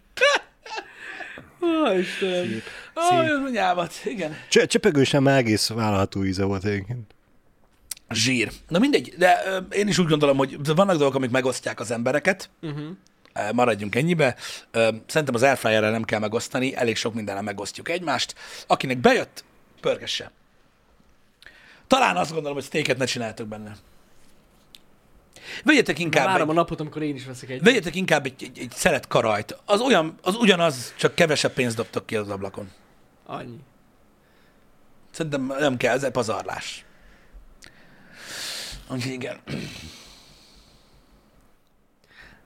Ó, 1.62 1.90
Istenem. 1.98 2.62
Ó, 2.96 3.16
anyámat, 3.46 3.94
igen. 4.04 4.36
Cs- 4.48 4.66
csepegősen 4.66 5.22
már 5.22 5.38
egész 5.38 5.68
vállalható 5.68 6.24
íze 6.24 6.44
volt 6.44 6.64
egyébként. 6.64 7.14
Zsír. 8.10 8.50
Na 8.68 8.78
mindegy, 8.78 9.14
de 9.18 9.42
ö, 9.46 9.56
én 9.70 9.88
is 9.88 9.98
úgy 9.98 10.06
gondolom, 10.06 10.36
hogy 10.36 10.66
vannak 10.74 10.96
dolgok, 10.96 11.14
amik 11.14 11.30
megosztják 11.30 11.80
az 11.80 11.90
embereket. 11.90 12.50
Uh-huh. 12.62 12.86
Maradjunk 13.52 13.94
ennyibe. 13.94 14.36
Szerintem 15.06 15.34
az 15.34 15.42
airfryerrel 15.42 15.90
nem 15.90 16.04
kell 16.04 16.20
megosztani, 16.20 16.76
elég 16.76 16.96
sok 16.96 17.14
mindenre 17.14 17.40
megosztjuk 17.40 17.88
egymást. 17.88 18.34
Akinek 18.66 18.98
bejött, 18.98 19.44
pörgesse. 19.80 20.30
Talán 21.86 22.16
azt 22.16 22.32
gondolom, 22.32 22.56
hogy 22.56 22.66
steaket 22.66 22.96
ne 22.98 23.04
csináltok 23.04 23.46
benne. 23.46 23.76
Vegyetek 25.64 25.98
inkább 25.98 26.26
Várom 26.26 26.48
egy, 26.48 26.54
a 26.56 26.58
napot, 26.58 26.80
amikor 26.80 27.02
én 27.02 27.14
is 27.14 27.24
veszek 27.24 27.50
egy. 27.50 27.62
vegyetek 27.62 27.94
inkább 27.94 28.26
egy, 28.26 28.42
egy, 28.42 28.58
egy 28.58 28.72
szeret 28.74 29.06
karajt. 29.06 29.58
Az, 29.64 29.80
olyan, 29.80 30.18
az 30.22 30.34
ugyanaz, 30.34 30.94
csak 30.96 31.14
kevesebb 31.14 31.52
pénzt 31.52 31.76
dobtok 31.76 32.06
ki 32.06 32.16
az 32.16 32.28
ablakon. 32.28 32.70
Annyi. 33.26 33.58
Szerintem 35.10 35.46
nem 35.58 35.76
kell, 35.76 35.94
ez 35.94 36.02
egy 36.02 36.10
pazarlás. 36.10 36.84
Úgyhogy 38.88 39.12
igen. 39.12 39.40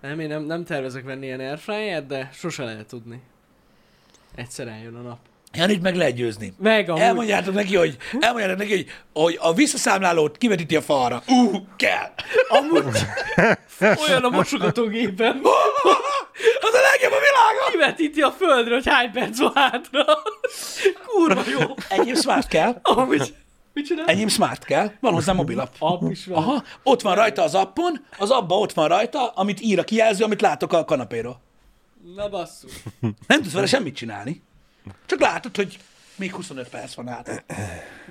Nem, 0.00 0.20
én 0.20 0.28
nem, 0.28 0.42
nem 0.42 0.64
tervezek 0.64 1.04
venni 1.04 1.26
ilyen 1.26 1.40
airfryer 1.40 2.06
de 2.06 2.30
sose 2.32 2.64
lehet 2.64 2.86
tudni. 2.86 3.22
Egyszer 4.34 4.68
eljön 4.68 4.94
a 4.94 5.00
nap. 5.00 5.18
Janit 5.52 5.82
meg 5.82 5.96
lehet 5.96 6.14
győzni. 6.14 6.52
Meg 6.58 6.88
amúgy. 6.88 7.02
Elmondjátok 7.02 7.54
neki, 7.54 7.76
hogy, 7.76 7.96
elmondjátok 8.20 8.58
neki, 8.58 8.74
hogy, 8.74 8.86
hogy 9.12 9.38
a 9.40 9.54
visszaszámlálót 9.54 10.38
kivetíti 10.38 10.76
a 10.76 10.82
falra. 10.82 11.22
Uh, 11.26 11.56
kell. 11.76 12.10
Amúgy 12.48 12.84
olyan 14.08 14.24
a 14.24 14.28
mosogatógépem. 14.28 15.40
Az 16.60 16.74
a 16.74 16.80
legjobb 16.92 17.12
a 17.12 17.18
világon. 17.18 17.70
Kivetíti 17.70 18.22
a 18.22 18.30
földre, 18.30 18.74
hogy 18.74 18.88
hány 18.88 19.10
perc 19.10 19.38
van 19.38 19.52
hátra. 19.54 20.04
Kurva 21.06 21.42
jó. 21.50 21.74
Enyém 21.88 22.14
smart 22.14 22.48
kell. 22.48 22.78
Amúgy. 22.82 23.34
Csinál? 23.82 24.06
Enyém 24.06 24.28
smart 24.28 24.64
kell. 24.64 24.90
Van 25.00 25.12
hozzá 25.12 25.32
mobilapp. 25.32 25.72
App 25.78 26.10
is 26.10 26.26
van. 26.26 26.36
Aha, 26.36 26.62
ott 26.82 27.00
van 27.02 27.14
rajta 27.14 27.42
az 27.42 27.54
appon, 27.54 28.04
az 28.18 28.30
abba 28.30 28.58
ott 28.58 28.72
van 28.72 28.88
rajta, 28.88 29.28
amit 29.28 29.60
ír 29.60 29.78
a 29.78 29.84
kijelző, 29.84 30.24
amit 30.24 30.40
látok 30.40 30.72
a 30.72 30.84
kanapéról. 30.84 31.40
Na 32.14 32.28
basszus. 32.28 32.72
Nem 33.26 33.42
tudsz 33.42 33.52
vele 33.52 33.66
semmit 33.66 33.94
csinálni. 33.96 34.42
Csak 35.06 35.20
látod, 35.20 35.56
hogy 35.56 35.78
még 36.16 36.34
25 36.34 36.68
perc 36.68 36.94
van 36.94 37.08
át. 37.08 37.44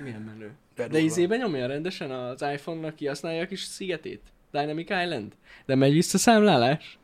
Milyen 0.02 0.20
menő. 0.20 0.52
De 0.76 0.86
De 0.88 0.98
izében 0.98 1.38
nyomja 1.38 1.66
rendesen 1.66 2.10
az 2.10 2.42
iPhone-nak 2.52 2.94
kihasználja 2.94 3.42
a 3.42 3.46
kis 3.46 3.62
szigetét? 3.62 4.22
Dynamic 4.52 4.90
Island? 4.90 5.32
De 5.66 5.74
megy 5.74 5.92
vissza 5.92 6.18
számlálás? 6.18 6.98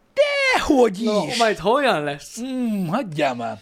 Hogy 0.67 1.01
Na, 1.05 1.25
is? 1.27 1.39
majd 1.39 1.59
hogyan 1.59 2.05
lesz? 2.05 2.41
Mm, 2.41 2.87
hagyjál 2.87 3.35
már. 3.35 3.61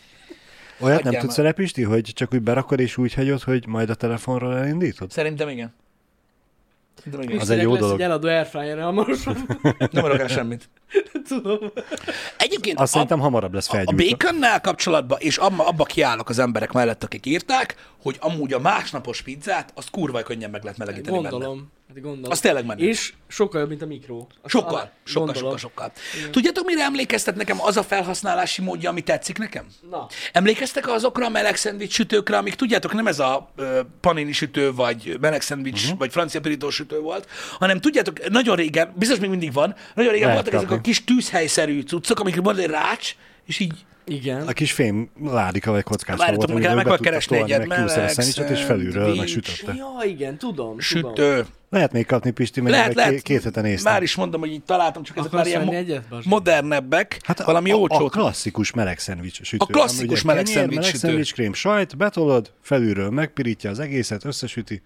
Olyat 0.79 1.03
nem 1.03 1.15
tudsz 1.15 1.37
vele, 1.37 1.53
Pisti, 1.53 1.83
hogy 1.83 2.11
csak 2.15 2.35
úgy 2.35 2.43
berakod 2.43 2.81
és 2.81 2.97
úgy 2.97 3.15
hagyod, 3.15 3.43
hogy 3.43 3.67
majd 3.67 3.91
a 3.91 3.95
telefonról 3.95 4.57
elindítod? 4.57 5.11
Szerintem 5.11 5.49
igen. 5.49 5.75
Szerintem 6.99 7.29
igen. 7.29 7.41
Az 7.41 7.51
egy 7.51 7.63
jó 7.63 7.71
lesz 7.73 7.81
dolog. 7.81 8.01
egy 8.01 8.05
eladó 8.05 8.29
airfryer 8.29 8.81
hamarosan. 8.81 9.47
Nem 9.93 10.05
adok 10.05 10.19
el 10.19 10.29
semmit. 10.29 10.69
Tudom. 11.29 11.59
Egyébként 12.39 12.79
Azt 12.79 12.91
a, 12.91 12.93
szerintem 12.93 13.19
hamarabb 13.19 13.55
lesz 13.55 13.69
a 13.69 13.73
felgyújtva. 13.73 14.17
baconnál 14.17 14.61
kapcsolatban, 14.61 15.19
és 15.21 15.37
abba, 15.37 15.67
abba 15.67 15.85
kiállok 15.85 16.29
az 16.29 16.39
emberek 16.39 16.73
mellett, 16.73 17.05
akik 17.05 17.27
írták, 17.27 17.75
hogy 18.03 18.17
amúgy 18.21 18.53
a 18.53 18.59
másnapos 18.59 19.23
pizzát, 19.23 19.73
azt 19.75 19.91
kurva 19.91 20.23
könnyen 20.23 20.51
meg 20.51 20.63
lehet 20.63 20.79
melegíteni 20.79 21.21
benne. 21.21 21.47
Hát 21.95 22.03
gondolom. 22.03 22.31
Az 22.31 22.41
tényleg 22.41 22.67
menő. 22.67 22.89
És 22.89 23.13
sokkal 23.29 23.61
jobb, 23.61 23.69
mint 23.69 23.83
a 23.83 23.87
mikró. 23.87 24.29
Azt 24.43 24.53
Sokkal, 24.53 24.75
alá- 24.75 24.93
sokkal, 25.05 25.33
gondolom. 25.33 25.59
sokkal, 25.59 25.93
sokkal. 25.93 26.31
Tudjátok, 26.31 26.67
mire 26.67 26.83
emlékeztet 26.83 27.37
nekem 27.37 27.61
az 27.61 27.77
a 27.77 27.83
felhasználási 27.83 28.63
módja, 28.63 28.91
ami 28.91 29.01
tetszik 29.01 29.39
nekem? 29.39 29.67
Na, 29.91 30.07
Emlékeztek 30.33 30.89
azokra 30.89 31.27
a 31.27 31.29
meleg 31.29 31.57
szendvics 31.57 31.93
sütőkre, 31.93 32.37
amik 32.37 32.55
tudjátok, 32.55 32.93
nem 32.93 33.07
ez 33.07 33.19
a 33.19 33.51
ö, 33.57 33.81
panini 34.01 34.33
sütő, 34.33 34.73
vagy 34.73 35.17
meleg 35.21 35.41
szendvics, 35.41 35.83
uh-huh. 35.83 35.99
vagy 35.99 36.11
francia 36.13 36.41
pirító 36.41 36.71
sütő 36.71 37.01
volt, 37.01 37.29
hanem 37.59 37.81
tudjátok, 37.81 38.29
nagyon 38.29 38.57
régen, 38.57 38.93
biztos 38.97 39.19
még 39.19 39.31
mindig 39.31 39.53
van, 39.53 39.75
nagyon 39.95 40.13
régen 40.13 40.29
Lehet 40.29 40.43
voltak 40.43 40.63
ezek 40.63 40.79
a 40.79 40.81
kis 40.81 41.05
tűzhelyszerű 41.05 41.81
cuccok, 41.81 42.21
amikre 42.21 42.41
van 42.41 42.59
egy 42.59 42.67
rács, 42.67 43.17
és 43.47 43.59
így 43.59 43.73
igen. 44.07 44.47
A 44.47 44.53
kis 44.53 44.73
fém 44.73 45.11
ládika 45.25 45.71
vagy 45.71 45.83
kockás 45.83 46.19
Várjatok, 46.19 46.53
meg 46.53 46.63
kell- 46.63 46.75
meg 46.75 46.85
kell 46.85 46.99
keresni 46.99 47.37
egyet, 47.37 47.67
meg 47.67 47.79
a 47.79 47.85
meleg 47.85 48.09
szendvicset, 48.11 48.51
és 48.51 48.63
felülről 48.63 49.15
szendvics. 49.17 49.19
megsütötte. 49.37 49.75
Ja, 49.75 50.09
igen, 50.09 50.39
tudom. 50.39 50.55
tudom. 50.57 50.81
sütő. 50.81 51.47
Lehet 51.71 51.93
még 51.93 52.07
kapni, 52.07 52.31
Pisti, 52.31 52.61
mert 52.61 52.75
Lehet, 52.77 52.95
lehet, 52.95 53.23
két, 53.23 53.43
hete 53.43 53.61
néztem. 53.61 53.93
Már 53.93 54.03
is 54.03 54.15
mondom, 54.15 54.41
hogy 54.41 54.51
így 54.53 54.63
találtam, 54.63 55.03
csak 55.03 55.17
ezek 55.17 55.31
már 55.31 55.47
ilyen 55.47 55.65
mo- 55.65 55.75
egyet, 55.75 56.05
modernebbek, 56.25 57.13
hát 57.23 57.39
Hát 57.39 57.47
valami 57.47 57.71
a, 57.71 57.75
a, 57.75 57.79
olcsót. 57.79 58.11
klasszikus 58.11 58.73
meleg 58.73 58.99
szendvics 58.99 59.43
sütő. 59.43 59.65
A 59.69 59.73
klasszikus 59.73 60.23
meleg 60.23 60.47
szendvics 60.47 60.77
meleg 60.79 60.91
sütő. 60.95 61.07
szendvics 61.07 61.33
krém, 61.33 61.53
sajt, 61.53 61.97
betolod, 61.97 62.53
felülről 62.63 63.11
megpirítja 63.11 63.71
az 63.71 63.79
egészet, 63.79 64.25
összesüti. 64.25 64.83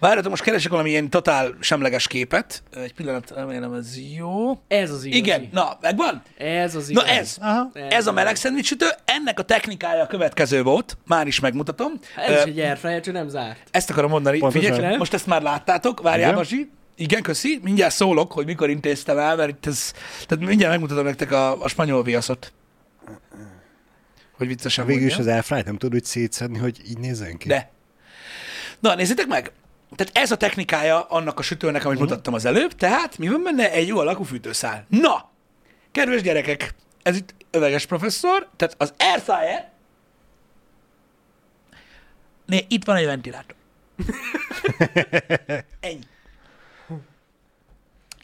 Várjatok, 0.00 0.30
most 0.30 0.42
keresek 0.42 0.70
valami 0.70 0.90
ilyen 0.90 1.10
totál 1.10 1.54
semleges 1.60 2.06
képet. 2.06 2.62
Egy 2.74 2.94
pillanat, 2.94 3.30
remélem 3.30 3.72
ez 3.72 3.96
jó. 4.16 4.60
Ez 4.68 4.90
az 4.90 5.04
igazi. 5.04 5.20
Igen, 5.20 5.48
na, 5.52 5.78
megvan? 5.80 6.22
Ez 6.38 6.74
az 6.74 6.88
Na 6.88 7.02
igazi. 7.02 7.18
ez. 7.18 7.36
Aha. 7.40 7.70
Ez 7.88 8.06
a 8.06 8.12
meleg 8.12 8.36
szendvicsütő, 8.36 8.86
ennek 9.04 9.38
a 9.38 9.42
technikája 9.42 10.02
a 10.02 10.06
következő 10.06 10.62
volt, 10.62 10.96
már 11.06 11.26
is 11.26 11.40
megmutatom. 11.40 11.92
Ez 12.16 12.30
Ö, 12.30 12.34
is 12.34 12.42
egy 12.42 12.58
airfryer, 12.58 13.00
csak 13.00 13.14
nem 13.14 13.28
zárt. 13.28 13.58
Ezt 13.70 13.90
akarom 13.90 14.10
mondani. 14.10 14.38
Pontosan. 14.38 14.72
Figyelj, 14.72 14.88
Nem? 14.88 14.98
most 14.98 15.14
ezt 15.14 15.26
már 15.26 15.42
láttátok, 15.42 16.00
várjál, 16.02 16.28
Igen. 16.28 16.34
Basi. 16.34 16.70
Igen, 16.96 17.22
köszi. 17.22 17.60
Mindjárt 17.62 17.94
szólok, 17.94 18.32
hogy 18.32 18.46
mikor 18.46 18.70
intéztem 18.70 19.18
el, 19.18 19.36
mert 19.36 19.48
itt 19.50 19.66
ez... 19.66 19.92
Tehát 20.26 20.46
mindjárt 20.46 20.72
megmutatom 20.72 21.04
nektek 21.04 21.32
a, 21.32 21.62
a 21.62 21.68
spanyol 21.68 22.02
viaszot. 22.02 22.52
Hogy 24.36 24.46
viccesen 24.46 24.86
Végül 24.86 25.06
is 25.06 25.16
az 25.16 25.26
airfryt 25.26 25.64
nem 25.64 25.76
tudod 25.76 25.94
úgy 25.94 26.04
szétszedni, 26.04 26.58
hogy 26.58 26.80
így 26.88 26.98
nézzen 26.98 27.36
ki. 27.36 27.48
De. 27.48 27.70
Na, 28.80 28.94
nézzétek 28.94 29.26
meg! 29.26 29.52
Tehát 29.94 30.16
ez 30.16 30.30
a 30.30 30.36
technikája 30.36 31.02
annak 31.02 31.38
a 31.38 31.42
sütőnek, 31.42 31.84
amit 31.84 31.98
mutattam 31.98 32.34
az 32.34 32.44
előbb, 32.44 32.72
tehát 32.72 33.18
mi 33.18 33.28
van 33.28 33.42
benne? 33.42 33.70
Egy 33.70 33.86
jó 33.86 33.98
alakú 33.98 34.22
fűtőszál. 34.22 34.86
Na! 34.88 35.30
Kedves 35.92 36.22
gyerekek, 36.22 36.74
ez 37.02 37.16
itt 37.16 37.34
öveges 37.50 37.86
professzor, 37.86 38.48
tehát 38.56 38.74
az 38.78 38.94
airfryer, 38.98 39.70
né, 42.46 42.64
itt 42.68 42.84
van 42.84 42.96
egy 42.96 43.04
ventilátor. 43.06 43.54
Ennyi. 45.80 46.06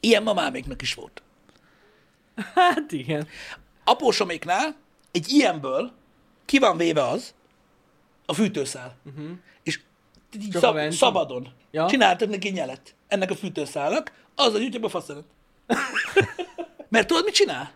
Ilyen 0.00 0.22
mamáméknak 0.22 0.82
is 0.82 0.94
volt. 0.94 1.22
Hát 2.54 2.92
igen. 2.92 3.28
Apósoméknál 3.84 4.76
egy 5.10 5.28
ilyenből 5.28 5.92
ki 6.44 6.58
van 6.58 6.76
véve 6.76 7.08
az, 7.08 7.34
a 8.26 8.34
fűtőszál. 8.34 8.96
Uh-huh. 9.04 9.30
És 9.62 9.80
így 10.34 10.52
szab- 10.52 10.92
szabadon. 10.92 11.48
Ja. 11.70 11.86
Csináltak 11.86 12.28
neki 12.28 12.48
nyelet. 12.48 12.94
Ennek 13.08 13.30
a 13.30 13.34
fűtőszálnak, 13.34 14.12
az 14.34 14.54
a 14.54 14.58
gyűjtjük 14.58 14.84
a 14.84 14.88
faszolat. 14.88 15.24
Mert 16.88 17.06
tudod, 17.06 17.24
mit 17.24 17.34
csinál? 17.34 17.72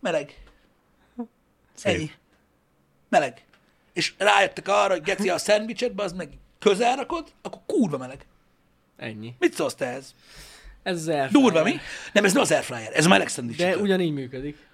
Meleg. 0.00 0.42
Ennyi. 1.82 2.10
Meleg. 3.08 3.44
És 3.92 4.14
rájöttek 4.18 4.68
arra, 4.68 4.92
hogy 4.92 5.02
geci 5.02 5.30
a 5.30 5.38
szendvicset, 5.38 6.00
az 6.00 6.12
meg 6.12 6.28
közel 6.58 6.96
rakod, 6.96 7.32
akkor 7.42 7.60
kurva 7.66 7.96
meleg. 7.98 8.26
Ennyi. 8.96 9.34
Mit 9.38 9.54
szólsz 9.54 9.74
te 9.74 9.86
ez? 9.86 10.14
Ez 10.82 10.96
az 10.96 11.08
airfryer. 11.08 11.30
Durva, 11.30 11.62
mi? 11.62 11.74
Nem, 12.12 12.24
ez 12.24 12.32
nem 12.32 12.42
az 12.42 12.50
airfryer, 12.52 12.92
ez 12.94 13.04
a 13.04 13.08
meleg 13.08 13.28
szendvics. 13.28 13.56
De 13.58 13.76
ugyanígy 13.76 14.12
működik. 14.12 14.66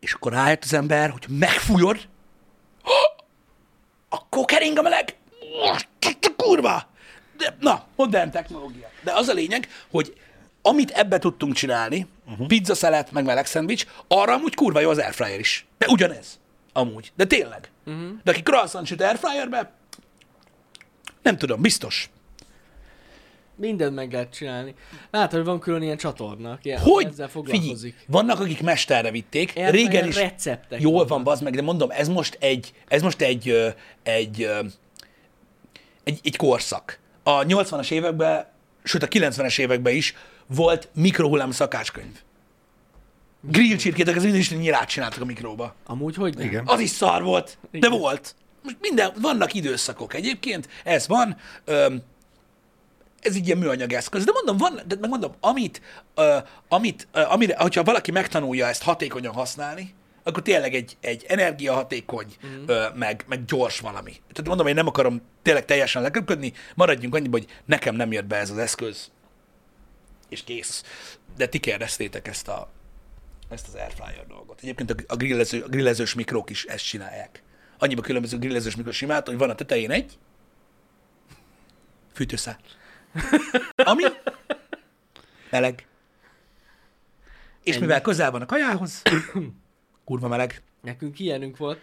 És 0.00 0.12
akkor 0.12 0.32
rájött 0.32 0.64
az 0.64 0.72
ember, 0.72 1.10
hogy 1.10 1.24
megfújod, 1.28 2.08
akkor 4.08 4.44
kering 4.44 4.78
a 4.78 4.82
meleg. 4.82 5.16
Kurva! 6.36 6.88
De, 7.36 7.56
na, 7.60 7.84
modern 7.96 8.30
technológia. 8.30 8.90
De 9.02 9.12
az 9.12 9.28
a 9.28 9.32
lényeg, 9.32 9.68
hogy 9.90 10.14
amit 10.62 10.90
ebbe 10.90 11.18
tudtunk 11.18 11.54
csinálni, 11.54 12.06
uh-huh. 12.30 12.46
pizza 12.46 12.74
szelet, 12.74 13.12
meg 13.12 13.24
meleg 13.24 13.46
szendvics, 13.46 13.86
arra 14.08 14.32
amúgy 14.32 14.54
kurva 14.54 14.80
jó 14.80 14.90
az 14.90 14.98
airfryer 14.98 15.38
is. 15.38 15.66
De 15.78 15.86
ugyanez. 15.88 16.38
Amúgy. 16.72 17.12
De 17.16 17.24
tényleg. 17.24 17.70
Uh-huh. 17.86 18.10
De 18.24 18.30
aki 18.30 18.42
croissant 18.42 18.86
süt 18.86 19.00
airfryerbe, 19.00 19.72
nem 21.22 21.38
tudom, 21.38 21.60
biztos. 21.60 22.10
Mindent 23.56 23.94
meg 23.94 24.12
lehet 24.12 24.34
csinálni. 24.34 24.74
Látod, 25.10 25.36
hogy 25.36 25.44
van 25.44 25.60
külön 25.60 25.82
ilyen 25.82 25.96
csatorna, 25.96 26.50
aki 26.50 26.70
Hogy? 26.70 27.06
ezzel 27.06 27.28
Figyelj, 27.28 27.54
foglalkozik. 27.56 28.04
vannak, 28.06 28.40
akik 28.40 28.62
mesterre 28.62 29.10
vitték, 29.10 29.52
Airfryer 29.56 29.74
régen 29.74 30.08
is 30.08 30.16
receptek 30.16 30.80
jól 30.80 30.92
vannak. 30.92 31.08
van, 31.08 31.22
bazd 31.22 31.42
meg, 31.42 31.54
de 31.54 31.62
mondom, 31.62 31.90
ez 31.90 32.08
most 32.08 32.36
egy, 32.40 32.72
ez 32.88 33.02
most 33.02 33.20
egy, 33.20 33.74
egy, 34.02 34.42
ö, 34.42 34.60
egy, 36.04 36.20
egy 36.22 36.36
korszak. 36.36 36.98
A 37.22 37.42
80-as 37.42 37.90
években, 37.90 38.46
sőt 38.82 39.02
a 39.02 39.08
90-es 39.08 39.58
években 39.58 39.94
is 39.94 40.14
volt 40.46 40.88
mikrohullám 40.94 41.50
szakácskönyv. 41.50 42.20
Grill 43.40 43.76
csirkétek, 43.76 44.16
ez 44.16 44.22
minden 44.22 44.40
is 44.40 44.50
nyilát 44.50 44.88
csináltak 44.88 45.20
a 45.20 45.24
mikróba. 45.24 45.74
Amúgy 45.86 46.14
hogy 46.14 46.36
nem? 46.36 46.46
Igen. 46.46 46.62
Az 46.66 46.80
is 46.80 46.90
szar 46.90 47.22
volt, 47.22 47.58
de 47.70 47.78
Igen. 47.78 47.90
volt. 47.90 48.34
Most 48.62 48.76
minden, 48.80 49.12
vannak 49.20 49.54
időszakok 49.54 50.14
egyébként, 50.14 50.68
ez 50.84 51.08
van. 51.08 51.36
Öm, 51.64 52.02
ez 53.20 53.34
egy 53.34 53.46
ilyen 53.46 53.58
műanyag 53.58 53.92
eszköz. 53.92 54.24
De 54.24 54.32
mondom, 54.32 54.56
van, 54.56 54.80
de 54.86 54.96
megmondom, 55.00 55.32
amit, 55.40 55.82
ö, 56.14 56.36
amit 56.68 57.08
ö, 57.12 57.20
amire, 57.20 57.56
hogyha 57.58 57.82
valaki 57.82 58.10
megtanulja 58.10 58.66
ezt 58.66 58.82
hatékonyan 58.82 59.32
használni, 59.32 59.94
akkor 60.24 60.42
tényleg 60.42 60.74
egy, 60.74 60.96
egy 61.00 61.24
energiahatékony, 61.28 62.34
mm. 62.46 62.62
ö, 62.66 62.86
meg, 62.94 63.24
meg 63.28 63.44
gyors 63.44 63.80
valami. 63.80 64.10
Tehát 64.10 64.46
mondom, 64.46 64.66
én 64.66 64.74
nem 64.74 64.86
akarom 64.86 65.22
tényleg 65.42 65.64
teljesen 65.64 66.02
leköpködni, 66.02 66.52
maradjunk 66.74 67.14
annyiban, 67.14 67.40
hogy 67.40 67.50
nekem 67.64 67.94
nem 67.94 68.12
jött 68.12 68.24
be 68.24 68.36
ez 68.36 68.50
az 68.50 68.58
eszköz, 68.58 69.10
és 70.28 70.44
kész. 70.44 70.84
De 71.36 71.46
ti 71.46 71.58
kérdeztétek 71.58 72.28
ezt 72.28 72.48
a, 72.48 72.70
ezt 73.48 73.68
az 73.68 73.74
airfryer 73.74 74.26
dolgot. 74.26 74.58
Egyébként 74.62 74.90
a, 74.90 74.94
a, 75.06 75.16
grillező, 75.16 75.62
a 75.62 75.68
grillezős 75.68 76.14
mikrók 76.14 76.50
is 76.50 76.64
ezt 76.64 76.84
csinálják. 76.84 77.42
Annyiba 77.78 78.02
különböző 78.02 78.38
grillezős 78.38 78.76
mikro 78.76 78.92
simát, 78.92 79.26
hogy 79.26 79.38
van 79.38 79.50
a 79.50 79.54
tetején 79.54 79.90
egy 79.90 80.18
fűtőszál. 82.12 82.58
Ami 83.76 84.02
meleg. 85.50 85.86
És 87.62 87.78
mivel 87.78 88.00
közel 88.00 88.30
van 88.30 88.42
a 88.42 88.46
kajához, 88.46 89.02
kurva 90.04 90.28
meleg. 90.28 90.62
Nekünk 90.82 91.18
ilyenünk 91.18 91.56
volt. 91.56 91.78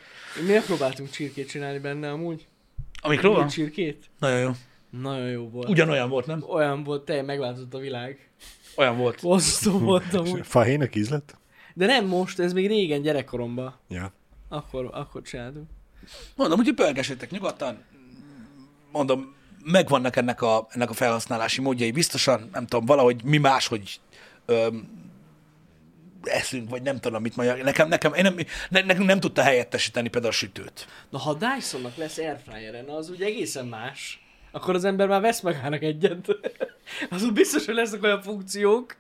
Mi 0.46 0.52
megpróbáltunk 0.52 1.10
csirkét 1.10 1.50
csinálni 1.50 1.80
benne 1.80 2.12
amúgy. 2.12 2.48
A? 3.02 3.16
Grill 3.16 3.48
csirkét. 3.48 4.10
Nagyon 4.20 4.40
jó. 4.40 4.52
Nagyon 4.90 5.30
jó 5.30 5.50
volt. 5.50 5.70
Ugyanolyan 5.70 6.10
volt, 6.10 6.26
nem? 6.26 6.44
Olyan 6.50 6.84
volt, 6.84 7.06
teljesen 7.06 7.30
megváltozott 7.30 7.74
a 7.74 7.78
világ. 7.78 8.30
Olyan 8.76 8.98
volt. 8.98 9.22
Bosszú 9.22 9.80
volt 9.80 10.14
amúgy. 10.14 10.48
Fahénak 10.48 10.96
ízlet? 10.96 11.38
De 11.74 11.86
nem 11.86 12.06
most, 12.06 12.40
ez 12.40 12.54
még 12.54 12.68
régen 12.68 13.02
gyerekkoromban. 13.02 13.76
Ja. 13.88 14.14
Akkor, 14.50 14.90
akkor 14.94 15.22
csináltunk. 15.22 15.70
Mondom, 16.36 16.60
úgyhogy 16.60 16.76
pörgessétek 16.76 17.32
nyugodtan. 17.32 17.84
Mondom, 18.92 19.36
megvannak 19.64 20.16
ennek 20.16 20.42
a, 20.42 20.68
ennek 20.70 20.90
a 20.90 20.94
felhasználási 20.94 21.62
módjai 21.62 21.92
biztosan, 21.92 22.50
nem 22.54 22.66
tudom, 22.66 22.86
valahogy 22.86 23.24
mi 23.24 23.38
máshogy 23.38 24.00
öm, 24.46 25.01
eszünk, 26.24 26.70
vagy 26.70 26.82
nem 26.82 27.00
tudom, 27.00 27.22
mit 27.22 27.36
mondjak. 27.36 27.64
Nekem, 27.64 27.88
nekem, 27.88 28.14
én 28.14 28.24
nem, 28.24 28.36
ne, 28.70 28.82
nekünk 28.82 29.08
nem 29.08 29.20
tudta 29.20 29.42
helyettesíteni 29.42 30.10
például 30.10 30.34
a 30.34 30.36
sütőt. 30.36 30.88
Na 31.10 31.18
ha 31.18 31.34
Dysonnak 31.34 31.96
lesz 31.96 32.18
airfryeren, 32.18 32.90
az 32.90 33.10
ugye 33.10 33.26
egészen 33.26 33.66
más. 33.66 34.22
Akkor 34.52 34.76
az 34.76 34.84
ember 34.84 35.08
már 35.08 35.22
vesz 35.22 35.42
magának 35.42 35.82
egyet. 35.82 36.28
Azon 37.10 37.34
biztos, 37.34 37.66
hogy 37.66 37.76
lesznek 37.76 38.04
olyan 38.04 38.22
funkciók. 38.22 38.96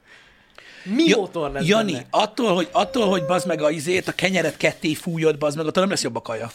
Mi 0.84 1.03
ja, 1.03 1.17
motor 1.17 1.51
lesz 1.51 1.65
Jani, 1.65 1.91
benne? 1.91 2.05
attól, 2.09 2.55
hogy, 2.55 2.69
attól, 2.72 3.09
hogy 3.09 3.26
bazd 3.26 3.47
meg 3.47 3.61
a 3.61 3.69
izét, 3.69 4.07
a 4.07 4.11
kenyeret 4.11 4.57
ketté 4.57 4.93
fújod, 4.93 5.38
bazd 5.38 5.57
meg, 5.57 5.65
attól 5.65 5.82
nem 5.82 5.91
lesz 5.91 6.03
jobb 6.03 6.15
a 6.15 6.22
kaja. 6.22 6.51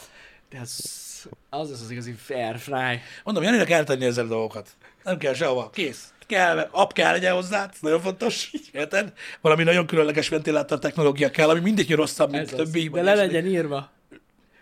De 0.51 0.59
az, 0.61 1.27
az 1.51 1.71
lesz 1.71 1.81
az 1.81 1.91
igazi 1.91 2.15
airfry. 2.29 3.01
Mondom, 3.25 3.43
Janinak 3.43 3.67
kell 3.67 3.85
tenni 3.85 4.05
ezzel 4.05 4.25
a 4.25 4.29
dolgokat. 4.29 4.69
Nem 5.03 5.19
kell 5.19 5.35
sehova. 5.35 5.71
Kész. 5.71 6.13
Kell, 6.27 6.69
app 6.71 6.93
kell 6.93 7.13
legyen 7.13 7.35
hozzá, 7.35 7.69
ez 7.73 7.79
nagyon 7.81 8.01
fontos. 8.01 8.51
Érted? 8.73 9.13
Valami 9.41 9.63
nagyon 9.63 9.87
különleges 9.87 10.29
ventilátor 10.29 10.79
technológia 10.79 11.31
kell, 11.31 11.49
ami 11.49 11.61
mindig 11.61 11.95
rosszabb, 11.95 12.31
mint 12.31 12.43
Ez 12.43 12.59
a 12.59 12.63
az. 12.63 12.71
többi. 12.71 12.89
De 12.89 13.03
le 13.03 13.15
legyen 13.15 13.47
írva, 13.47 13.91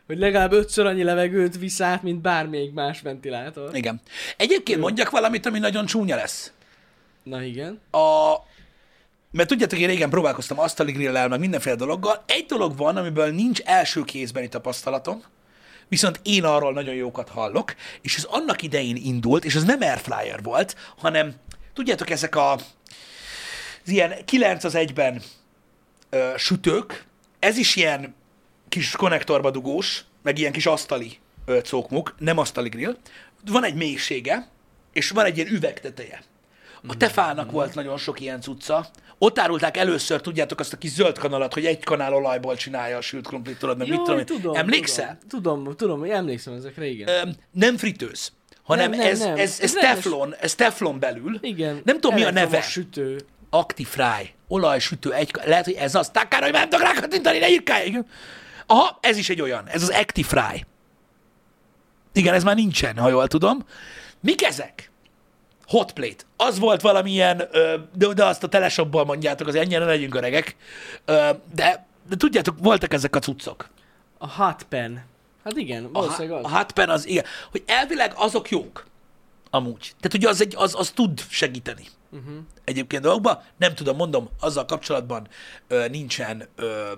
hogy 0.07 0.19
legalább 0.19 0.53
ötször 0.53 0.87
annyi 0.87 1.03
levegőt 1.03 1.59
visz 1.59 1.81
át, 1.81 2.03
mint 2.03 2.21
bármelyik 2.21 2.73
más 2.73 3.01
ventilátor. 3.01 3.77
Igen. 3.77 4.01
Egyébként 4.37 4.81
mondjak 4.81 5.11
valamit, 5.11 5.47
ami 5.47 5.59
nagyon 5.59 5.87
csúnya 5.87 6.17
lesz. 6.17 6.53
Na 7.23 7.43
igen. 7.43 7.81
A... 7.91 8.35
Mert 9.31 9.49
tudjátok, 9.49 9.79
én 9.79 9.87
régen 9.87 10.11
próbálkoztam 10.11 10.59
asztali 10.59 10.93
grillel, 10.93 11.29
meg 11.29 11.39
mindenféle 11.39 11.77
dologgal. 11.77 12.25
Egy 12.27 12.47
dolog 12.47 12.77
van, 12.77 12.97
amiből 12.97 13.31
nincs 13.31 13.61
első 13.61 14.03
kézbeni 14.03 14.49
tapasztalatom, 14.49 15.23
viszont 15.89 16.21
én 16.23 16.45
arról 16.45 16.73
nagyon 16.73 16.95
jókat 16.95 17.29
hallok, 17.29 17.75
és 18.03 18.17
ez 18.17 18.25
annak 18.25 18.63
idején 18.63 18.97
indult, 18.97 19.45
és 19.45 19.55
ez 19.55 19.65
nem 19.65 19.81
airfryer 19.81 20.43
volt, 20.43 20.77
hanem 20.97 21.35
tudjátok, 21.75 22.11
ezek 22.11 22.37
a 22.37 22.53
az 23.85 23.91
ilyen 23.91 24.25
9 24.25 24.65
az 24.65 24.75
egyben 24.75 25.23
ö, 26.11 26.33
sütők, 26.37 27.05
ez 27.39 27.57
is 27.57 27.77
ilyen 27.77 28.15
kis 28.69 28.91
konnektorba 28.91 29.51
dugós, 29.51 30.05
meg 30.23 30.39
ilyen 30.39 30.53
kis 30.53 30.67
asztali 30.67 31.19
ö, 31.47 31.61
cókmuk, 31.61 32.15
nem 32.19 32.39
asztali 32.39 32.69
grill. 32.69 32.97
Van 33.47 33.65
egy 33.65 33.75
mélysége, 33.75 34.49
és 34.93 35.11
van 35.11 35.25
egy 35.25 35.37
ilyen 35.37 35.49
üvegteteje. 35.49 36.23
A 36.87 36.97
tefának 36.97 37.51
volt 37.51 37.75
nagyon 37.75 37.99
sok 37.99 38.21
ilyen 38.21 38.41
cucca. 38.41 38.87
Ott 39.19 39.39
árulták 39.39 39.77
először, 39.77 40.21
tudjátok, 40.21 40.61
azt 40.61 40.73
a 40.73 40.77
kis 40.77 40.91
zöld 40.91 41.19
kanalat, 41.19 41.55
hogy 41.55 41.67
egy 41.67 41.85
kanál 41.85 42.15
olajból 42.15 42.57
csinálja 42.57 42.97
a 42.97 43.01
sült 43.01 43.27
krumplit, 43.27 43.59
tudod, 43.59 43.79
meg 43.79 43.89
mit 43.89 44.03
tudom, 44.03 44.25
tudom, 44.25 44.55
Emlékszel? 44.55 45.19
Tudom, 45.29 45.63
tudom, 45.65 45.77
tudom, 45.77 46.11
emlékszem 46.11 46.55
ezekre, 46.55 46.87
igen. 46.87 47.09
Öm, 47.09 47.35
nem 47.51 47.77
fritőz, 47.77 48.33
hanem 48.65 48.91
Nem, 48.91 48.99
nem, 48.99 49.09
ez, 49.09 49.19
nem. 49.19 49.37
ez, 49.37 49.39
ez, 49.39 49.61
Ez 49.61 49.73
teflon, 49.73 50.35
ez 50.41 50.55
teflon 50.55 50.99
belül. 50.99 51.39
igen. 51.43 51.81
Nem 51.85 52.01
tudom, 52.01 52.17
mi 52.17 52.25
a 52.25 52.31
neve. 52.31 52.61
sütő. 52.61 53.21
Actifry, 53.51 54.35
olajsütő, 54.49 55.13
egy, 55.13 55.31
lehet, 55.45 55.65
hogy 55.65 55.75
ez 55.75 55.95
az. 55.95 56.11
Takára, 56.11 56.45
hogy 56.45 56.53
nem 56.53 56.69
tudok 56.69 56.87
rákattintani, 56.87 57.39
ne 57.39 57.49
írkálj. 57.51 57.87
Igen. 57.87 58.07
Aha, 58.67 58.99
ez 59.03 59.17
is 59.17 59.29
egy 59.29 59.41
olyan, 59.41 59.69
ez 59.69 59.83
az 59.83 59.89
Actifry. 59.91 60.65
Igen, 62.13 62.35
ez 62.35 62.45
már 62.45 62.55
nincsen, 62.55 62.97
ha 62.99 63.09
jól 63.09 63.27
tudom. 63.29 63.65
Mik 64.21 64.43
ezek? 64.45 64.89
hotplate. 65.67 66.25
Az 66.37 66.59
volt 66.59 66.81
valamilyen, 66.81 67.37
de, 67.93 68.07
de 68.15 68.25
azt 68.25 68.43
a 68.43 68.49
teleshopból 68.49 69.05
mondjátok, 69.05 69.47
az 69.49 69.55
ennyire 69.55 69.85
legyünk 69.85 70.15
öregek. 70.15 70.57
De, 71.55 71.87
de 72.09 72.17
tudjátok, 72.17 72.57
voltak 72.59 72.93
ezek 72.93 73.17
a 73.17 73.19
cuccok. 73.19 73.69
A 74.19 74.29
hot 74.29 74.63
pen. 74.63 75.05
Hát 75.45 75.57
igen, 75.57 75.85
A, 75.85 75.89
valószínűleg 75.93 76.45
a 76.45 76.47
az. 76.47 76.53
hotpen 76.53 76.91
az, 76.91 77.07
igen, 77.07 77.25
hogy 77.51 77.63
elvileg 77.67 78.13
azok 78.17 78.51
jók. 78.51 78.87
Amúgy. 79.51 79.93
Tehát 80.01 80.15
ugye 80.15 80.29
az, 80.29 80.41
egy, 80.41 80.55
az, 80.57 80.75
az 80.75 80.91
tud 80.91 81.21
segíteni. 81.29 81.87
Uh-huh. 82.11 82.35
Egyébként 82.65 83.03
dolgokban. 83.03 83.43
Nem 83.57 83.75
tudom, 83.75 83.97
mondom, 83.97 84.29
azzal 84.41 84.65
kapcsolatban 84.65 85.29
ö, 85.69 85.89
nincsen 85.89 86.49
ö, 86.57 86.93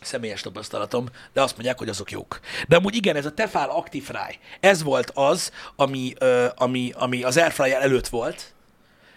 személyes 0.00 0.40
tapasztalatom, 0.40 1.06
de 1.32 1.42
azt 1.42 1.54
mondják, 1.54 1.78
hogy 1.78 1.88
azok 1.88 2.10
jók. 2.10 2.40
De 2.68 2.76
amúgy 2.76 2.94
igen, 2.94 3.16
ez 3.16 3.26
a 3.26 3.32
Tefal 3.32 3.70
Actifry, 3.70 4.38
ez 4.60 4.82
volt 4.82 5.10
az, 5.14 5.52
ami, 5.76 6.12
ö, 6.18 6.46
ami, 6.56 6.92
ami 6.94 7.22
az 7.22 7.36
Airfryer 7.36 7.82
előtt 7.82 8.08
volt, 8.08 8.54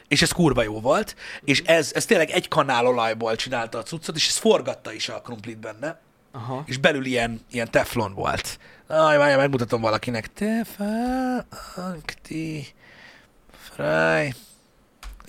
és 0.08 0.22
ez 0.22 0.32
kurva 0.32 0.64
jó 0.64 0.80
volt, 0.80 1.16
és 1.44 1.62
ez, 1.62 1.92
ez 1.94 2.06
tényleg 2.06 2.30
egy 2.30 2.48
kanál 2.48 2.88
olajból 2.88 3.36
csinálta 3.36 3.78
a 3.78 3.84
cuccot, 3.84 4.16
és 4.16 4.28
ez 4.28 4.38
forgatta 4.38 4.92
is 4.92 5.10
a 5.10 5.22
krumplit 5.22 5.60
benne, 5.60 6.00
Aha. 6.38 6.64
és 6.66 6.78
belül 6.78 7.06
ilyen, 7.06 7.42
ilyen 7.52 7.72
teflon 7.72 8.14
volt. 8.14 8.60
Aj, 8.88 9.18
várjál, 9.18 9.38
megmutatom 9.38 9.82
valakinek. 9.82 10.34
Tefal 10.34 11.46
Actifry. 11.76 12.74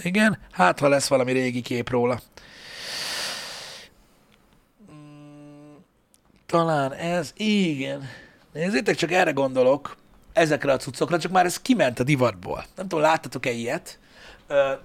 Igen, 0.02 0.38
hát 0.50 0.78
ha 0.78 0.88
lesz 0.88 1.09
valami 1.09 1.32
régi 1.32 1.61
kép 1.61 1.88
róla. 1.88 2.20
Talán 6.46 6.92
ez, 6.92 7.32
igen. 7.36 8.09
Nézzétek, 8.52 8.96
csak 8.96 9.12
erre 9.12 9.30
gondolok, 9.30 9.96
ezekre 10.32 10.72
a 10.72 10.76
cuccokra, 10.76 11.18
csak 11.18 11.32
már 11.32 11.44
ez 11.44 11.61
kiment 11.61 11.98
a 11.98 12.04
divatból. 12.04 12.64
Nem 12.76 12.88
tudom, 12.88 13.04
láttatok-e 13.04 13.50
ilyet, 13.50 13.98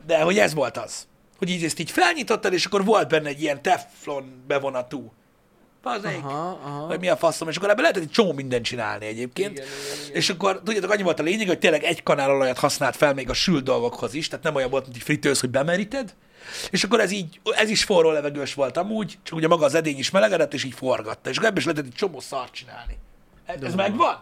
de 0.06 0.22
hogy 0.22 0.38
ez 0.38 0.54
volt 0.54 0.78
az. 0.78 1.08
Hogy 1.38 1.50
így 1.50 1.64
ezt 1.64 1.80
így 1.80 1.92
felnyitottad, 1.92 2.54
és 2.54 2.66
akkor 2.66 2.86
volt 2.86 3.08
benne 3.08 3.28
egy 3.28 3.42
ilyen 3.42 3.62
teflon 3.62 4.44
bevonatú. 4.48 5.14
Bazeg. 5.84 6.16
Aha, 6.24 6.60
aha. 6.64 6.88
Vagy 6.88 7.00
mi 7.00 7.08
a 7.10 7.18
faszom, 7.18 7.50
és 7.50 7.56
akkor 7.58 7.70
ebben 7.70 7.82
lehetett 7.82 8.04
egy 8.04 8.10
csomó 8.12 8.32
mindent 8.34 8.66
csinálni 8.66 9.06
egyébként. 9.06 9.52
Igen, 9.58 9.68
igen, 9.68 10.04
igen. 10.06 10.16
És 10.16 10.30
akkor 10.30 10.62
tudjátok, 10.64 10.92
annyi 10.92 11.02
volt 11.04 11.20
a 11.20 11.24
lényeg, 11.24 11.48
hogy 11.48 11.60
tényleg 11.60 11.84
egy 11.84 12.04
kanál 12.04 12.30
olajat 12.32 12.58
használt 12.58 12.96
fel 12.96 13.14
még 13.14 13.30
a 13.30 13.34
sült 13.34 13.64
dolgokhoz 13.64 14.14
is, 14.14 14.28
tehát 14.28 14.44
nem 14.46 14.56
olyan 14.56 14.70
volt, 14.70 14.84
mint 14.84 14.96
egy 14.96 15.02
fritőz, 15.04 15.40
hogy 15.40 15.50
bemeríted. 15.50 16.16
És 16.72 16.84
akkor 16.84 17.00
ez 17.00 17.12
így, 17.12 17.40
ez 17.44 17.70
is 17.70 17.84
forró 17.84 18.12
levegős 18.12 18.54
volt 18.54 18.78
amúgy, 18.78 19.20
csak 19.24 19.36
ugye 19.38 19.48
maga 19.48 19.66
az 19.66 19.74
edény 19.76 19.98
is 19.98 20.10
melegedett, 20.10 20.54
és 20.54 20.64
így 20.64 20.74
forgatta. 20.74 21.30
És 21.30 21.36
akkor 21.36 21.48
ebből 21.50 21.60
is 21.60 21.66
lehetett 21.66 21.86
egy 21.86 21.94
csomó 21.98 22.20
szart 22.20 22.54
csinálni. 22.54 22.98
Ez 23.46 23.60
De 23.60 23.76
megvan? 23.76 24.20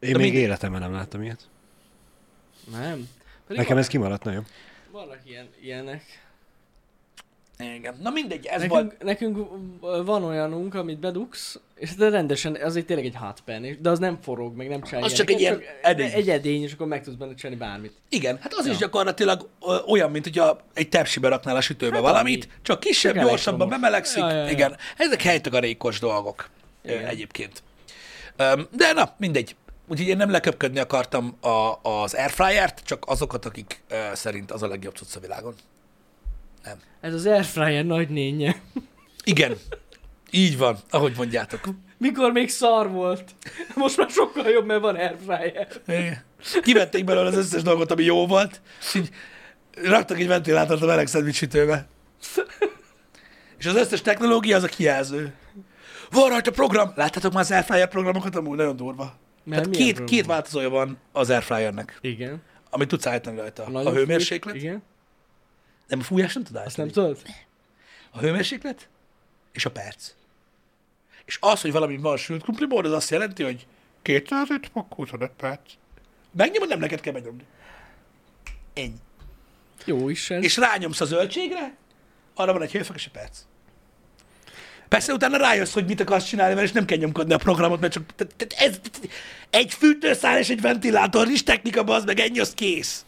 Én 0.00 0.12
De 0.12 0.16
még 0.18 0.26
mindegy. 0.26 0.42
életemben 0.42 0.80
nem 0.80 0.92
láttam 0.92 1.22
ilyet. 1.22 1.40
Nem. 2.72 3.08
Pedig 3.46 3.56
Nekem 3.56 3.66
van- 3.66 3.78
ez 3.78 3.86
kimaradt 3.86 4.24
nagyon. 4.24 4.46
Vannak 4.90 5.18
ilyen, 5.24 5.48
ilyenek. 5.62 6.27
Igen. 7.64 7.94
Na 8.02 8.10
mindegy, 8.10 8.46
ez 8.46 8.66
volt. 8.66 9.02
Nekünk, 9.02 9.02
nekünk 9.04 9.48
van 10.04 10.24
olyanunk, 10.24 10.74
amit 10.74 10.98
bedugsz, 10.98 11.60
és 11.74 11.94
de 11.94 12.08
rendesen, 12.08 12.54
az 12.62 12.76
egy 12.76 12.84
tényleg 12.84 13.06
egy 13.06 13.14
hot 13.16 13.40
pen, 13.44 13.64
és- 13.64 13.80
de 13.80 13.90
az 13.90 13.98
nem 13.98 14.18
forog, 14.22 14.56
meg 14.56 14.68
nem 14.68 14.82
csinál 14.82 15.02
Az 15.02 15.12
csak 15.12 15.30
egy 15.30 15.40
ilyen 15.40 15.62
edény. 15.82 16.10
Egy 16.12 16.28
edény, 16.30 16.62
és 16.62 16.72
akkor 16.72 16.86
meg 16.86 17.02
tudsz 17.02 17.16
benne 17.16 17.34
csinálni 17.34 17.58
bármit. 17.60 17.92
Igen, 18.08 18.38
hát 18.40 18.52
az 18.54 18.66
Ja. 18.66 18.72
is 18.72 18.78
gyakorlatilag 18.78 19.48
olyan, 19.86 20.10
mint 20.10 20.24
hogyha 20.24 20.60
egy 20.74 20.88
tepsibe 20.88 21.28
raknál 21.28 21.56
a 21.56 21.60
sütőbe 21.60 21.94
Hát 21.94 22.02
valamit, 22.04 22.44
annyi. 22.44 22.52
csak 22.62 22.80
kisebb, 22.80 23.14
Csak 23.14 23.24
gyorsabban 23.24 23.68
bemelegszik. 23.68 24.22
Ja, 24.22 24.30
ja, 24.30 24.44
ja. 24.44 24.50
Igen, 24.50 24.76
ezek 24.96 25.22
helytagarékos 25.22 25.98
dolgok 25.98 26.48
Igen. 26.84 27.04
egyébként. 27.06 27.62
De 28.70 28.92
na, 28.94 29.14
mindegy. 29.16 29.56
Úgyhogy 29.88 30.08
én 30.08 30.16
nem 30.16 30.30
leköpködni 30.30 30.78
akartam 30.78 31.36
a, 31.40 31.88
az 31.88 32.14
airfryert, 32.14 32.80
csak 32.84 33.04
azokat, 33.06 33.44
akik 33.44 33.82
szerint 34.12 34.50
az 34.50 34.62
a 34.62 34.68
legjobb 34.68 34.94
cucc 34.96 35.16
a 35.16 35.20
világon. 35.20 35.54
Nem. 36.64 36.76
Ez 37.00 37.14
az 37.14 37.26
airfryer 37.26 37.84
nagy 37.84 38.08
nénye. 38.08 38.56
Igen, 39.24 39.56
így 40.30 40.58
van, 40.58 40.78
ahogy 40.90 41.12
mondjátok. 41.16 41.60
Mikor 41.98 42.32
még 42.32 42.48
szar 42.48 42.90
volt. 42.90 43.34
Most 43.74 43.96
már 43.96 44.10
sokkal 44.10 44.48
jobb, 44.48 44.66
mert 44.66 44.80
van 44.80 44.94
airfryer. 44.94 45.68
Igen. 45.86 46.22
Kivették 46.62 47.04
belőle 47.04 47.28
az 47.28 47.36
összes 47.36 47.62
dolgot, 47.62 47.90
ami 47.90 48.02
jó 48.04 48.26
volt, 48.26 48.60
és 48.80 48.94
így 48.94 49.10
raktak 49.84 50.18
egy 50.18 50.26
ventilátort 50.26 50.82
a 50.82 50.86
meleg 50.86 51.06
szendvics 51.06 51.36
sütőbe. 51.36 51.88
És 53.58 53.66
az 53.66 53.74
összes 53.74 54.02
technológia 54.02 54.56
az 54.56 54.62
a 54.62 54.66
kijelző. 54.68 55.34
Van 56.10 56.28
rajta 56.28 56.50
program. 56.50 56.92
Láttátok 56.94 57.32
már 57.32 57.42
az 57.42 57.50
Airfryer 57.50 57.88
programokat? 57.88 58.36
Amúgy 58.36 58.56
nagyon 58.56 58.76
durva. 58.76 59.16
Mert 59.44 59.62
Tehát 59.62 59.76
két, 59.76 59.86
program? 59.94 60.06
két 60.06 60.26
változója 60.26 60.68
van 60.68 60.98
az 61.12 61.30
Airfryernek, 61.30 61.98
Igen. 62.00 62.42
amit 62.70 62.88
tudsz 62.88 63.06
állítani 63.06 63.36
rajta. 63.38 63.64
A, 63.64 63.70
Nagyon 63.70 63.94
hőmérséklet. 63.94 64.54
Igen. 64.54 64.82
Nem, 65.88 65.98
a 65.98 66.02
fújás 66.02 66.34
nem 66.34 66.44
tud 66.44 66.56
Azt 66.56 66.76
nem 66.76 66.88
tudod? 66.88 67.22
A 68.10 68.18
hőmérséklet 68.18 68.88
és 69.52 69.64
a 69.64 69.70
perc. 69.70 70.10
És 71.24 71.38
az, 71.40 71.60
hogy 71.60 71.72
valami 71.72 71.96
van 71.96 72.16
sült 72.16 72.42
krumpliból, 72.42 72.84
az 72.84 72.92
azt 72.92 73.10
jelenti, 73.10 73.42
hogy 73.42 73.66
205 74.02 74.70
fok 74.72 74.94
25 74.94 75.30
perc. 75.36 75.60
Megnyomod, 76.30 76.68
nem 76.68 76.78
neked 76.78 77.00
kell 77.00 77.12
megnyomni. 77.12 77.44
Ennyi. 78.74 79.00
Jó 79.84 80.08
is 80.08 80.30
ez. 80.30 80.44
És 80.44 80.56
rányomsz 80.56 81.00
a 81.00 81.04
zöldségre, 81.04 81.76
arra 82.34 82.52
van 82.52 82.62
egy 82.62 82.72
hőfok 82.72 82.96
és 82.96 83.04
egy 83.04 83.12
perc. 83.12 83.38
Persze 84.88 85.12
utána 85.12 85.36
rájössz, 85.36 85.72
hogy 85.72 85.86
mit 85.86 86.00
akarsz 86.00 86.24
csinálni, 86.24 86.54
mert 86.54 86.66
és 86.66 86.72
nem 86.72 86.84
kell 86.84 86.98
nyomkodni 86.98 87.32
a 87.32 87.38
programot, 87.38 87.80
mert 87.80 87.92
csak 87.92 88.02
ez, 88.56 88.80
egy 89.50 89.74
fűtőszál 89.74 90.38
és 90.38 90.48
egy 90.48 90.60
ventilátor 90.60 91.28
is 91.28 91.42
technika, 91.42 91.80
az 91.80 92.04
meg 92.04 92.20
ennyi, 92.20 92.38
az 92.38 92.54
kész. 92.54 93.04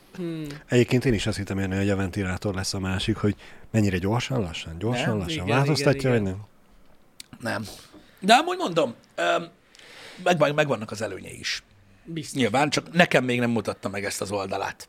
Egyébként 0.68 1.04
én 1.04 1.14
is 1.14 1.26
azt 1.26 1.36
hittem, 1.36 1.72
hogy 1.72 1.90
a 1.90 1.96
ventilátor 1.96 2.54
lesz 2.54 2.74
a 2.74 2.78
másik, 2.78 3.16
hogy 3.16 3.34
mennyire 3.70 3.98
gyorsan, 3.98 4.40
lassan, 4.40 4.78
gyorsan, 4.78 5.08
Nem? 5.08 5.18
lassan. 5.18 5.44
Igen, 5.44 5.56
Változtatja, 5.56 6.10
igen, 6.10 6.10
vagy 6.10 6.20
igen. 6.20 6.46
nem? 7.40 7.52
Nem. 7.52 7.64
De 8.20 8.34
amúgy 8.34 8.56
mondom, 8.56 8.94
meg, 10.22 10.54
megvannak 10.54 10.90
az 10.90 11.02
előnyei 11.02 11.38
is. 11.38 11.62
Biztos. 12.04 12.40
Nyilván, 12.40 12.70
csak 12.70 12.92
nekem 12.92 13.24
még 13.24 13.38
nem 13.38 13.50
mutatta 13.50 13.88
meg 13.88 14.04
ezt 14.04 14.20
az 14.20 14.30
oldalát. 14.30 14.88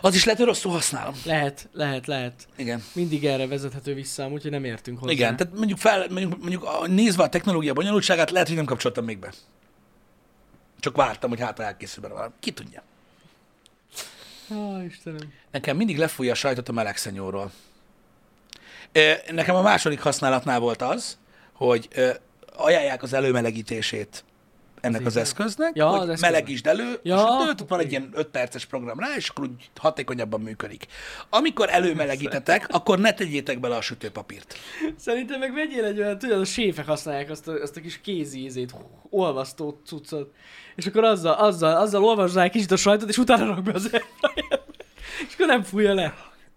Az 0.00 0.14
is 0.14 0.24
lehet, 0.24 0.38
hogy 0.38 0.48
rosszul 0.48 0.72
használom. 0.72 1.14
Lehet, 1.24 1.68
lehet, 1.72 2.06
lehet. 2.06 2.48
Igen. 2.56 2.82
Mindig 2.92 3.24
erre 3.24 3.46
vezethető 3.46 3.94
vissza, 3.94 4.28
úgyhogy 4.28 4.50
nem 4.50 4.64
értünk 4.64 4.98
hozzá. 4.98 5.12
Igen, 5.12 5.36
tehát 5.36 5.56
mondjuk, 5.56 5.78
fel, 5.78 6.06
mondjuk, 6.10 6.38
mondjuk 6.38 6.64
a, 6.64 6.86
nézve 6.86 7.22
a 7.22 7.28
technológia 7.28 7.72
bonyolultságát, 7.72 8.30
lehet, 8.30 8.46
hogy 8.46 8.56
nem 8.56 8.64
kapcsoltam 8.64 9.04
még 9.04 9.18
be. 9.18 9.32
Csak 10.80 10.96
vártam, 10.96 11.30
hogy 11.30 11.40
hát 11.40 11.58
elkészül 11.58 12.02
benne 12.02 12.14
valami. 12.14 12.32
Ki 12.40 12.50
tudja. 12.50 12.82
Ó, 14.50 14.80
Istenem. 14.88 15.32
Nekem 15.50 15.76
mindig 15.76 15.98
lefújja 15.98 16.32
a 16.32 16.34
sajtot 16.34 16.68
a 16.68 16.72
melegszenyóról. 16.72 17.50
Nekem 19.30 19.54
a 19.54 19.62
második 19.62 20.00
használatnál 20.00 20.58
volt 20.60 20.82
az, 20.82 21.18
hogy 21.52 21.88
ajánlják 22.56 23.02
az 23.02 23.12
előmelegítését 23.12 24.24
ennek 24.80 25.06
az 25.06 25.16
eszköznek, 25.16 25.76
Ja, 25.76 25.86
hogy 25.86 25.96
az 25.96 26.02
eszköznek. 26.02 26.30
melegítsd 26.30 26.66
elő, 26.66 26.98
Ja, 27.02 27.16
és 27.56 27.62
van 27.68 27.80
egy 27.80 27.90
ilyen 27.90 28.10
5 28.14 28.26
perces 28.26 28.64
program 28.66 28.98
rá, 28.98 29.06
és 29.16 29.28
akkor 29.28 29.44
úgy 29.44 29.70
hatékonyabban 29.76 30.40
működik. 30.40 30.86
Amikor 31.30 31.68
előmelegítetek, 31.70 32.66
akkor 32.70 32.98
ne 32.98 33.12
tegyétek 33.12 33.60
bele 33.60 33.76
a 33.76 33.80
sütőpapírt. 33.80 34.54
Szerintem 34.96 35.38
meg 35.38 35.54
vegyél 35.54 35.84
egy 35.84 35.98
olyan, 35.98 36.18
tudod, 36.18 36.40
a 36.40 36.44
séfek 36.44 36.86
használják 36.86 37.30
azt 37.30 37.48
a, 37.48 37.52
azt 37.52 37.76
a 37.76 37.80
kis 37.80 38.00
kézi 38.00 38.44
ízét, 38.44 38.74
olvasztó 39.10 39.80
cuccot, 39.86 40.32
és 40.76 40.86
akkor 40.86 41.04
azzal, 41.04 41.34
azzal, 41.34 41.76
azzal 41.76 42.04
olvassák 42.04 42.50
kicsit 42.50 42.70
a 42.70 42.76
sajtot, 42.76 43.08
és 43.08 43.18
utána 43.18 43.46
rak 43.46 43.62
be 43.62 43.72
az. 43.72 43.90
És 45.38 45.44
akkor 45.44 45.56
nem 45.56 45.62
fújja 45.62 45.94
le. 45.94 46.14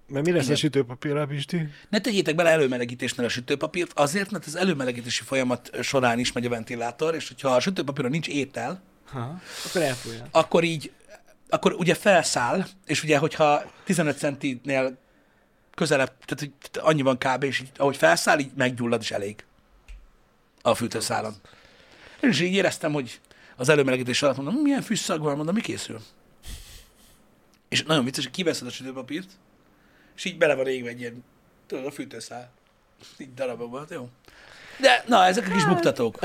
Mert 0.07 0.25
mi 0.25 0.31
lesz 0.31 0.43
Igen. 0.43 0.55
a 0.55 0.57
sütőpapírra, 0.59 1.25
Pisti? 1.25 1.67
Ne 1.89 1.99
tegyétek 1.99 2.35
bele 2.35 2.49
előmelegítésnél 2.49 3.25
a 3.25 3.29
sütőpapírt, 3.29 3.91
azért, 3.99 4.31
mert 4.31 4.45
az 4.45 4.55
előmelegítési 4.55 5.23
folyamat 5.23 5.69
során 5.81 6.19
is 6.19 6.31
megy 6.31 6.45
a 6.45 6.49
ventilátor, 6.49 7.15
és 7.15 7.27
hogyha 7.27 7.49
a 7.49 7.59
sütőpapíron 7.59 8.11
nincs 8.11 8.27
étel, 8.27 8.81
Ha, 9.11 9.41
akkor 9.65 9.81
elfújja. 9.81 10.27
akkor 10.31 10.63
így, 10.63 10.91
akkor 11.49 11.73
ugye 11.73 11.93
felszáll, 11.95 12.65
és 12.85 13.03
ugye, 13.03 13.17
hogyha 13.17 13.71
15 13.83 14.17
centinél 14.17 14.97
közelebb, 15.75 16.11
tehát 16.25 16.39
hogy 16.39 16.51
annyi 16.83 17.01
van 17.01 17.17
kb. 17.17 17.43
és 17.43 17.59
így, 17.59 17.71
ahogy 17.77 17.97
felszáll, 17.97 18.39
így 18.39 18.51
meggyullad, 18.55 19.01
és 19.01 19.11
elég 19.11 19.43
a 20.61 20.75
fűtőszálon. 20.75 21.33
Én 22.21 22.29
is 22.29 22.39
így 22.41 22.53
éreztem, 22.53 22.93
hogy 22.93 23.19
az 23.55 23.69
előmelegítés 23.69 24.21
alatt 24.21 24.35
mondom, 24.35 24.55
milyen 24.55 24.81
fűszag 24.81 25.21
van, 25.21 25.35
mondom, 25.35 25.55
mi 25.55 25.61
készül? 25.61 25.99
És 27.71 27.83
nagyon 27.83 28.03
vicces, 28.03 28.23
hogy 28.23 28.33
kiveszed 28.33 28.67
a 28.67 28.71
sütőpapírt, 28.71 29.29
és 30.15 30.25
így 30.25 30.37
bele 30.37 30.55
van 30.55 30.67
égve 30.67 30.89
egy 30.89 30.99
ilyen, 30.99 31.23
tudod, 31.67 31.85
a 31.85 31.91
fűtőszál. 31.91 32.51
Így 33.17 33.33
darabokban, 33.33 33.85
jó. 33.89 34.09
De, 34.79 35.03
na, 35.07 35.25
ezek 35.25 35.47
a 35.47 35.51
kis 35.51 35.65
buktatók. 35.65 36.19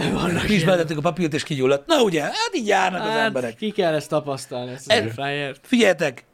Mi 0.49 0.55
is 0.55 0.65
a 0.65 1.01
papírt, 1.01 1.35
és 1.35 1.43
kigyulladt. 1.43 1.87
Na 1.87 2.03
ugye, 2.03 2.23
hát 2.23 2.51
így 2.53 2.67
járnak 2.67 3.09
az 3.09 3.17
emberek. 3.17 3.57
ki 3.57 3.71
kell 3.71 3.95
ezt 3.95 4.09
tapasztalni, 4.09 4.73
ezt 4.73 4.91
az 4.91 4.97
airfryert. 4.97 5.67
Figyeljetek, 5.67 6.25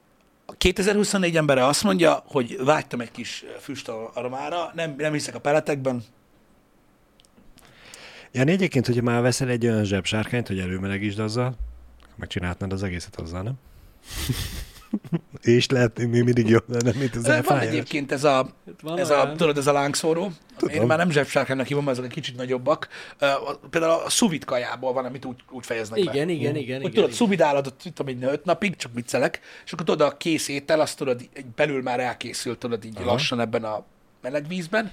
a 0.46 0.52
2024 0.52 1.36
embere 1.36 1.66
azt 1.66 1.82
mondja, 1.82 2.22
hogy 2.26 2.56
vágytam 2.64 3.00
egy 3.00 3.10
kis 3.10 3.44
füst 3.60 3.88
aromára, 3.88 4.70
nem, 4.74 4.94
nem 4.98 5.12
hiszek 5.12 5.34
a 5.34 5.40
peletekben. 5.40 6.04
Jani, 8.32 8.52
egyébként, 8.52 8.86
hogyha 8.86 9.02
már 9.02 9.22
veszel 9.22 9.48
egy 9.48 9.66
olyan 9.66 9.84
zsebsárkányt, 9.84 10.46
hogy 10.46 10.58
előmelegítsd 10.58 11.18
azzal, 11.18 11.54
megcsinálhatnád 12.16 12.72
az 12.72 12.82
egészet 12.82 13.16
azzal, 13.16 13.42
nem? 13.42 13.54
És 15.42 15.68
lehet, 15.68 15.98
még 15.98 16.22
mindig 16.22 16.48
jobb 16.48 16.64
lenne, 16.68 16.98
mint 16.98 17.14
az 17.16 17.22
Van 17.26 17.34
elfájás. 17.34 17.66
egyébként 17.66 18.12
ez 18.12 18.24
a, 18.24 18.34
Hát 18.66 18.80
van 18.82 18.98
ez 18.98 19.10
olyan. 19.10 19.28
a, 19.28 19.34
tudod, 19.36 19.58
ez 19.58 19.66
a 19.66 19.72
lángszóró. 19.72 20.32
Tudom. 20.56 20.74
Én 20.74 20.82
már 20.82 20.98
nem 20.98 21.10
zsebsárkának 21.10 21.66
hívom, 21.66 21.84
mert 21.84 21.98
ezek 21.98 22.10
egy 22.10 22.16
kicsit 22.16 22.36
nagyobbak. 22.36 22.88
Uh, 23.20 23.28
például 23.70 24.02
a 24.04 24.10
szuvit 24.10 24.44
kajából 24.44 24.92
van, 24.92 25.04
amit 25.04 25.24
úgy, 25.24 25.36
úgy 25.50 25.66
fejeznek 25.66 26.04
be. 26.04 26.10
Igen, 26.12 26.28
igen, 26.28 26.56
igen, 26.56 26.80
Hogy 26.80 26.90
igen. 26.90 26.92
tudod, 26.92 27.12
szuvidálod, 27.12 27.74
mit 27.84 27.94
tudom, 27.94 28.14
így 28.16 28.24
öt 28.24 28.44
napig, 28.44 28.76
csak 28.76 28.94
viccelek, 28.94 29.40
és 29.64 29.72
akkor 29.72 29.86
tudod, 29.86 30.06
a 30.12 30.16
kész 30.16 30.48
étel, 30.48 30.80
azt 30.80 30.96
tudod, 30.96 31.28
belül 31.54 31.82
már 31.82 32.00
elkészült, 32.00 32.58
tudod, 32.58 32.84
így 32.84 32.96
Aha. 32.96 33.04
lassan 33.04 33.40
ebben 33.40 33.64
a 33.64 33.84
meleg 34.22 34.48
vízben, 34.48 34.92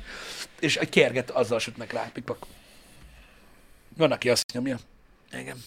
és 0.60 0.76
egy 0.78 0.90
kérget 0.90 1.30
azzal 1.32 1.60
sütnek 1.60 1.94
rá, 1.94 2.10
pikpak. 2.14 2.46
Van, 3.98 4.12
aki 4.12 4.30
azt 4.30 4.52
nyomja. 4.54 4.78
Igen. 5.32 5.58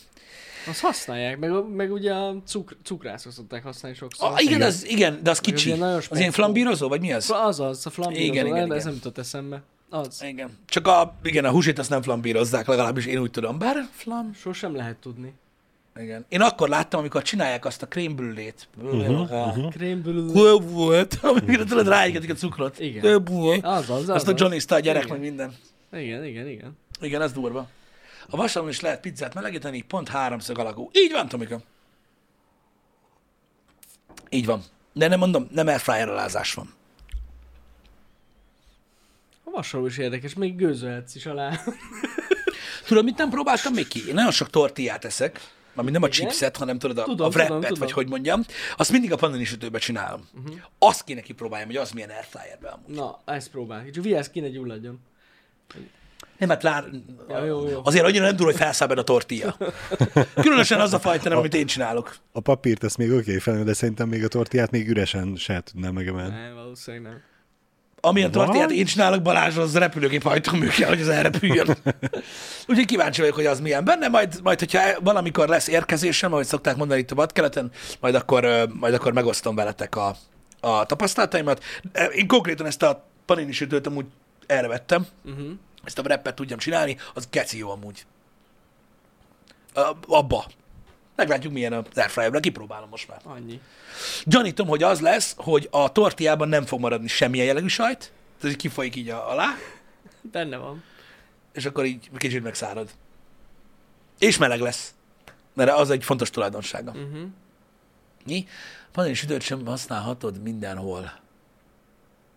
Azt 0.68 0.80
használják, 0.80 1.38
meg, 1.38 1.50
meg 1.74 1.92
ugye 1.92 2.12
a 2.14 2.34
cukr, 2.46 2.76
cukrászok 2.84 3.32
szokták 3.32 3.62
használni 3.62 3.96
sokszor. 3.96 4.30
Ah, 4.30 4.42
igen, 4.42 4.62
az, 4.62 4.86
igen, 4.88 5.12
de 5.12 5.16
az 5.18 5.22
Meg 5.22 5.28
az 5.30 5.40
kicsi. 5.40 5.66
ilyen 5.66 5.78
nagyon 5.78 6.00
Az 6.10 6.18
ilyen 6.18 6.30
flambírozó, 6.32 6.88
vagy 6.88 7.00
mi 7.00 7.12
az? 7.12 7.30
Az 7.30 7.60
az, 7.60 7.86
a 7.86 7.90
flambírozó, 7.90 8.32
Igen, 8.32 8.46
igen, 8.46 8.56
igen. 8.64 8.76
ez 8.76 8.84
nem 8.84 8.92
jutott 8.94 9.18
eszembe. 9.18 9.62
Az. 9.90 10.22
Igen. 10.22 10.58
Csak 10.66 10.86
a, 10.86 11.14
igen, 11.22 11.44
a 11.44 11.50
húsét 11.50 11.78
azt 11.78 11.90
nem 11.90 12.02
flambírozzák, 12.02 12.66
legalábbis 12.66 13.06
én 13.06 13.18
úgy 13.18 13.30
tudom. 13.30 13.58
Bár 13.58 13.88
flam, 13.92 14.32
Sosem 14.34 14.76
lehet 14.76 14.96
tudni. 14.96 15.32
igen. 16.00 16.24
Én 16.28 16.40
akkor 16.40 16.68
láttam, 16.68 17.00
amikor 17.00 17.22
csinálják 17.22 17.64
azt 17.64 17.82
a 17.82 17.86
krémbrülét. 17.86 18.68
Volt, 20.60 21.18
amikor 21.22 21.64
tudod 21.64 21.88
ráégetik 21.88 22.30
a 22.30 22.34
cukrot. 22.34 22.78
Igen. 22.78 23.26
Az 23.62 23.90
az, 23.90 23.90
az 23.90 24.08
Azt 24.08 24.28
a 24.28 24.32
az. 24.32 24.40
Johnny 24.40 24.58
a 24.68 24.78
gyerek, 24.78 25.08
meg 25.08 25.20
minden. 25.20 25.54
Igen, 25.92 26.24
igen, 26.24 26.48
igen. 26.48 26.76
Igen, 27.00 27.20
az 27.20 27.32
durva. 27.32 27.68
A 28.30 28.36
vasalon 28.36 28.68
is 28.68 28.80
lehet 28.80 29.00
pizzát 29.00 29.34
melegíteni, 29.34 29.82
pont 29.82 30.08
háromszög 30.08 30.58
alakú. 30.58 30.90
Így 30.92 31.12
van, 31.12 31.28
Tomika. 31.28 31.60
Így 34.28 34.46
van. 34.46 34.62
De 34.92 35.08
nem 35.08 35.18
mondom, 35.18 35.48
nem 35.50 35.66
airfryerolázás 35.66 36.54
van. 36.54 36.74
A 39.44 39.50
vasaló 39.50 39.86
is 39.86 39.98
érdekes, 39.98 40.34
még 40.34 40.56
gőzölhetsz 40.56 41.14
is 41.14 41.26
alá. 41.26 41.60
Tudod, 42.86 43.04
mit 43.04 43.16
nem 43.16 43.30
próbáltam 43.30 43.72
még 43.72 43.88
ki? 43.88 44.08
Én 44.08 44.14
nagyon 44.14 44.30
sok 44.30 44.50
tortillát 44.50 45.04
eszek, 45.04 45.40
ami 45.74 45.90
nem 45.90 46.02
a 46.02 46.06
Igen? 46.06 46.18
chipset, 46.18 46.56
hanem 46.56 46.78
tudod, 46.78 46.98
a, 46.98 47.04
Tudom, 47.04 47.26
a 47.26 47.28
wrappet, 47.28 47.46
tudom, 47.46 47.60
tudom. 47.62 47.78
vagy 47.78 47.92
hogy 47.92 48.08
mondjam, 48.08 48.44
azt 48.76 48.90
mindig 48.90 49.12
a 49.12 49.16
panini 49.16 49.44
sütőbe 49.44 49.78
csinálom. 49.78 50.28
Uh-huh. 50.34 50.60
Azt 50.78 51.04
kéne 51.04 51.20
kipróbáljam, 51.20 51.68
hogy 51.68 51.76
az 51.76 51.90
milyen 51.90 52.10
airfryerben 52.10 52.72
amúgy. 52.72 52.94
Na, 52.94 53.20
ezt 53.24 53.50
próbálj. 53.50 53.90
Csak 53.90 54.04
vigyázz, 54.04 54.28
ki 54.28 54.40
ne 54.40 54.48
gyulladjon. 54.48 55.00
Nem, 56.38 56.48
hát 56.48 56.62
lár... 56.62 56.84
Ja, 57.28 57.44
jó, 57.44 57.68
jó. 57.68 57.80
Azért 57.84 58.04
annyira 58.04 58.24
nem 58.24 58.36
durva, 58.36 58.52
hogy 58.52 58.60
felszáll 58.60 58.88
a 58.88 59.02
tortilla. 59.02 59.56
Különösen 60.34 60.80
az 60.80 60.92
a 60.92 60.98
fajta 60.98 61.28
nem, 61.28 61.38
amit 61.38 61.54
én 61.54 61.66
csinálok. 61.66 62.16
A 62.32 62.40
papírt 62.40 62.84
ezt 62.84 62.98
még 62.98 63.10
oké 63.10 63.20
okay, 63.20 63.38
fel, 63.38 63.64
de 63.64 63.72
szerintem 63.72 64.08
még 64.08 64.24
a 64.24 64.28
tortillát 64.28 64.70
még 64.70 64.88
üresen 64.88 65.34
se 65.36 65.60
tudnám 65.60 65.94
megemelni. 65.94 66.34
Nem, 66.34 66.54
valószínűleg 66.54 67.12
nem. 67.12 67.20
Amilyen 68.04 68.30
Vagy? 68.30 68.44
tortillát 68.44 68.70
én 68.70 68.84
csinálok, 68.84 69.22
Balázs, 69.22 69.56
az 69.56 69.76
repülőgép 69.76 70.22
hajtómű 70.22 70.66
kell, 70.66 70.88
hogy 70.88 71.00
az 71.00 71.08
elrepüljön. 71.08 71.66
Úgyhogy 72.68 72.86
kíváncsi 72.86 73.20
vagyok, 73.20 73.36
hogy 73.36 73.46
az 73.46 73.60
milyen 73.60 73.84
benne, 73.84 74.08
majd, 74.08 74.40
majd 74.42 74.58
hogyha 74.58 74.80
valamikor 75.00 75.48
lesz 75.48 75.68
érkezésem, 75.68 76.32
ahogy 76.32 76.46
szokták 76.46 76.76
mondani 76.76 77.00
itt 77.00 77.10
a 77.10 77.14
vadkeleten, 77.14 77.70
majd 78.00 78.14
akkor, 78.14 78.68
majd 78.78 78.94
akkor 78.94 79.12
megosztom 79.12 79.54
veletek 79.54 79.96
a, 79.96 80.16
a 80.60 80.86
tapasztalataimat. 80.86 81.64
Ö, 81.92 82.04
Én 82.04 82.26
konkrétan 82.26 82.66
ezt 82.66 82.82
a 82.82 83.04
panini 83.26 83.52
sütőt 83.52 83.86
amúgy 83.86 84.06
erre 84.46 84.68
vettem, 84.68 85.06
Uh-huh. 85.24 85.50
Ezt 85.84 85.98
a 85.98 86.02
wrappet 86.02 86.34
tudjam 86.34 86.58
csinálni, 86.58 86.96
az 87.14 87.28
geci 87.30 87.58
jó 87.58 87.70
amúgy. 87.70 88.06
Abba. 90.08 90.46
Meglátjuk, 91.16 91.52
milyen 91.52 91.72
az 91.72 91.84
airfryerben, 91.94 92.40
kipróbálom 92.40 92.88
most 92.88 93.08
már. 93.08 93.20
Annyi. 93.24 93.60
Gyanítom, 94.24 94.66
hogy 94.68 94.82
az 94.82 95.00
lesz, 95.00 95.34
hogy 95.36 95.68
a 95.70 95.92
tortillában 95.92 96.48
nem 96.48 96.64
fog 96.66 96.80
maradni 96.80 97.08
semmilyen 97.08 97.46
jellegű 97.46 97.66
sajt, 97.66 98.12
így 98.44 98.56
kifolyik 98.56 98.96
így 98.96 99.08
a- 99.08 99.30
alá, 99.30 99.46
Benne 100.20 100.56
van. 100.56 100.82
és 101.52 101.64
akkor 101.64 101.84
így 101.84 102.10
kicsit 102.16 102.42
megszárad. 102.42 102.90
És 104.18 104.38
meleg 104.38 104.60
lesz. 104.60 104.94
Mert 105.54 105.70
az 105.70 105.90
egy 105.90 106.04
fontos 106.04 106.30
tulajdonsága. 106.30 106.90
Uh-huh. 106.90 107.22
Mi? 108.26 108.46
Panini 108.92 109.14
sütőt 109.14 109.42
sem 109.42 109.66
használhatod 109.66 110.42
mindenhol. 110.42 111.12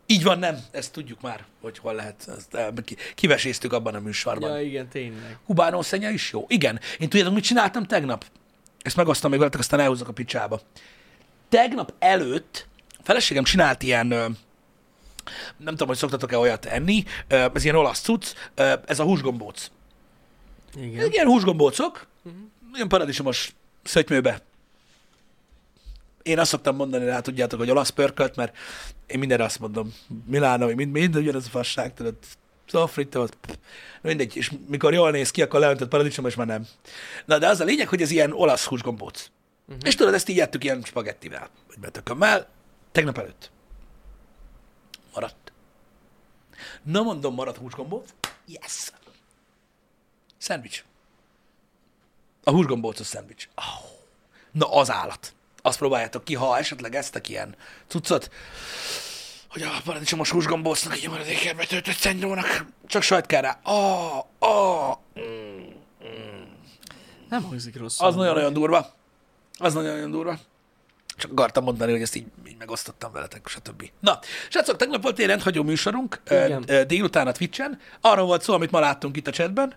Így 0.06 0.24
van, 0.24 0.40
nem. 0.40 0.58
Ezt 0.72 0.92
tudjuk 0.92 1.22
már, 1.22 1.46
hogy 1.62 1.78
hol 1.78 1.94
lehet. 1.94 2.30
Ezt 2.38 2.58
kiveséztük 3.16 3.74
abban 3.74 3.96
a 3.96 4.00
műsorban. 4.00 4.50
Ja, 4.50 4.62
igen, 4.62 4.88
tényleg. 4.88 5.38
Kubánó 5.46 5.82
szenya 5.82 6.10
is 6.10 6.32
jó. 6.32 6.46
Igen. 6.48 6.80
Én 7.00 7.10
tudjátok, 7.10 7.34
mit 7.34 7.44
csináltam 7.44 7.86
tegnap? 7.86 8.26
Ezt 8.82 8.96
megosztam 8.96 9.30
még 9.30 9.40
veletek, 9.40 9.60
aztán 9.60 9.80
elhúzok 9.80 10.08
a 10.08 10.14
picsába. 10.14 10.62
Tegnap 11.50 11.94
előtt 12.00 12.68
a 12.90 13.02
feleségem 13.04 13.44
csinált 13.44 13.84
ilyen, 13.84 14.08
nem 14.08 14.38
tudom, 15.66 15.88
hogy 15.88 15.98
szoktatok-e 15.98 16.38
olyat 16.38 16.66
enni, 16.66 17.04
ez 17.28 17.64
ilyen 17.64 17.76
olasz 17.76 18.02
cucc, 18.02 18.34
ez 18.86 19.00
a 19.00 19.04
húsgombóc. 19.04 19.72
Igen. 20.76 21.00
Ezek 21.00 21.14
ilyen 21.14 21.28
húsgombócok, 21.28 22.08
ilyen 22.74 22.88
paradicsomos 22.88 23.56
szötymőbe. 23.84 24.42
Én 26.26 26.40
azt 26.40 26.50
szoktam 26.50 26.76
mondani 26.76 27.06
rá, 27.06 27.20
tudjátok, 27.20 27.60
hogy 27.60 27.70
olasz 27.70 27.90
pörkölt, 27.90 28.36
mert 28.36 28.58
én 29.06 29.20
mindenre 29.20 29.44
azt 29.44 29.60
mondom, 29.60 29.94
Milánói, 30.26 30.74
mind, 30.74 30.92
mind 30.92 31.16
ugyanaz 31.16 31.46
a 31.46 31.50
fasság, 31.50 31.94
tudod, 31.94 32.16
szofritta, 32.68 33.22
az, 33.22 33.30
pff, 33.42 33.56
mindegy, 34.02 34.36
és 34.36 34.52
mikor 34.68 34.94
jól 34.94 35.12
néz 35.12 35.32
ki, 35.32 35.42
akkor 35.42 35.60
leöntött 35.60 35.90
paradicsom, 35.90 36.26
és 36.26 36.36
már 36.36 36.48
nem. 36.48 36.68
Na, 37.26 37.38
de 37.38 37.48
az 37.48 37.60
a 37.60 37.64
lényeg, 37.64 37.88
hogy 37.88 38.02
ez 38.02 38.12
ilyen 38.12 38.32
olasz 38.32 38.66
húsgombóc. 38.66 39.30
Uh-huh. 39.66 39.88
És 39.88 39.96
tudod, 39.96 40.14
ezt 40.14 40.30
így 40.30 40.40
ettük 40.40 40.64
ilyen 40.64 40.82
spagettivel, 40.82 41.50
vagy 41.68 41.80
betökömmel, 41.80 42.48
tegnap 42.92 43.18
előtt. 43.18 43.52
Maradt. 45.14 45.52
Na 46.84 47.02
mondom, 47.02 47.34
maradt 47.34 47.58
húsgombóc. 47.58 48.10
Yes! 48.46 48.92
Szendvics. 50.38 50.84
A 52.44 52.52
húsgombócos 52.52 53.06
szendvics. 53.06 53.50
Oh. 53.56 53.90
Na, 54.52 54.72
az 54.72 54.92
állat. 54.92 55.34
Azt 55.66 55.78
próbáljátok 55.78 56.24
ki, 56.24 56.36
ha 56.36 56.58
esetleg 56.58 56.96
eztek 56.96 57.30
ilyen 57.30 57.56
cuccot, 57.88 58.30
hogy 59.50 59.62
a 59.62 59.70
paradicsomos 59.84 60.30
húsgombócnak 60.30 60.94
egy 60.94 61.10
maradékért 61.10 61.56
betöltött 61.56 61.96
szendrónak 61.96 62.66
csak 62.88 63.02
sajt 63.02 63.26
kell 63.26 63.42
rá. 63.42 63.60
Oh, 63.64 64.26
oh. 64.40 64.98
Nem 67.30 67.44
hangzik 67.44 67.78
rosszul. 67.78 68.08
Az 68.08 68.16
nagyon-nagyon 68.16 68.54
durva. 68.54 68.94
Az 69.58 69.74
nagyon-nagyon 69.74 70.12
durva. 70.12 70.38
Csak 71.18 71.32
akartam 71.32 71.64
mondani, 71.64 71.92
hogy 71.92 72.02
ezt 72.02 72.16
így, 72.16 72.26
így 72.48 72.56
megosztottam 72.58 73.12
veletek, 73.12 73.48
stb. 73.48 73.90
Na, 74.00 74.20
srácok, 74.50 74.76
tegnap 74.76 75.04
volt 75.04 75.20
egy 75.20 75.26
rendhagyó 75.26 75.64
műsorunk, 75.64 76.22
Igen. 76.30 76.88
délután 76.88 77.28
a 77.28 77.32
Twitch-en. 77.32 77.80
Arról 78.02 78.26
volt 78.26 78.42
szó, 78.42 78.54
amit 78.54 78.72
ma 78.72 78.80
láttunk 78.80 79.18
itt 79.18 79.28
a 79.28 79.32
chatben, 79.32 79.74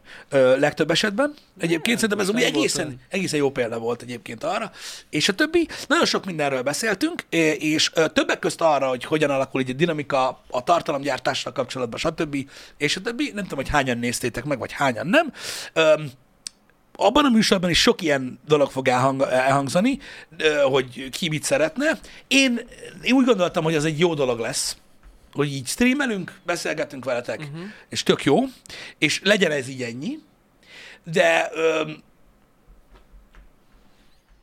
legtöbb 0.58 0.90
esetben. 0.90 1.34
Egyébként 1.58 1.98
szerintem 1.98 2.26
ez 2.26 2.34
úgy 2.34 2.42
egészen, 2.42 3.00
egészen 3.08 3.38
jó 3.38 3.50
példa 3.50 3.78
volt 3.78 4.02
egyébként 4.02 4.44
arra. 4.44 4.70
És 5.10 5.28
a 5.28 5.34
többi, 5.34 5.68
nagyon 5.88 6.04
sok 6.04 6.24
mindenről 6.24 6.62
beszéltünk, 6.62 7.22
és 7.58 7.90
többek 8.12 8.38
közt 8.38 8.60
arra, 8.60 8.88
hogy 8.88 9.04
hogyan 9.04 9.30
alakul 9.30 9.60
így 9.60 9.70
a 9.70 9.72
dinamika 9.72 10.42
a 10.50 10.62
tartalomgyártással 10.64 11.52
kapcsolatban, 11.52 11.98
stb. 11.98 12.36
És 12.76 12.96
a 12.96 13.00
többi, 13.00 13.30
nem 13.34 13.42
tudom, 13.42 13.58
hogy 13.58 13.68
hányan 13.68 13.98
néztétek 13.98 14.44
meg, 14.44 14.58
vagy 14.58 14.72
hányan 14.72 15.06
nem. 15.06 15.32
Abban 17.00 17.24
a 17.24 17.28
műsorban 17.28 17.70
is 17.70 17.80
sok 17.80 18.02
ilyen 18.02 18.38
dolog 18.46 18.70
fog 18.70 18.88
elhang, 18.88 19.22
elhangzani, 19.22 19.98
hogy 20.70 21.08
ki 21.10 21.28
mit 21.28 21.42
szeretne. 21.42 21.98
Én, 22.26 22.60
én 23.02 23.14
úgy 23.14 23.24
gondoltam, 23.24 23.64
hogy 23.64 23.74
az 23.74 23.84
egy 23.84 23.98
jó 23.98 24.14
dolog 24.14 24.38
lesz, 24.38 24.76
hogy 25.32 25.52
így 25.52 25.66
streamelünk, 25.66 26.40
beszélgetünk 26.46 27.04
veletek, 27.04 27.38
uh-huh. 27.38 27.60
és 27.88 28.02
tök 28.02 28.24
jó, 28.24 28.38
és 28.98 29.20
legyen 29.24 29.50
ez 29.50 29.68
így 29.68 29.82
ennyi, 29.82 30.18
de 31.04 31.50
öm, 31.52 32.02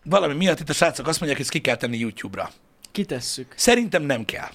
valami 0.03 0.33
miatt 0.33 0.59
itt 0.59 0.69
a 0.69 0.73
srácok 0.73 1.07
azt 1.07 1.19
mondják, 1.19 1.37
hogy 1.37 1.45
ezt 1.45 1.49
ki 1.49 1.61
kell 1.61 1.75
tenni 1.75 1.97
YouTube-ra. 1.97 2.51
Kitesszük. 2.91 3.53
Szerintem 3.55 4.03
nem 4.03 4.25
kell. 4.25 4.49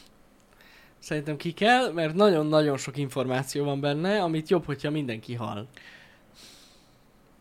Szerintem 0.99 1.37
ki 1.37 1.53
kell, 1.53 1.93
mert 1.93 2.15
nagyon-nagyon 2.15 2.77
sok 2.77 2.97
információ 2.97 3.65
van 3.65 3.81
benne, 3.81 4.23
amit 4.23 4.49
jobb, 4.49 4.65
hogyha 4.65 4.91
mindenki 4.91 5.35
hall. 5.35 5.67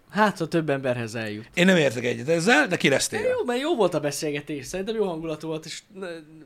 Hát, 0.10 0.38
ha 0.38 0.48
több 0.48 0.70
emberhez 0.70 1.16
eljut. 1.16 1.48
Én 1.54 1.66
nem 1.66 1.78
értek 1.78 2.04
egyet 2.04 2.30
ezzel, 2.30 2.68
de 2.68 2.78
ki 2.78 2.90
lesz 2.90 3.08
téve. 3.08 3.28
Jó, 3.28 3.44
mert 3.46 3.60
jó 3.60 3.76
volt 3.76 3.94
a 3.94 4.00
beszélgetés. 4.00 4.66
Szerintem 4.66 4.96
jó 4.96 5.08
hangulatú 5.08 5.48
volt, 5.48 5.66
és 5.66 5.82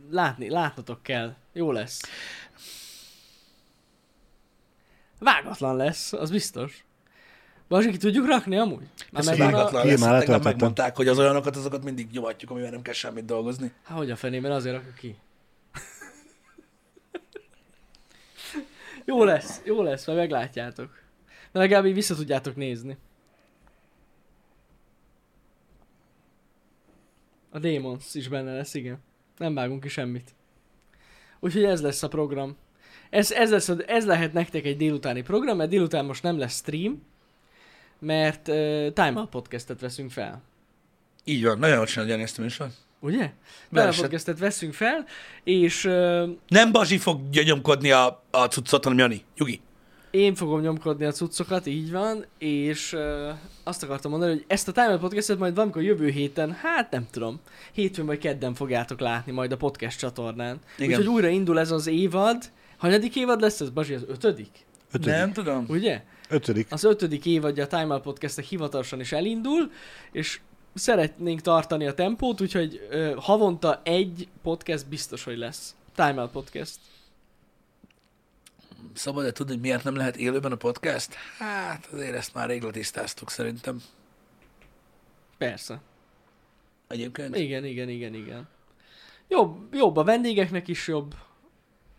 látni, 0.09 0.49
látnotok 0.49 1.03
kell. 1.03 1.35
Jó 1.53 1.71
lesz. 1.71 2.01
Vágatlan 5.19 5.75
lesz, 5.75 6.13
az 6.13 6.31
biztos. 6.31 6.83
Bazsi, 7.67 7.89
ki 7.89 7.97
tudjuk 7.97 8.27
rakni 8.27 8.57
amúgy? 8.57 8.83
Már 9.11 9.21
Ez 9.21 9.27
a... 9.27 9.35
vágatlan 9.35 9.81
Ki 9.81 9.87
lesz. 9.87 9.99
már 9.99 10.19
Tegnap 10.19 10.43
megmondták, 10.43 10.95
hogy 10.95 11.07
az 11.07 11.19
olyanokat, 11.19 11.55
azokat 11.55 11.83
mindig 11.83 12.07
nyomatjuk, 12.11 12.51
amivel 12.51 12.71
nem 12.71 12.81
kell 12.81 12.93
semmit 12.93 13.25
dolgozni. 13.25 13.71
Hát, 13.83 13.97
hogy 13.97 14.11
a 14.11 14.15
fenében 14.15 14.51
azért 14.51 14.75
rakjuk 14.75 14.95
ki. 14.95 15.15
jó 19.05 19.23
lesz, 19.23 19.61
jó 19.63 19.81
lesz, 19.81 20.05
majd 20.05 20.19
meglátjátok. 20.19 20.89
De 21.51 21.59
legalább 21.59 21.85
így 21.85 21.93
vissza 21.93 22.15
tudjátok 22.15 22.55
nézni. 22.55 22.97
A 27.53 27.59
Demons 27.59 28.15
is 28.15 28.27
benne 28.27 28.53
lesz, 28.53 28.73
igen. 28.73 28.97
Nem 29.37 29.53
vágunk 29.53 29.81
ki 29.81 29.89
semmit. 29.89 30.35
Úgyhogy 31.39 31.63
ez 31.63 31.81
lesz 31.81 32.03
a 32.03 32.07
program. 32.07 32.57
Ez, 33.09 33.31
ez, 33.31 33.51
lesz, 33.51 33.71
ez 33.87 34.05
lehet 34.05 34.33
nektek 34.33 34.65
egy 34.65 34.77
délutáni 34.77 35.21
program, 35.21 35.57
mert 35.57 35.69
délután 35.69 36.05
most 36.05 36.23
nem 36.23 36.37
lesz 36.37 36.55
stream, 36.55 37.03
mert 37.99 38.47
uh, 38.47 38.55
Time 38.93 39.13
Out 39.15 39.29
podcastet 39.29 39.79
veszünk 39.79 40.11
fel. 40.11 40.41
Így 41.23 41.43
van, 41.43 41.59
nagyon 41.59 41.85
csinálja 41.85 42.11
Jani 42.11 42.23
ezt 42.23 42.39
a 42.39 42.41
műsor. 42.41 42.67
Ugye? 42.99 43.31
Time 43.69 43.85
Out 43.85 43.99
podcastet 43.99 44.39
veszünk 44.39 44.73
fel, 44.73 45.05
és 45.43 45.85
uh, 45.85 46.29
Nem 46.47 46.71
Bazsi 46.71 46.97
fog 46.97 47.29
gyönyömkodni 47.29 47.91
a, 47.91 48.23
a 48.31 48.45
cuccot, 48.45 48.83
hanem 48.83 48.99
Jani. 48.99 49.23
Nyugi. 49.37 49.61
Én 50.13 50.35
fogom 50.35 50.61
nyomkodni 50.61 51.05
a 51.05 51.11
cuccokat, 51.11 51.65
így 51.65 51.91
van, 51.91 52.25
és 52.37 52.93
uh, 52.93 53.29
azt 53.63 53.83
akartam 53.83 54.11
mondani, 54.11 54.31
hogy 54.31 54.43
ezt 54.47 54.67
a 54.67 54.71
Time 54.71 54.91
Out 54.91 54.99
podcastet 54.99 55.37
majd 55.37 55.53
valamikor 55.53 55.81
jövő 55.81 56.09
héten, 56.09 56.51
hát 56.51 56.91
nem 56.91 57.07
tudom, 57.11 57.39
hétfőn 57.71 58.05
vagy 58.05 58.17
kedden 58.17 58.53
fogjátok 58.53 58.99
látni 58.99 59.31
majd 59.31 59.51
a 59.51 59.57
podcast 59.57 59.99
csatornán. 59.99 60.59
Igen. 60.77 60.89
Úgyhogy 60.89 61.13
újra 61.13 61.27
indul 61.27 61.59
ez 61.59 61.71
az 61.71 61.87
évad. 61.87 62.51
Hanyadik 62.77 63.15
évad 63.15 63.41
lesz 63.41 63.59
ez, 63.59 63.69
Bazsi? 63.69 63.93
Az 63.93 64.05
ötödik? 64.07 64.65
Ötödik. 64.91 65.13
Nem 65.13 65.33
tudom. 65.33 65.65
Ugye? 65.67 66.03
Ötödik. 66.29 66.67
Az 66.69 66.83
ötödik 66.83 67.25
évadja 67.25 67.63
a 67.63 67.67
Time 67.67 67.93
Out 67.93 68.01
Podcastnek 68.01 68.45
hivatalosan 68.45 68.99
is 68.99 69.11
elindul, 69.11 69.71
és 70.11 70.39
szeretnénk 70.73 71.41
tartani 71.41 71.87
a 71.87 71.93
tempót, 71.93 72.41
úgyhogy 72.41 72.87
ö, 72.89 73.13
havonta 73.17 73.81
egy 73.83 74.27
podcast 74.43 74.87
biztos, 74.87 75.23
hogy 75.23 75.37
lesz. 75.37 75.75
Time 75.95 76.21
Out 76.21 76.31
Podcast. 76.31 76.77
Szabad-e 78.93 79.31
tudni, 79.31 79.51
hogy 79.53 79.61
miért 79.61 79.83
nem 79.83 79.95
lehet 79.95 80.17
élőben 80.17 80.51
a 80.51 80.55
podcast? 80.55 81.13
Hát 81.37 81.89
azért 81.93 82.15
ezt 82.15 82.33
már 82.33 82.47
rég 82.47 82.61
letisztáztuk 82.61 83.29
szerintem. 83.29 83.81
Persze. 85.37 85.81
Egyébként. 86.87 87.35
Igen, 87.35 87.65
igen, 87.65 87.89
igen, 87.89 88.13
igen. 88.13 88.47
Jobb, 89.27 89.73
jobb 89.73 89.97
a 89.97 90.03
vendégeknek 90.03 90.67
is 90.67 90.87
jobb. 90.87 91.15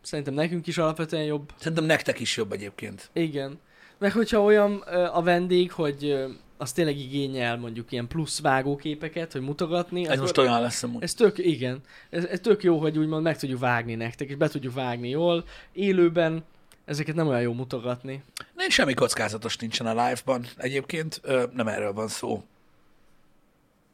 Szerintem 0.02 0.34
nekünk 0.34 0.66
is 0.66 0.78
alapvetően 0.78 1.24
jobb. 1.24 1.52
Szerintem 1.58 1.84
nektek 1.84 2.20
is 2.20 2.36
jobb 2.36 2.52
egyébként. 2.52 3.10
Igen. 3.12 3.58
Meg 3.98 4.12
hogyha 4.12 4.42
olyan 4.42 4.76
a 5.12 5.22
vendég, 5.22 5.72
hogy 5.72 6.26
az 6.56 6.72
tényleg 6.72 6.98
igényel 6.98 7.56
mondjuk 7.56 7.92
ilyen 7.92 8.08
plusz 8.08 8.40
vágóképeket, 8.40 9.32
hogy 9.32 9.40
mutogatni. 9.40 10.08
Ez 10.08 10.20
most 10.20 10.38
olyan 10.38 10.60
lesz 10.60 10.82
amúgy. 10.82 11.02
Ez 11.02 11.14
tök, 11.14 11.38
igen. 11.38 11.80
Ez, 12.10 12.24
ez 12.24 12.40
tök 12.40 12.62
jó, 12.62 12.78
hogy 12.78 12.98
úgymond 12.98 13.22
meg 13.22 13.38
tudjuk 13.38 13.60
vágni 13.60 13.94
nektek, 13.94 14.28
és 14.28 14.36
be 14.36 14.48
tudjuk 14.48 14.74
vágni 14.74 15.08
jól. 15.08 15.44
Élőben 15.72 16.44
ezeket 16.84 17.14
nem 17.14 17.26
olyan 17.28 17.40
jó 17.40 17.52
mutogatni. 17.52 18.22
Nem 18.54 18.68
semmi 18.68 18.94
kockázatos 18.94 19.56
nincsen 19.56 19.86
a 19.86 20.06
live-ban 20.06 20.46
egyébként. 20.56 21.20
Ö, 21.22 21.44
nem 21.52 21.68
erről 21.68 21.92
van 21.92 22.08
szó. 22.08 22.44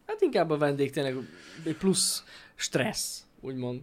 Hát 0.06 0.20
inkább 0.20 0.50
a 0.50 0.56
vendég 0.58 0.90
tényleg 0.90 1.16
egy 1.64 1.76
plusz 1.76 2.24
stressz, 2.54 3.24
úgymond. 3.40 3.80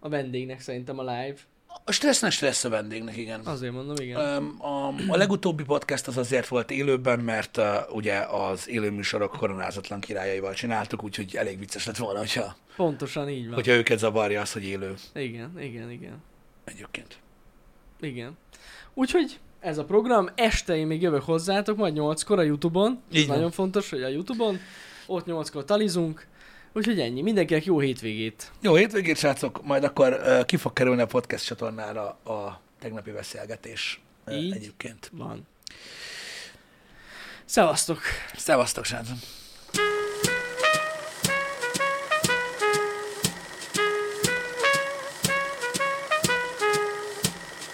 A 0.00 0.08
vendégnek 0.08 0.60
szerintem 0.60 0.98
a 0.98 1.02
live. 1.02 1.36
A 1.84 1.92
stressz 1.92 2.20
ne 2.20 2.30
stressz 2.30 2.64
a 2.64 2.68
vendégnek, 2.68 3.16
igen. 3.16 3.40
Azért 3.44 3.72
mondom, 3.72 3.96
igen. 3.98 4.20
Öm, 4.20 4.56
A, 4.62 4.86
a 5.08 5.16
legutóbbi 5.16 5.64
podcast 5.64 6.06
az 6.06 6.16
azért 6.16 6.48
volt 6.48 6.70
élőben, 6.70 7.20
mert 7.20 7.56
uh, 7.56 7.64
ugye 7.92 8.18
az 8.18 8.68
élőműsorok 8.68 9.30
koronázatlan 9.32 10.00
királyaival 10.00 10.54
csináltuk, 10.54 11.02
úgyhogy 11.04 11.36
elég 11.36 11.58
vicces 11.58 11.86
lett 11.86 11.96
volna, 11.96 12.18
hogyha, 12.18 12.56
Pontosan 12.76 13.28
így 13.28 13.44
van. 13.44 13.54
hogyha 13.54 13.72
őket 13.72 13.98
zavarja 13.98 14.40
az, 14.40 14.52
hogy 14.52 14.64
élő 14.64 14.94
Igen, 15.14 15.60
igen, 15.60 15.90
igen. 15.90 16.22
egyébként. 16.64 17.18
Igen. 18.00 18.36
Úgyhogy 18.98 19.38
ez 19.60 19.78
a 19.78 19.84
program. 19.84 20.28
Este 20.34 20.76
én 20.76 20.86
még 20.86 21.02
jövök 21.02 21.22
hozzátok, 21.22 21.76
majd 21.76 21.94
8-kor 21.96 22.38
a 22.38 22.42
Youtube-on. 22.42 23.02
Ez 23.10 23.16
Így 23.18 23.26
van. 23.26 23.36
nagyon 23.36 23.50
fontos, 23.50 23.90
hogy 23.90 24.02
a 24.02 24.08
Youtube-on. 24.08 24.58
Ott 25.06 25.26
8-kor 25.26 25.64
talizunk. 25.64 26.26
Úgyhogy 26.72 27.00
ennyi. 27.00 27.22
Mindenkinek 27.22 27.64
jó 27.64 27.78
hétvégét. 27.78 28.52
Jó 28.60 28.74
hétvégét, 28.74 29.16
srácok, 29.16 29.64
majd 29.64 29.84
akkor 29.84 30.12
uh, 30.12 30.44
ki 30.44 30.56
fog 30.56 30.72
kerülni 30.72 31.00
a 31.02 31.06
podcast 31.06 31.44
csatornára 31.46 32.02
a 32.08 32.60
tegnapi 32.78 33.10
beszélgetés 33.10 34.00
uh, 34.26 34.42
Így. 34.42 34.52
egyébként. 34.52 35.10
Van. 35.12 35.46
Szevasztok! 37.44 38.00
Szevasztok, 38.36 38.84
srácok! 38.84 39.16